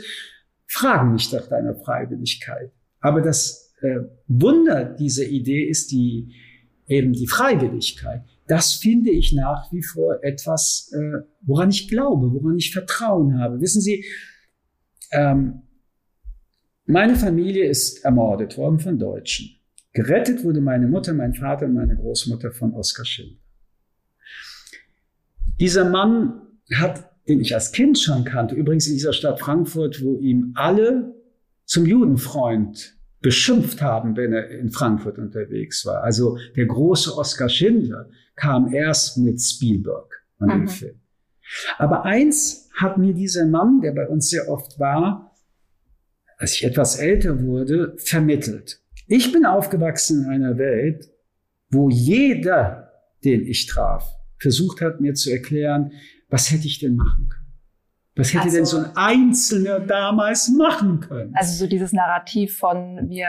fragen 0.66 1.14
nicht 1.14 1.32
nach 1.32 1.48
deiner 1.48 1.74
Freiwilligkeit. 1.74 2.70
Aber 3.00 3.22
das 3.22 3.72
äh, 3.80 4.00
Wunder 4.26 4.84
dieser 4.84 5.24
Idee 5.24 5.64
ist 5.64 5.90
die, 5.90 6.34
eben 6.90 7.12
die 7.12 7.28
Freiwilligkeit, 7.28 8.22
das 8.48 8.74
finde 8.74 9.10
ich 9.10 9.32
nach 9.32 9.70
wie 9.72 9.82
vor 9.82 10.22
etwas, 10.22 10.92
äh, 10.92 11.22
woran 11.42 11.70
ich 11.70 11.88
glaube, 11.88 12.32
woran 12.32 12.58
ich 12.58 12.72
Vertrauen 12.72 13.38
habe. 13.38 13.60
Wissen 13.60 13.80
Sie, 13.80 14.04
ähm, 15.12 15.62
meine 16.86 17.14
Familie 17.14 17.68
ist 17.68 18.04
ermordet 18.04 18.58
worden 18.58 18.80
von 18.80 18.98
Deutschen. 18.98 19.56
Gerettet 19.92 20.42
wurde 20.42 20.60
meine 20.60 20.88
Mutter, 20.88 21.14
mein 21.14 21.34
Vater 21.34 21.66
und 21.66 21.74
meine 21.74 21.96
Großmutter 21.96 22.50
von 22.50 22.74
Oskar 22.74 23.04
Schindler. 23.04 23.38
Dieser 25.60 25.88
Mann 25.88 26.42
hat, 26.74 27.08
den 27.28 27.40
ich 27.40 27.54
als 27.54 27.70
Kind 27.70 27.98
schon 27.98 28.24
kannte, 28.24 28.56
übrigens 28.56 28.88
in 28.88 28.94
dieser 28.94 29.12
Stadt 29.12 29.38
Frankfurt, 29.38 30.02
wo 30.02 30.18
ihm 30.18 30.52
alle 30.56 31.14
zum 31.66 31.86
Judenfreund 31.86 32.96
beschimpft 33.20 33.82
haben, 33.82 34.16
wenn 34.16 34.32
er 34.32 34.48
in 34.48 34.70
Frankfurt 34.70 35.18
unterwegs 35.18 35.84
war. 35.84 36.02
Also 36.02 36.38
der 36.56 36.66
große 36.66 37.16
Oskar 37.16 37.48
Schindler 37.48 38.08
kam 38.34 38.72
erst 38.72 39.18
mit 39.18 39.40
Spielberg 39.40 40.24
an 40.38 40.48
den 40.48 40.60
mhm. 40.60 40.68
Film. 40.68 41.00
Aber 41.78 42.04
eins 42.04 42.70
hat 42.74 42.96
mir 42.96 43.12
dieser 43.12 43.46
Mann, 43.46 43.80
der 43.80 43.92
bei 43.92 44.08
uns 44.08 44.30
sehr 44.30 44.48
oft 44.48 44.78
war, 44.78 45.36
als 46.38 46.54
ich 46.54 46.64
etwas 46.64 46.96
älter 46.98 47.42
wurde, 47.42 47.94
vermittelt. 47.98 48.82
Ich 49.06 49.32
bin 49.32 49.44
aufgewachsen 49.44 50.24
in 50.24 50.30
einer 50.30 50.56
Welt, 50.56 51.10
wo 51.70 51.90
jeder, 51.90 52.92
den 53.24 53.46
ich 53.46 53.66
traf, 53.66 54.08
versucht 54.38 54.80
hat, 54.80 55.00
mir 55.00 55.14
zu 55.14 55.30
erklären, 55.30 55.92
was 56.30 56.50
hätte 56.50 56.66
ich 56.66 56.78
denn 56.78 56.96
machen 56.96 57.28
können? 57.28 57.39
Was 58.20 58.32
hätte 58.32 58.44
also, 58.44 58.56
denn 58.56 58.66
so 58.66 58.76
ein 58.78 58.90
Einzelner 58.96 59.80
damals 59.80 60.48
machen 60.56 61.00
können? 61.00 61.32
Also 61.34 61.54
so 61.54 61.66
dieses 61.66 61.92
Narrativ 61.92 62.58
von 62.58 63.08
wir 63.08 63.26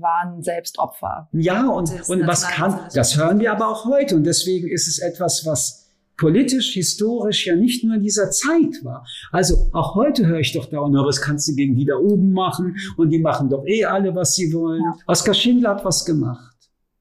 waren 0.00 0.42
selbst 0.42 0.78
Opfer. 0.78 1.28
Ja, 1.32 1.68
und, 1.68 2.08
und 2.08 2.26
was 2.26 2.48
kann, 2.48 2.80
das 2.94 3.16
hören 3.16 3.38
wir 3.38 3.52
aber 3.52 3.68
auch 3.68 3.84
heute. 3.84 4.16
Und 4.16 4.24
deswegen 4.24 4.68
ist 4.68 4.88
es 4.88 4.98
etwas, 4.98 5.44
was 5.46 5.80
politisch, 6.16 6.74
historisch 6.74 7.46
ja 7.46 7.56
nicht 7.56 7.82
nur 7.82 7.96
in 7.96 8.02
dieser 8.02 8.30
Zeit 8.30 8.84
war. 8.84 9.06
Also 9.32 9.70
auch 9.72 9.94
heute 9.94 10.26
höre 10.26 10.40
ich 10.40 10.52
doch 10.52 10.66
dauernd, 10.66 10.94
was 10.94 11.20
kannst 11.20 11.48
du 11.48 11.54
gegen 11.54 11.74
die 11.74 11.86
da 11.86 11.96
oben 11.96 12.32
machen? 12.32 12.76
Und 12.96 13.10
die 13.10 13.18
machen 13.18 13.48
doch 13.48 13.64
eh 13.66 13.84
alle, 13.84 14.14
was 14.14 14.34
sie 14.34 14.52
wollen. 14.52 14.82
Ja. 14.82 14.96
Oskar 15.06 15.34
Schindler 15.34 15.70
hat 15.70 15.84
was 15.84 16.04
gemacht. 16.04 16.56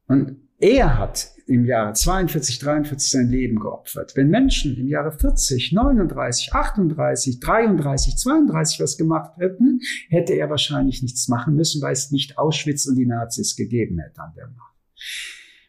Und 0.07 0.37
er 0.59 0.97
hat 0.97 1.29
im 1.49 1.65
Jahre 1.65 1.93
42, 1.93 2.59
43 2.59 3.11
sein 3.11 3.29
Leben 3.29 3.59
geopfert. 3.59 4.13
Wenn 4.15 4.29
Menschen 4.29 4.77
im 4.77 4.87
Jahre 4.87 5.11
40, 5.11 5.73
39, 5.73 6.53
38, 6.53 7.39
33, 7.39 8.15
32 8.15 8.79
was 8.79 8.97
gemacht 8.97 9.37
hätten, 9.37 9.79
hätte 10.09 10.33
er 10.33 10.49
wahrscheinlich 10.49 11.01
nichts 11.01 11.27
machen 11.27 11.55
müssen, 11.55 11.81
weil 11.81 11.93
es 11.93 12.11
nicht 12.11 12.37
Auschwitz 12.37 12.87
und 12.87 12.95
die 12.95 13.05
Nazis 13.05 13.55
gegeben 13.55 13.99
hätte 13.99 14.21
an 14.21 14.33
der 14.37 14.47
Macht. 14.47 14.75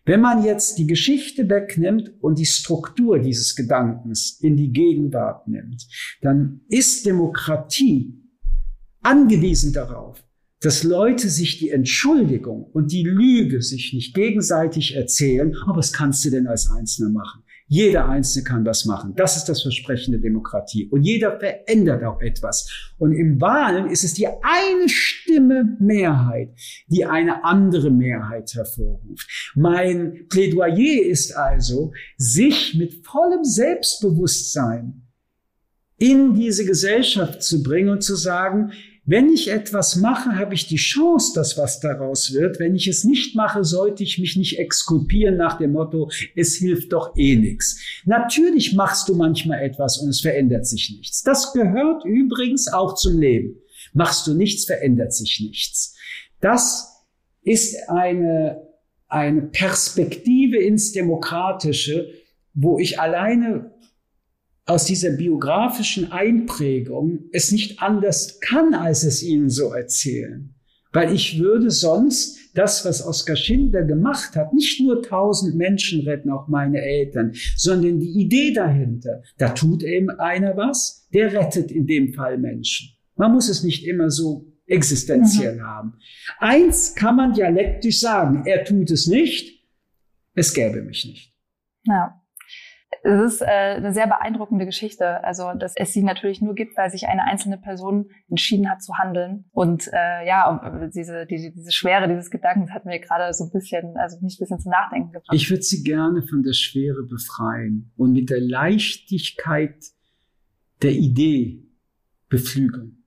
Wenn 0.05 0.21
man 0.21 0.45
jetzt 0.45 0.79
die 0.79 0.87
Geschichte 0.87 1.49
wegnimmt 1.49 2.13
und 2.21 2.39
die 2.39 2.47
Struktur 2.47 3.19
dieses 3.19 3.55
Gedankens 3.55 4.39
in 4.41 4.57
die 4.57 4.73
Gegenwart 4.73 5.47
nimmt, 5.47 5.87
dann 6.21 6.63
ist 6.69 7.07
Demokratie 7.07 8.21
angewiesen 9.03 9.73
darauf, 9.73 10.23
dass 10.61 10.83
Leute 10.83 11.31
sich 11.31 11.59
die 11.59 11.71
Entschuldigung 11.71 12.65
und 12.73 12.93
die 12.93 13.03
Lüge 13.03 13.63
sich 13.63 13.93
nicht 13.95 14.15
gegenseitig 14.15 14.95
erzählen, 14.95 15.57
oh, 15.67 15.75
was 15.75 15.93
kannst 15.93 16.25
du 16.25 16.31
denn 16.31 16.47
als 16.47 16.71
Einzelner 16.71 17.11
machen? 17.11 17.43
Jeder 17.67 18.09
Einzelne 18.09 18.45
kann 18.45 18.67
was 18.67 18.85
machen. 18.85 19.15
Das 19.15 19.37
ist 19.37 19.45
das 19.45 19.63
Versprechen 19.63 20.11
der 20.11 20.21
Demokratie. 20.21 20.89
Und 20.89 21.05
jeder 21.05 21.39
verändert 21.39 22.03
auch 22.03 22.21
etwas. 22.21 22.69
Und 22.99 23.13
im 23.13 23.41
Wahlen 23.41 23.89
ist 23.89 24.03
es 24.03 24.13
die 24.15 24.27
eine 24.27 24.89
Stimme 24.89 25.77
Mehrheit, 25.79 26.51
die 26.89 27.07
eine 27.07 27.45
andere 27.45 27.91
Mehrheit 27.91 28.53
hervorruft. 28.55 29.53
Mein 29.55 30.27
Plädoyer 30.29 31.07
ist 31.07 31.37
also, 31.37 31.93
sich 32.17 32.75
mit 32.75 33.07
vollem 33.07 33.45
Selbstbewusstsein 33.45 35.07
in 35.97 36.35
diese 36.35 36.65
Gesellschaft 36.65 37.43
zu 37.43 37.63
bringen 37.63 37.91
und 37.91 38.03
zu 38.03 38.17
sagen, 38.17 38.73
Wenn 39.11 39.29
ich 39.33 39.51
etwas 39.51 39.97
mache, 39.97 40.39
habe 40.39 40.55
ich 40.55 40.69
die 40.69 40.77
Chance, 40.77 41.33
dass 41.35 41.59
was 41.59 41.81
daraus 41.81 42.33
wird. 42.33 42.61
Wenn 42.61 42.77
ich 42.77 42.87
es 42.87 43.03
nicht 43.03 43.35
mache, 43.35 43.65
sollte 43.65 44.05
ich 44.05 44.21
mich 44.21 44.37
nicht 44.37 44.61
exkulpieren 44.61 45.37
nach 45.37 45.59
dem 45.59 45.73
Motto, 45.73 46.09
es 46.37 46.55
hilft 46.55 46.93
doch 46.93 47.17
eh 47.17 47.35
nichts. 47.35 47.81
Natürlich 48.05 48.73
machst 48.75 49.09
du 49.09 49.17
manchmal 49.17 49.65
etwas 49.65 49.99
und 49.99 50.11
es 50.11 50.21
verändert 50.21 50.65
sich 50.65 50.95
nichts. 50.97 51.25
Das 51.25 51.53
gehört 51.53 52.05
übrigens 52.05 52.73
auch 52.73 52.95
zum 52.95 53.19
Leben. 53.19 53.57
Machst 53.95 54.29
du 54.29 54.35
nichts, 54.35 54.67
verändert 54.67 55.13
sich 55.13 55.41
nichts. 55.41 55.97
Das 56.41 57.05
ist 57.43 57.89
eine, 57.89 58.63
eine 59.09 59.43
Perspektive 59.43 60.59
ins 60.59 60.93
Demokratische, 60.93 62.15
wo 62.55 62.79
ich 62.79 63.01
alleine 63.01 63.73
aus 64.71 64.85
dieser 64.85 65.11
biografischen 65.11 66.13
Einprägung 66.13 67.25
es 67.33 67.51
nicht 67.51 67.83
anders 67.83 68.39
kann, 68.41 68.73
als 68.73 69.03
es 69.03 69.21
ihnen 69.21 69.51
so 69.51 69.73
erzählen. 69.73 70.55
Weil 70.93 71.13
ich 71.13 71.41
würde 71.41 71.71
sonst 71.71 72.39
das, 72.55 72.85
was 72.85 73.05
Oskar 73.05 73.35
Schindler 73.35 73.83
gemacht 73.83 74.37
hat, 74.37 74.53
nicht 74.53 74.81
nur 74.81 75.03
tausend 75.03 75.57
Menschen 75.57 76.03
retten, 76.03 76.31
auch 76.31 76.47
meine 76.47 76.81
Eltern, 76.81 77.33
sondern 77.57 77.99
die 77.99 78.21
Idee 78.21 78.53
dahinter. 78.53 79.23
Da 79.39 79.51
tut 79.51 79.83
eben 79.83 80.09
einer 80.11 80.57
was, 80.57 81.09
der 81.13 81.33
rettet 81.33 81.73
in 81.73 81.87
dem 81.87 82.13
Fall 82.13 82.39
Menschen. 82.39 82.91
Man 83.17 83.33
muss 83.33 83.49
es 83.49 83.65
nicht 83.65 83.85
immer 83.85 84.09
so 84.11 84.47
existenziell 84.67 85.57
mhm. 85.57 85.63
haben. 85.63 85.95
Eins 86.39 86.95
kann 86.95 87.17
man 87.17 87.33
dialektisch 87.33 87.99
sagen, 87.99 88.45
er 88.47 88.65
tut 88.65 88.91
es 88.93 89.09
nicht, 89.09 89.65
es 90.35 90.55
gäbe 90.55 90.83
mich 90.83 91.05
nicht. 91.07 91.35
Ja. 91.87 92.20
Es 93.03 93.35
ist 93.35 93.43
äh, 93.43 93.47
eine 93.47 93.93
sehr 93.95 94.07
beeindruckende 94.07 94.67
Geschichte. 94.67 95.25
Also, 95.25 95.53
dass 95.59 95.75
es 95.77 95.93
sie 95.93 96.03
natürlich 96.03 96.41
nur 96.41 96.55
gibt, 96.55 96.77
weil 96.77 96.91
sich 96.91 97.09
eine 97.09 97.25
einzelne 97.25 97.59
Person 97.59 98.11
entschieden 98.29 98.71
hat 98.71 98.83
zu 98.83 98.95
handeln. 98.99 99.47
Und 99.53 99.89
äh, 99.93 100.27
ja, 100.27 100.89
diese, 100.95 101.27
diese, 101.27 101.51
diese 101.51 101.73
Schwere 101.73 102.09
dieses 102.09 102.31
Gedankens 102.31 102.71
hat 102.71 102.85
mir 102.85 103.01
gerade 103.01 103.33
so 103.33 103.45
ein 103.45 103.51
bisschen, 103.51 103.97
also 103.97 104.19
mich 104.21 104.37
ein 104.37 104.41
bisschen 104.41 104.61
zum 104.61 104.71
Nachdenken 104.73 105.13
gebracht. 105.13 105.35
Ich 105.35 105.49
würde 105.51 105.63
sie 105.63 105.83
gerne 105.83 106.23
von 106.23 106.43
der 106.43 106.53
Schwere 106.53 107.03
befreien 107.05 107.93
und 107.97 108.13
mit 108.13 108.31
der 108.31 108.41
Leichtigkeit 108.41 109.77
der 110.83 110.93
Idee 110.93 111.67
beflügeln. 112.29 113.05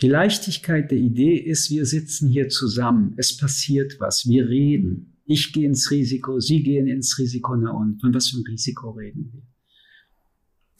Die 0.00 0.08
Leichtigkeit 0.08 0.90
der 0.90 0.98
Idee 0.98 1.36
ist, 1.36 1.70
wir 1.70 1.84
sitzen 1.84 2.28
hier 2.28 2.48
zusammen, 2.48 3.14
es 3.16 3.36
passiert 3.36 3.96
was, 3.98 4.26
wir 4.28 4.48
reden. 4.48 5.17
Ich 5.30 5.52
gehe 5.52 5.66
ins 5.66 5.90
Risiko, 5.90 6.40
Sie 6.40 6.62
gehen 6.62 6.86
ins 6.86 7.18
Risiko, 7.18 7.54
na 7.54 7.70
und 7.72 8.00
von 8.00 8.14
was 8.14 8.30
für 8.30 8.38
ein 8.38 8.44
Risiko 8.48 8.90
reden 8.92 9.30
wir? 9.30 9.42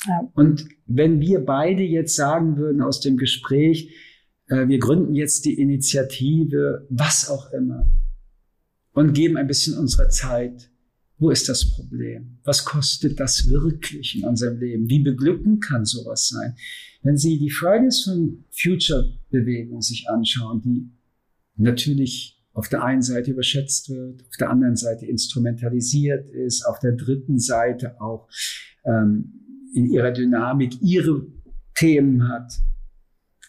Ja. 0.06 0.30
Und 0.34 0.66
wenn 0.86 1.20
wir 1.20 1.44
beide 1.44 1.82
jetzt 1.82 2.16
sagen 2.16 2.56
würden 2.56 2.80
aus 2.80 3.00
dem 3.00 3.18
Gespräch, 3.18 3.94
äh, 4.46 4.66
wir 4.66 4.78
gründen 4.78 5.14
jetzt 5.14 5.44
die 5.44 5.52
Initiative, 5.52 6.86
was 6.88 7.28
auch 7.28 7.52
immer, 7.52 7.86
und 8.92 9.12
geben 9.12 9.36
ein 9.36 9.46
bisschen 9.46 9.76
unserer 9.76 10.08
Zeit, 10.08 10.70
wo 11.18 11.30
ist 11.30 11.48
das 11.50 11.70
Problem? 11.70 12.38
Was 12.44 12.64
kostet 12.64 13.20
das 13.20 13.50
wirklich 13.50 14.16
in 14.16 14.24
unserem 14.24 14.58
Leben? 14.58 14.88
Wie 14.88 15.00
beglückend 15.00 15.62
kann 15.62 15.84
sowas 15.84 16.28
sein? 16.28 16.56
Wenn 17.02 17.18
Sie 17.18 17.38
die 17.38 17.50
Fridays 17.50 18.04
for 18.04 18.16
Future 18.50 19.12
Bewegung 19.30 19.82
sich 19.82 20.08
anschauen, 20.08 20.62
die 20.62 20.90
natürlich 21.56 22.37
auf 22.58 22.68
der 22.68 22.82
einen 22.82 23.02
Seite 23.02 23.30
überschätzt 23.30 23.88
wird, 23.88 24.22
auf 24.28 24.36
der 24.36 24.50
anderen 24.50 24.74
Seite 24.74 25.06
instrumentalisiert 25.06 26.28
ist, 26.28 26.66
auf 26.66 26.80
der 26.80 26.92
dritten 26.92 27.38
Seite 27.38 28.00
auch 28.00 28.28
ähm, 28.84 29.70
in 29.74 29.86
ihrer 29.86 30.10
Dynamik 30.10 30.82
ihre 30.82 31.24
Themen 31.76 32.28
hat. 32.28 32.52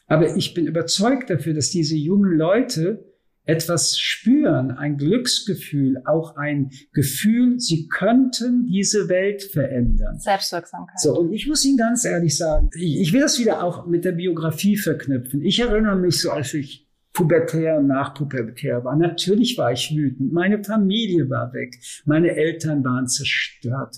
Aber 0.05 0.35
ich 0.35 0.53
bin 0.53 0.67
überzeugt 0.67 1.31
dafür, 1.31 1.55
dass 1.55 1.71
diese 1.71 1.95
jungen 1.95 2.37
Leute 2.37 3.03
etwas 3.45 3.97
spüren, 3.97 4.69
ein 4.69 4.97
Glücksgefühl, 4.97 6.03
auch 6.05 6.35
ein 6.35 6.69
Gefühl, 6.93 7.59
sie 7.59 7.87
könnten 7.87 8.67
diese 8.67 9.09
Welt 9.09 9.41
verändern. 9.41 10.19
Selbstwirksamkeit. 10.19 10.99
So, 10.99 11.17
und 11.17 11.33
ich 11.33 11.47
muss 11.47 11.65
Ihnen 11.65 11.77
ganz 11.77 12.05
ehrlich 12.05 12.37
sagen, 12.37 12.69
ich 12.75 13.11
will 13.11 13.21
das 13.21 13.39
wieder 13.39 13.63
auch 13.63 13.87
mit 13.87 14.05
der 14.05 14.11
Biografie 14.11 14.77
verknüpfen. 14.77 15.41
Ich 15.41 15.59
erinnere 15.59 15.95
mich 15.95 16.21
so, 16.21 16.29
als 16.29 16.53
ich 16.53 16.88
pubertär 17.19 17.79
und 17.79 17.87
nachpubertär 17.87 18.85
war. 18.85 18.95
Natürlich 18.95 19.57
war 19.57 19.73
ich 19.73 19.93
wütend. 19.93 20.31
Meine 20.31 20.63
Familie 20.63 21.29
war 21.29 21.51
weg. 21.51 21.77
Meine 22.05 22.29
Eltern 22.29 22.81
waren 22.85 23.07
zerstört. 23.07 23.97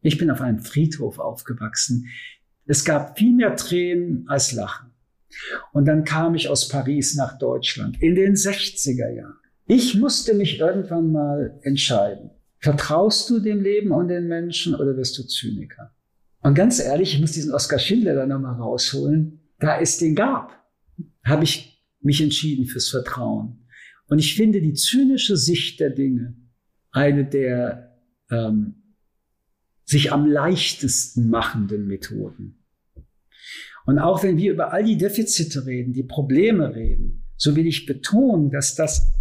Ich 0.00 0.16
bin 0.16 0.30
auf 0.30 0.40
einem 0.40 0.60
Friedhof 0.60 1.18
aufgewachsen. 1.18 2.06
Es 2.64 2.86
gab 2.86 3.18
viel 3.18 3.34
mehr 3.34 3.56
Tränen 3.56 4.24
als 4.26 4.52
Lachen. 4.52 4.90
Und 5.74 5.84
dann 5.86 6.04
kam 6.04 6.34
ich 6.34 6.48
aus 6.48 6.68
Paris 6.68 7.14
nach 7.14 7.38
Deutschland 7.38 8.02
in 8.02 8.14
den 8.14 8.36
60er 8.36 9.10
Jahren. 9.14 9.36
Ich 9.66 9.94
musste 9.94 10.32
mich 10.32 10.58
irgendwann 10.58 11.12
mal 11.12 11.60
entscheiden. 11.60 12.30
Vertraust 12.58 13.28
du 13.28 13.38
dem 13.38 13.60
Leben 13.60 13.90
und 13.90 14.08
den 14.08 14.28
Menschen 14.28 14.74
oder 14.74 14.96
wirst 14.96 15.18
du 15.18 15.24
Zyniker? 15.24 15.92
Und 16.40 16.54
ganz 16.54 16.80
ehrlich, 16.80 17.12
ich 17.12 17.20
muss 17.20 17.32
diesen 17.32 17.52
Oskar 17.52 17.78
Schindler 17.78 18.14
da 18.14 18.24
nochmal 18.24 18.54
rausholen. 18.54 19.40
Da 19.58 19.78
es 19.78 19.98
den 19.98 20.14
gab, 20.14 20.52
habe 21.22 21.44
ich 21.44 21.75
mich 22.06 22.22
entschieden 22.22 22.66
fürs 22.66 22.88
Vertrauen. 22.88 23.66
Und 24.08 24.18
ich 24.18 24.34
finde 24.34 24.60
die 24.60 24.74
zynische 24.74 25.36
Sicht 25.36 25.80
der 25.80 25.90
Dinge 25.90 26.36
eine 26.92 27.26
der 27.26 28.00
ähm, 28.30 28.94
sich 29.84 30.12
am 30.12 30.26
leichtesten 30.26 31.28
machenden 31.28 31.86
Methoden. 31.86 32.64
Und 33.84 33.98
auch 33.98 34.22
wenn 34.22 34.36
wir 34.36 34.52
über 34.52 34.72
all 34.72 34.82
die 34.82 34.96
Defizite 34.96 35.66
reden, 35.66 35.92
die 35.92 36.02
Probleme 36.02 36.74
reden, 36.74 37.24
so 37.36 37.54
will 37.54 37.66
ich 37.66 37.86
betonen, 37.86 38.50
dass 38.50 38.74
das 38.74 39.12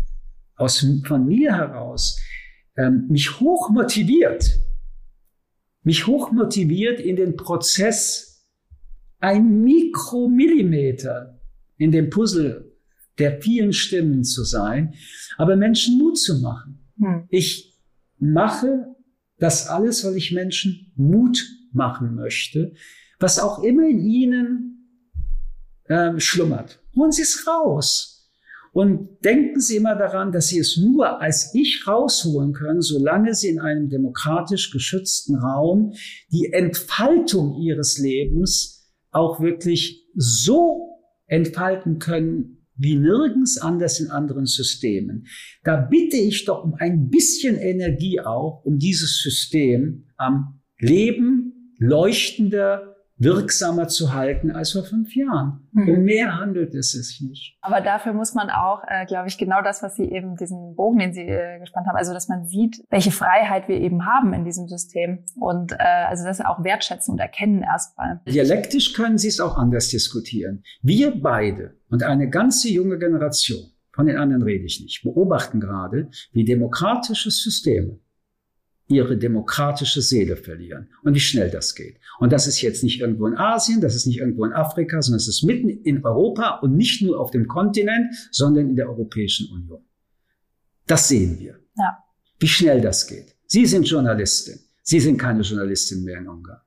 aus, 0.55 0.86
von 1.05 1.27
mir 1.27 1.53
heraus 1.53 2.19
ähm, 2.77 3.07
mich 3.09 3.39
hoch 3.39 3.69
motiviert, 3.69 4.59
mich 5.83 6.07
hoch 6.07 6.31
motiviert 6.31 6.99
in 6.99 7.15
den 7.15 7.36
Prozess 7.36 8.47
ein 9.19 9.63
Mikromillimeter 9.63 11.39
in 11.77 11.91
dem 11.91 12.09
Puzzle 12.09 12.64
der 13.20 13.41
vielen 13.41 13.74
Stimmen 13.74 14.24
zu 14.24 14.43
sein, 14.43 14.93
aber 15.38 15.55
Menschen 15.55 15.97
Mut 15.97 16.18
zu 16.18 16.41
machen. 16.41 16.80
Hm. 16.99 17.26
Ich 17.30 17.78
mache 18.18 18.95
das 19.38 19.68
alles, 19.68 20.05
weil 20.05 20.16
ich 20.16 20.32
Menschen 20.32 20.91
Mut 20.95 21.43
machen 21.72 22.16
möchte, 22.16 22.74
was 23.20 23.39
auch 23.39 23.63
immer 23.63 23.88
in 23.88 23.99
ihnen 23.99 24.89
äh, 25.86 26.20
schlummert. 26.20 26.82
Holen 26.95 27.11
Sie 27.11 27.22
es 27.22 27.47
raus. 27.47 28.11
Und 28.72 29.24
denken 29.24 29.61
Sie 29.61 29.78
immer 29.78 29.95
daran, 29.95 30.34
dass 30.34 30.49
Sie 30.49 30.59
es 30.59 30.76
nur 30.76 31.22
als 31.22 31.55
ich 31.55 31.88
rausholen 31.88 32.51
können, 32.51 32.82
solange 32.82 33.34
Sie 33.34 33.47
in 33.47 33.61
einem 33.61 33.89
demokratisch 33.89 34.72
geschützten 34.72 35.36
Raum 35.38 35.93
die 36.30 36.51
Entfaltung 36.51 37.55
Ihres 37.61 37.97
Lebens 37.97 38.91
auch 39.11 39.39
wirklich 39.39 40.05
so 40.13 40.99
entfalten 41.26 41.99
können, 41.99 42.64
wie 42.78 42.95
nirgends 42.95 43.57
anders 43.57 43.99
in 43.99 44.09
anderen 44.09 44.45
Systemen. 44.45 45.28
Da 45.63 45.78
bitte 45.78 46.17
ich 46.17 46.45
doch 46.45 46.63
um 46.63 46.76
ein 46.76 47.09
bisschen 47.09 47.57
Energie 47.57 48.19
auch, 48.19 48.63
um 48.65 48.78
dieses 48.78 49.21
System 49.21 50.05
am 50.17 50.61
Leben 50.80 51.73
leuchtender 51.78 52.94
wirksamer 53.18 53.88
zu 53.88 54.13
halten 54.13 54.51
als 54.51 54.74
vor 54.74 54.84
fünf 54.84 55.16
Jahren. 55.16 55.68
Mhm. 55.72 55.89
Um 55.89 56.03
mehr 56.03 56.38
handelt 56.38 56.74
es 56.76 56.91
sich 56.91 57.22
nicht. 57.22 57.57
Aber 57.61 57.82
dafür 57.82 58.13
muss 58.13 58.34
man 58.34 58.49
auch, 58.49 58.84
äh, 58.88 59.05
glaube 59.05 59.28
ich, 59.28 59.38
genau 59.38 59.61
das, 59.61 59.82
was 59.82 59.95
Sie 59.95 60.03
eben, 60.03 60.36
diesen 60.36 60.76
Bogen, 60.76 60.99
den 60.99 61.13
Sie 61.13 61.22
äh, 61.22 61.59
gespannt 61.59 61.88
haben, 61.88 61.95
also 61.95 62.13
dass 62.13 62.28
man 62.28 62.45
sieht, 62.45 62.84
welche 62.89 63.11
Freiheit 63.11 63.68
wir 63.68 63.80
eben 63.80 64.05
haben 64.05 64.34
in 64.34 64.43
diesem 64.43 64.68
System 64.68 65.24
und 65.39 65.72
äh, 65.72 65.78
also 65.78 66.26
das 66.26 66.41
auch 66.41 66.63
wertschätzen 66.63 67.13
und 67.13 67.20
erkennen 67.20 67.63
erstmal. 67.63 68.22
Dialektisch 68.28 68.93
können 68.93 69.18
Sie 69.18 69.30
es 69.30 69.39
auch 69.39 69.57
anders 69.57 69.89
diskutieren. 69.89 70.63
Wir 70.82 71.22
beide 71.22 71.76
und 71.89 72.03
eine 72.03 72.30
ganze 72.30 72.70
junge 72.70 72.99
Generation, 72.99 73.72
von 73.93 74.07
den 74.07 74.18
anderen 74.18 74.43
rede 74.43 74.66
ich 74.66 74.82
nicht, 74.82 75.03
beobachten 75.03 75.61
gerade, 75.61 76.09
wie 76.34 76.43
demokratische 76.43 77.32
Systeme 77.32 77.99
ihre 78.88 79.17
demokratische 79.17 80.01
Seele 80.01 80.36
verlieren 80.36 80.89
und 81.03 81.15
wie 81.15 81.19
schnell 81.19 81.49
das 81.49 81.73
geht. 81.73 81.99
Und 82.19 82.31
das 82.31 82.47
ist 82.47 82.61
jetzt 82.61 82.83
nicht 82.83 82.99
irgendwo 82.99 83.25
in 83.27 83.36
Asien, 83.36 83.81
das 83.81 83.95
ist 83.95 84.05
nicht 84.05 84.19
irgendwo 84.19 84.45
in 84.45 84.53
Afrika, 84.53 85.01
sondern 85.01 85.17
es 85.17 85.27
ist 85.27 85.43
mitten 85.43 85.69
in 85.69 86.05
Europa 86.05 86.59
und 86.59 86.75
nicht 86.75 87.01
nur 87.01 87.19
auf 87.19 87.31
dem 87.31 87.47
Kontinent, 87.47 88.13
sondern 88.31 88.69
in 88.69 88.75
der 88.75 88.88
Europäischen 88.88 89.51
Union. 89.51 89.83
Das 90.86 91.07
sehen 91.07 91.39
wir. 91.39 91.59
Ja. 91.77 91.97
Wie 92.39 92.47
schnell 92.47 92.81
das 92.81 93.07
geht. 93.07 93.36
Sie 93.47 93.65
sind 93.65 93.88
Journalistin. 93.88 94.59
Sie 94.83 94.99
sind 94.99 95.17
keine 95.17 95.41
Journalistin 95.41 96.03
mehr 96.03 96.19
in 96.19 96.27
Ungarn, 96.27 96.61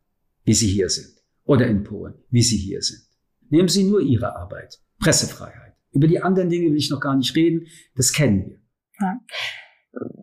wie 0.45 0.55
Sie 0.55 0.67
hier 0.67 0.89
sind. 0.89 1.15
Oder 1.45 1.67
in 1.69 1.85
Polen, 1.85 2.15
wie 2.31 2.43
Sie 2.43 2.57
hier 2.57 2.83
sind. 2.83 3.03
Nehmen 3.49 3.69
Sie 3.69 3.85
nur 3.85 4.01
Ihre 4.01 4.35
Arbeit. 4.35 4.81
Pressefreiheit. 4.99 5.75
Über 5.93 6.09
die 6.09 6.21
anderen 6.21 6.51
Dinge 6.51 6.71
will 6.71 6.77
ich 6.77 6.91
noch 6.91 7.01
gar 7.01 7.17
nicht 7.17 7.35
reden. 7.37 7.67
Das 7.95 8.13
kennen 8.13 8.45
wir. 8.47 8.61
Ja. 9.01 9.21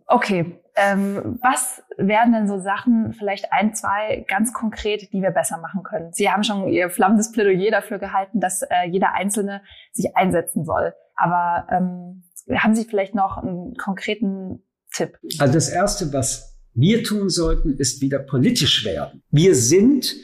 Okay, 0.06 0.60
Ähm, 0.76 1.38
was 1.42 1.82
wären 1.96 2.32
denn 2.32 2.46
so 2.46 2.58
Sachen, 2.58 3.14
vielleicht 3.14 3.50
ein, 3.50 3.74
zwei 3.74 4.26
ganz 4.28 4.52
konkret, 4.52 5.10
die 5.12 5.22
wir 5.22 5.30
besser 5.30 5.58
machen 5.58 5.82
können? 5.82 6.12
Sie 6.12 6.30
haben 6.30 6.44
schon 6.44 6.68
Ihr 6.68 6.90
flammendes 6.90 7.32
Plädoyer 7.32 7.70
dafür 7.70 7.98
gehalten, 7.98 8.40
dass 8.40 8.62
äh, 8.62 8.86
jeder 8.90 9.14
Einzelne 9.14 9.62
sich 9.92 10.14
einsetzen 10.16 10.66
soll. 10.66 10.92
Aber 11.14 11.66
ähm, 11.70 12.24
haben 12.54 12.74
Sie 12.74 12.84
vielleicht 12.84 13.14
noch 13.14 13.38
einen 13.38 13.74
konkreten 13.76 14.62
Tipp? 14.92 15.18
Also 15.38 15.54
das 15.54 15.70
Erste, 15.70 16.12
was 16.12 16.58
wir 16.74 17.02
tun 17.02 17.30
sollten, 17.30 17.78
ist 17.78 18.02
wieder 18.02 18.18
politisch 18.18 18.84
werden. 18.84 19.22
Wir 19.30 19.54
sind, 19.54 20.14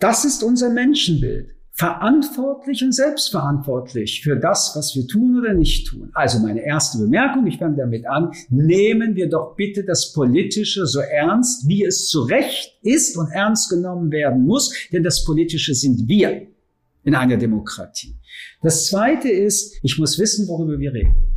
das 0.00 0.24
ist 0.24 0.42
unser 0.42 0.70
Menschenbild 0.70 1.54
verantwortlich 1.76 2.84
und 2.84 2.92
selbstverantwortlich 2.92 4.22
für 4.22 4.36
das, 4.36 4.74
was 4.76 4.94
wir 4.94 5.08
tun 5.08 5.38
oder 5.40 5.54
nicht 5.54 5.88
tun. 5.88 6.10
Also 6.14 6.38
meine 6.38 6.64
erste 6.64 6.98
Bemerkung, 6.98 7.46
ich 7.48 7.58
fange 7.58 7.76
damit 7.76 8.06
an, 8.06 8.30
nehmen 8.48 9.16
wir 9.16 9.28
doch 9.28 9.56
bitte 9.56 9.82
das 9.84 10.12
Politische 10.12 10.86
so 10.86 11.00
ernst, 11.00 11.66
wie 11.68 11.84
es 11.84 12.08
zu 12.08 12.22
Recht 12.22 12.78
ist 12.82 13.18
und 13.18 13.28
ernst 13.32 13.70
genommen 13.70 14.12
werden 14.12 14.46
muss, 14.46 14.72
denn 14.92 15.02
das 15.02 15.24
Politische 15.24 15.74
sind 15.74 16.06
wir 16.06 16.46
in 17.02 17.16
einer 17.16 17.36
Demokratie. 17.36 18.14
Das 18.62 18.86
Zweite 18.86 19.28
ist, 19.28 19.76
ich 19.82 19.98
muss 19.98 20.18
wissen, 20.18 20.46
worüber 20.46 20.78
wir 20.78 20.94
reden. 20.94 21.33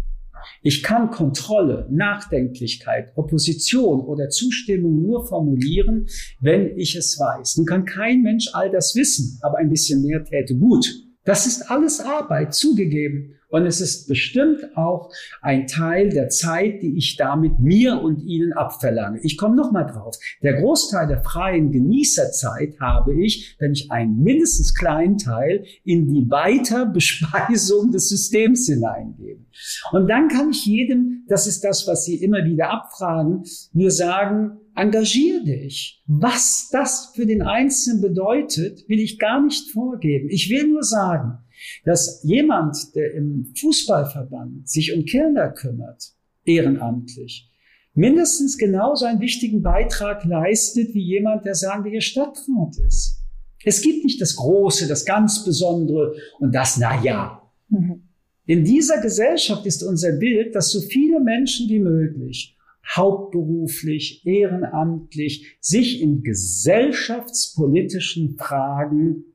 Ich 0.61 0.83
kann 0.83 1.11
Kontrolle, 1.11 1.87
Nachdenklichkeit, 1.89 3.11
Opposition 3.15 4.01
oder 4.01 4.29
Zustimmung 4.29 5.01
nur 5.01 5.25
formulieren, 5.27 6.07
wenn 6.39 6.77
ich 6.77 6.95
es 6.95 7.19
weiß. 7.19 7.57
Nun 7.57 7.65
kann 7.65 7.85
kein 7.85 8.21
Mensch 8.21 8.49
all 8.53 8.71
das 8.71 8.95
wissen, 8.95 9.39
aber 9.41 9.57
ein 9.57 9.69
bisschen 9.69 10.01
mehr 10.01 10.23
täte 10.23 10.55
gut. 10.55 10.87
Das 11.23 11.45
ist 11.45 11.69
alles 11.69 11.99
Arbeit, 11.99 12.53
zugegeben. 12.53 13.36
Und 13.49 13.65
es 13.65 13.79
ist 13.79 14.07
bestimmt 14.07 14.75
auch 14.75 15.09
ein 15.41 15.67
Teil 15.67 16.09
der 16.09 16.27
Zeit, 16.27 16.81
die 16.81 16.97
ich 16.97 17.15
damit 17.15 17.59
mir 17.59 18.01
und 18.01 18.21
Ihnen 18.21 18.51
abverlange. 18.51 19.19
Ich 19.23 19.37
komme 19.37 19.55
noch 19.55 19.71
mal 19.71 19.85
drauf. 19.85 20.17
Der 20.43 20.61
Großteil 20.61 21.07
der 21.07 21.23
freien 21.23 21.71
Genießerzeit 21.71 22.79
habe 22.81 23.13
ich, 23.23 23.55
wenn 23.59 23.71
ich 23.71 23.89
einen 23.89 24.21
mindestens 24.21 24.73
kleinen 24.73 25.17
Teil 25.17 25.65
in 25.85 26.07
die 26.07 26.29
Weiterbespeisung 26.29 27.91
des 27.91 28.09
Systems 28.09 28.67
hineingebe. 28.67 29.45
Und 29.91 30.07
dann 30.09 30.27
kann 30.27 30.49
ich 30.49 30.65
jedem, 30.65 31.23
das 31.29 31.47
ist 31.47 31.63
das, 31.63 31.87
was 31.87 32.03
Sie 32.03 32.15
immer 32.15 32.43
wieder 32.43 32.69
abfragen, 32.69 33.43
nur 33.71 33.91
sagen, 33.91 34.57
engagier 34.75 35.43
dich. 35.43 36.03
Was 36.05 36.69
das 36.71 37.13
für 37.15 37.25
den 37.25 37.41
Einzelnen 37.41 38.01
bedeutet, 38.01 38.87
will 38.87 38.99
ich 38.99 39.19
gar 39.19 39.41
nicht 39.41 39.71
vorgeben. 39.71 40.27
Ich 40.29 40.49
will 40.49 40.67
nur 40.67 40.83
sagen, 40.83 41.39
dass 41.85 42.23
jemand, 42.23 42.95
der 42.95 43.13
im 43.13 43.53
Fußballverband 43.59 44.69
sich 44.69 44.93
um 44.93 45.05
Kinder 45.05 45.51
kümmert, 45.51 46.11
ehrenamtlich, 46.45 47.49
mindestens 47.93 48.57
genauso 48.57 49.05
einen 49.05 49.19
wichtigen 49.19 49.61
Beitrag 49.61 50.23
leistet 50.25 50.93
wie 50.93 51.03
jemand, 51.03 51.45
der 51.45 51.55
sagen 51.55 51.83
wir 51.83 51.91
hier 51.91 52.01
Stadtrat 52.01 52.77
ist. 52.85 53.23
Es 53.63 53.81
gibt 53.81 54.03
nicht 54.03 54.21
das 54.21 54.35
Große, 54.35 54.87
das 54.87 55.05
ganz 55.05 55.43
Besondere 55.43 56.15
und 56.39 56.53
das 56.53 56.77
Na 56.77 57.03
ja. 57.03 57.41
Mhm. 57.69 58.03
In 58.45 58.63
dieser 58.63 59.01
Gesellschaft 59.01 59.65
ist 59.65 59.83
unser 59.83 60.13
Bild, 60.13 60.55
dass 60.55 60.71
so 60.71 60.79
viele 60.79 61.19
Menschen 61.19 61.67
wie 61.67 61.79
möglich 61.79 62.57
hauptberuflich, 62.95 64.25
ehrenamtlich 64.25 65.57
sich 65.59 66.01
in 66.01 66.23
gesellschaftspolitischen 66.23 68.37
Fragen 68.37 69.25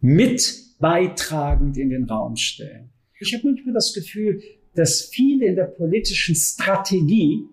mit 0.00 0.78
beitragend 0.78 1.76
in 1.76 1.90
den 1.90 2.04
Raum 2.04 2.36
stellen. 2.36 2.90
Ich 3.20 3.34
habe 3.34 3.46
manchmal 3.46 3.74
das 3.74 3.92
Gefühl, 3.92 4.40
dass 4.74 5.02
viele 5.02 5.46
in 5.46 5.56
der 5.56 5.64
politischen 5.64 6.34
Strategie 6.34 7.44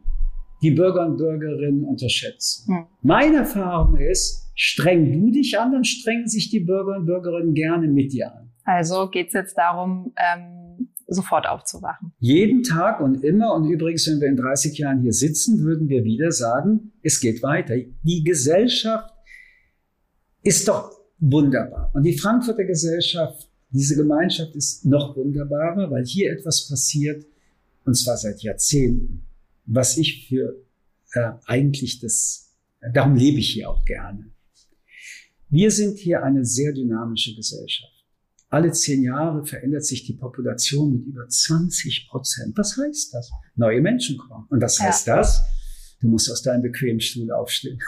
die 0.61 0.71
Bürger 0.71 1.05
und 1.05 1.17
Bürgerinnen 1.17 1.83
unterschätzen. 1.83 2.73
Hm. 2.73 2.85
Meine 3.01 3.37
Erfahrung 3.37 3.97
ist, 3.97 4.49
streng 4.55 5.11
du 5.11 5.31
dich 5.31 5.59
an, 5.59 5.71
dann 5.71 5.83
strengen 5.83 6.27
sich 6.27 6.49
die 6.49 6.61
Bürger 6.61 6.97
und 6.97 7.05
Bürgerinnen 7.05 7.53
gerne 7.53 7.87
mit 7.87 8.13
dir 8.13 8.33
an. 8.33 8.49
Also 8.63 9.09
geht 9.09 9.27
es 9.27 9.33
jetzt 9.33 9.57
darum, 9.57 10.13
ähm, 10.17 10.89
sofort 11.07 11.47
aufzuwachen. 11.47 12.11
Jeden 12.19 12.63
Tag 12.63 12.99
und 12.99 13.23
immer. 13.23 13.53
Und 13.53 13.69
übrigens, 13.69 14.07
wenn 14.07 14.19
wir 14.19 14.27
in 14.27 14.35
30 14.35 14.77
Jahren 14.77 15.01
hier 15.01 15.13
sitzen, 15.13 15.63
würden 15.63 15.89
wir 15.89 16.03
wieder 16.03 16.31
sagen, 16.31 16.91
es 17.01 17.19
geht 17.19 17.43
weiter. 17.43 17.75
Die 18.03 18.23
Gesellschaft 18.23 19.13
ist 20.43 20.67
doch 20.67 20.96
wunderbar. 21.19 21.91
Und 21.93 22.03
die 22.03 22.17
Frankfurter 22.17 22.63
Gesellschaft, 22.63 23.49
diese 23.69 23.95
Gemeinschaft 23.95 24.55
ist 24.55 24.85
noch 24.85 25.15
wunderbarer, 25.15 25.91
weil 25.91 26.05
hier 26.05 26.31
etwas 26.31 26.67
passiert, 26.69 27.25
und 27.85 27.95
zwar 27.95 28.17
seit 28.17 28.41
Jahrzehnten, 28.41 29.27
was 29.65 29.97
ich 29.97 30.27
für 30.27 30.55
äh, 31.13 31.31
eigentlich 31.45 31.99
das, 31.99 32.53
darum 32.93 33.15
lebe 33.15 33.39
ich 33.39 33.49
hier 33.49 33.69
auch 33.69 33.83
gerne. 33.85 34.31
Wir 35.49 35.71
sind 35.71 35.97
hier 35.97 36.23
eine 36.23 36.43
sehr 36.43 36.73
dynamische 36.73 37.35
Gesellschaft. 37.35 37.93
Alle 38.49 38.71
zehn 38.71 39.03
Jahre 39.03 39.45
verändert 39.45 39.85
sich 39.85 40.05
die 40.05 40.13
Population 40.13 40.93
mit 40.93 41.05
über 41.05 41.27
20 41.27 42.07
Prozent. 42.09 42.57
Was 42.57 42.77
heißt 42.77 43.13
das? 43.13 43.29
Neue 43.55 43.81
Menschen 43.81 44.17
kommen. 44.17 44.45
Und 44.49 44.61
was 44.61 44.79
heißt 44.79 45.07
ja. 45.07 45.17
das? 45.17 45.43
Du 45.99 46.07
musst 46.07 46.31
aus 46.31 46.41
deinem 46.41 46.61
bequemen 46.61 47.01
Stuhl 47.01 47.31
aufstehen. 47.31 47.79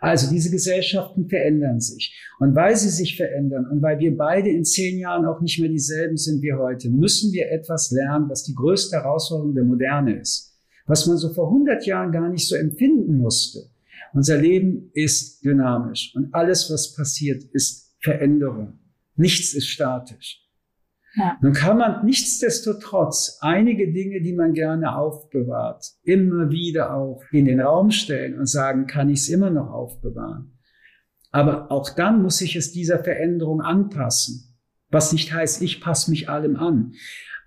Also 0.00 0.30
diese 0.30 0.50
Gesellschaften 0.50 1.28
verändern 1.28 1.80
sich. 1.80 2.16
Und 2.38 2.54
weil 2.54 2.76
sie 2.76 2.90
sich 2.90 3.16
verändern 3.16 3.66
und 3.66 3.82
weil 3.82 3.98
wir 3.98 4.16
beide 4.16 4.48
in 4.50 4.64
zehn 4.64 4.98
Jahren 4.98 5.26
auch 5.26 5.40
nicht 5.40 5.58
mehr 5.58 5.68
dieselben 5.68 6.16
sind 6.16 6.42
wie 6.42 6.52
heute, 6.52 6.88
müssen 6.90 7.32
wir 7.32 7.50
etwas 7.50 7.90
lernen, 7.90 8.28
was 8.28 8.44
die 8.44 8.54
größte 8.54 8.96
Herausforderung 8.96 9.54
der 9.54 9.64
Moderne 9.64 10.20
ist. 10.20 10.56
Was 10.86 11.06
man 11.06 11.18
so 11.18 11.32
vor 11.34 11.48
100 11.48 11.84
Jahren 11.86 12.12
gar 12.12 12.28
nicht 12.28 12.48
so 12.48 12.54
empfinden 12.54 13.18
musste. 13.18 13.70
Unser 14.14 14.38
Leben 14.38 14.90
ist 14.94 15.44
dynamisch 15.44 16.14
und 16.14 16.32
alles, 16.34 16.70
was 16.70 16.94
passiert, 16.94 17.42
ist 17.52 17.94
Veränderung. 18.00 18.78
Nichts 19.16 19.52
ist 19.52 19.68
statisch. 19.68 20.47
Ja. 21.18 21.36
Nun 21.42 21.52
kann 21.52 21.78
man 21.78 22.06
nichtsdestotrotz 22.06 23.38
einige 23.40 23.92
Dinge, 23.92 24.20
die 24.22 24.34
man 24.34 24.52
gerne 24.52 24.96
aufbewahrt, 24.96 25.84
immer 26.04 26.50
wieder 26.50 26.94
auch 26.94 27.22
in 27.32 27.46
den 27.46 27.60
Raum 27.60 27.90
stellen 27.90 28.38
und 28.38 28.46
sagen, 28.46 28.86
kann 28.86 29.10
ich 29.10 29.20
es 29.20 29.28
immer 29.28 29.50
noch 29.50 29.68
aufbewahren. 29.68 30.56
Aber 31.32 31.72
auch 31.72 31.90
dann 31.90 32.22
muss 32.22 32.40
ich 32.40 32.54
es 32.54 32.72
dieser 32.72 33.02
Veränderung 33.02 33.60
anpassen. 33.60 34.56
Was 34.90 35.12
nicht 35.12 35.32
heißt, 35.32 35.60
ich 35.60 35.80
passe 35.80 36.10
mich 36.10 36.28
allem 36.28 36.56
an. 36.56 36.92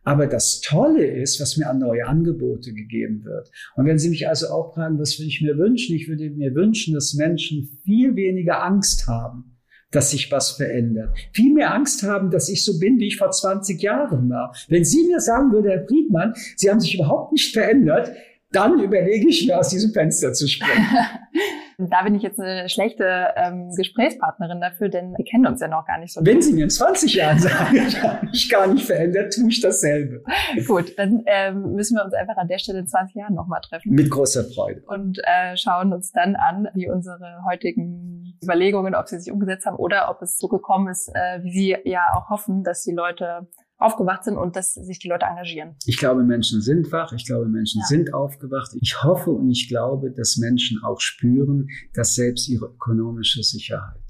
Aber 0.03 0.27
das 0.27 0.59
Tolle 0.59 1.05
ist, 1.05 1.39
was 1.39 1.55
mir 1.57 1.69
an 1.69 1.79
neue 1.79 2.07
Angebote 2.07 2.73
gegeben 2.73 3.23
wird. 3.23 3.51
Und 3.75 3.85
wenn 3.85 3.99
Sie 3.99 4.09
mich 4.09 4.27
also 4.27 4.47
auch 4.47 4.73
fragen, 4.73 4.99
was 4.99 5.17
würde 5.17 5.29
ich 5.29 5.41
mir 5.41 5.57
wünschen? 5.57 5.95
Ich 5.95 6.09
würde 6.09 6.29
mir 6.29 6.53
wünschen, 6.55 6.93
dass 6.93 7.13
Menschen 7.13 7.79
viel 7.83 8.15
weniger 8.15 8.63
Angst 8.63 9.07
haben 9.07 9.60
dass 9.91 10.11
sich 10.11 10.31
was 10.31 10.51
verändert. 10.51 11.09
Viel 11.33 11.53
mehr 11.53 11.73
Angst 11.73 12.03
haben, 12.03 12.31
dass 12.31 12.49
ich 12.49 12.63
so 12.63 12.79
bin, 12.79 12.99
wie 12.99 13.07
ich 13.07 13.17
vor 13.17 13.31
20 13.31 13.81
Jahren 13.81 14.29
war. 14.29 14.55
Wenn 14.69 14.85
Sie 14.85 15.05
mir 15.05 15.19
sagen 15.19 15.51
würde, 15.51 15.69
Herr 15.69 15.85
Friedmann, 15.85 16.33
Sie 16.55 16.69
haben 16.69 16.79
sich 16.79 16.95
überhaupt 16.95 17.33
nicht 17.33 17.53
verändert, 17.53 18.11
dann 18.51 18.79
überlege 18.79 19.29
ich 19.29 19.47
mir, 19.47 19.57
aus 19.57 19.69
diesem 19.69 19.91
Fenster 19.91 20.33
zu 20.33 20.47
springen. 20.47 20.85
da 21.89 22.03
bin 22.03 22.15
ich 22.15 22.21
jetzt 22.21 22.39
eine 22.39 22.69
schlechte 22.69 23.29
ähm, 23.35 23.71
Gesprächspartnerin 23.75 24.61
dafür, 24.61 24.89
denn 24.89 25.13
wir 25.17 25.25
kennen 25.25 25.47
uns 25.47 25.61
ja 25.61 25.67
noch 25.67 25.85
gar 25.85 25.99
nicht 25.99 26.13
so. 26.13 26.21
Wenn 26.23 26.41
Sie 26.41 26.53
mir 26.53 26.65
in 26.65 26.69
20 26.69 27.13
Jahren 27.13 27.39
sagen, 27.39 27.75
ich 27.87 28.03
habe 28.03 28.25
mich 28.25 28.49
gar 28.49 28.67
nicht 28.67 28.85
verändert, 28.85 29.33
tue 29.33 29.49
ich 29.49 29.61
dasselbe. 29.61 30.23
Gut, 30.67 30.97
dann 30.97 31.23
ähm, 31.25 31.73
müssen 31.73 31.95
wir 31.95 32.03
uns 32.03 32.13
einfach 32.13 32.37
an 32.37 32.47
der 32.47 32.59
Stelle 32.59 32.79
in 32.79 32.87
20 32.87 33.15
Jahren 33.15 33.35
nochmal 33.35 33.61
treffen. 33.61 33.93
Mit 33.93 34.09
großer 34.09 34.43
Freude. 34.43 34.81
Und 34.87 35.19
äh, 35.19 35.55
schauen 35.55 35.93
uns 35.93 36.11
dann 36.11 36.35
an, 36.35 36.67
wie 36.73 36.89
unsere 36.89 37.43
heutigen 37.49 38.10
Überlegungen, 38.43 38.95
ob 38.95 39.07
sie 39.07 39.19
sich 39.19 39.31
umgesetzt 39.31 39.65
haben 39.65 39.77
oder 39.77 40.09
ob 40.09 40.21
es 40.21 40.37
so 40.37 40.47
gekommen 40.47 40.89
ist, 40.89 41.09
äh, 41.09 41.43
wie 41.43 41.51
Sie 41.51 41.77
ja 41.85 42.01
auch 42.15 42.29
hoffen, 42.29 42.63
dass 42.63 42.83
die 42.83 42.93
Leute 42.93 43.47
aufgewacht 43.77 44.23
sind 44.23 44.37
und 44.37 44.55
dass 44.55 44.73
sich 44.73 44.99
die 44.99 45.09
Leute 45.09 45.25
engagieren. 45.25 45.75
Ich 45.85 45.97
glaube, 45.97 46.23
Menschen 46.23 46.61
sind 46.61 46.91
wach. 46.91 47.11
Ich 47.13 47.25
glaube, 47.25 47.47
Menschen 47.47 47.79
ja. 47.79 47.85
sind 47.87 48.13
aufgewacht. 48.13 48.71
Ich 48.79 49.03
hoffe 49.03 49.31
und 49.31 49.49
ich 49.49 49.67
glaube, 49.67 50.11
dass 50.11 50.37
Menschen 50.37 50.81
auch 50.83 51.01
spüren, 51.01 51.67
dass 51.93 52.15
selbst 52.15 52.47
ihre 52.47 52.67
ökonomische 52.67 53.43
Sicherheit. 53.43 54.01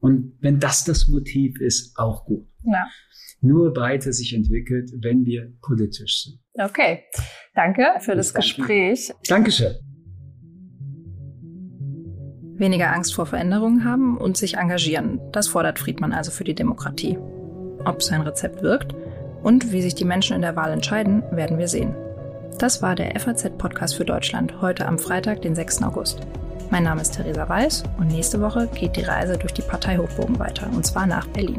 Und 0.00 0.38
wenn 0.40 0.58
das 0.58 0.84
das 0.84 1.08
Motiv 1.08 1.60
ist, 1.60 1.98
auch 1.98 2.24
gut. 2.24 2.46
Ja. 2.64 2.86
Nur 3.40 3.76
weiter 3.76 4.12
sich 4.12 4.34
entwickelt, 4.34 4.90
wenn 5.00 5.24
wir 5.24 5.52
politisch 5.60 6.24
sind. 6.24 6.40
Okay. 6.54 7.04
Danke 7.54 7.86
für 8.00 8.16
das 8.16 8.32
danke. 8.32 8.46
Gespräch. 8.46 9.12
Dankeschön. 9.28 9.87
Weniger 12.58 12.92
Angst 12.92 13.14
vor 13.14 13.24
Veränderungen 13.24 13.84
haben 13.84 14.18
und 14.18 14.36
sich 14.36 14.56
engagieren. 14.56 15.20
Das 15.30 15.46
fordert 15.46 15.78
Friedmann 15.78 16.12
also 16.12 16.32
für 16.32 16.42
die 16.42 16.56
Demokratie. 16.56 17.16
Ob 17.84 18.02
sein 18.02 18.22
Rezept 18.22 18.62
wirkt? 18.62 18.94
Und 19.44 19.70
wie 19.70 19.80
sich 19.80 19.94
die 19.94 20.04
Menschen 20.04 20.34
in 20.34 20.42
der 20.42 20.56
Wahl 20.56 20.72
entscheiden, 20.72 21.22
werden 21.30 21.58
wir 21.58 21.68
sehen. 21.68 21.94
Das 22.58 22.82
war 22.82 22.96
der 22.96 23.18
FAZ-Podcast 23.18 23.94
für 23.94 24.04
Deutschland, 24.04 24.60
heute 24.60 24.86
am 24.86 24.98
Freitag, 24.98 25.42
den 25.42 25.54
6. 25.54 25.84
August. 25.84 26.20
Mein 26.70 26.82
Name 26.82 27.00
ist 27.00 27.14
Theresa 27.14 27.48
Weiß 27.48 27.84
und 27.98 28.08
nächste 28.08 28.40
Woche 28.40 28.66
geht 28.74 28.96
die 28.96 29.04
Reise 29.04 29.38
durch 29.38 29.54
die 29.54 29.62
Partei 29.62 29.96
Hochbogen 29.96 30.40
weiter, 30.40 30.68
und 30.74 30.84
zwar 30.84 31.06
nach 31.06 31.28
Berlin. 31.28 31.58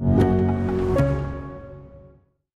you. 0.00 0.27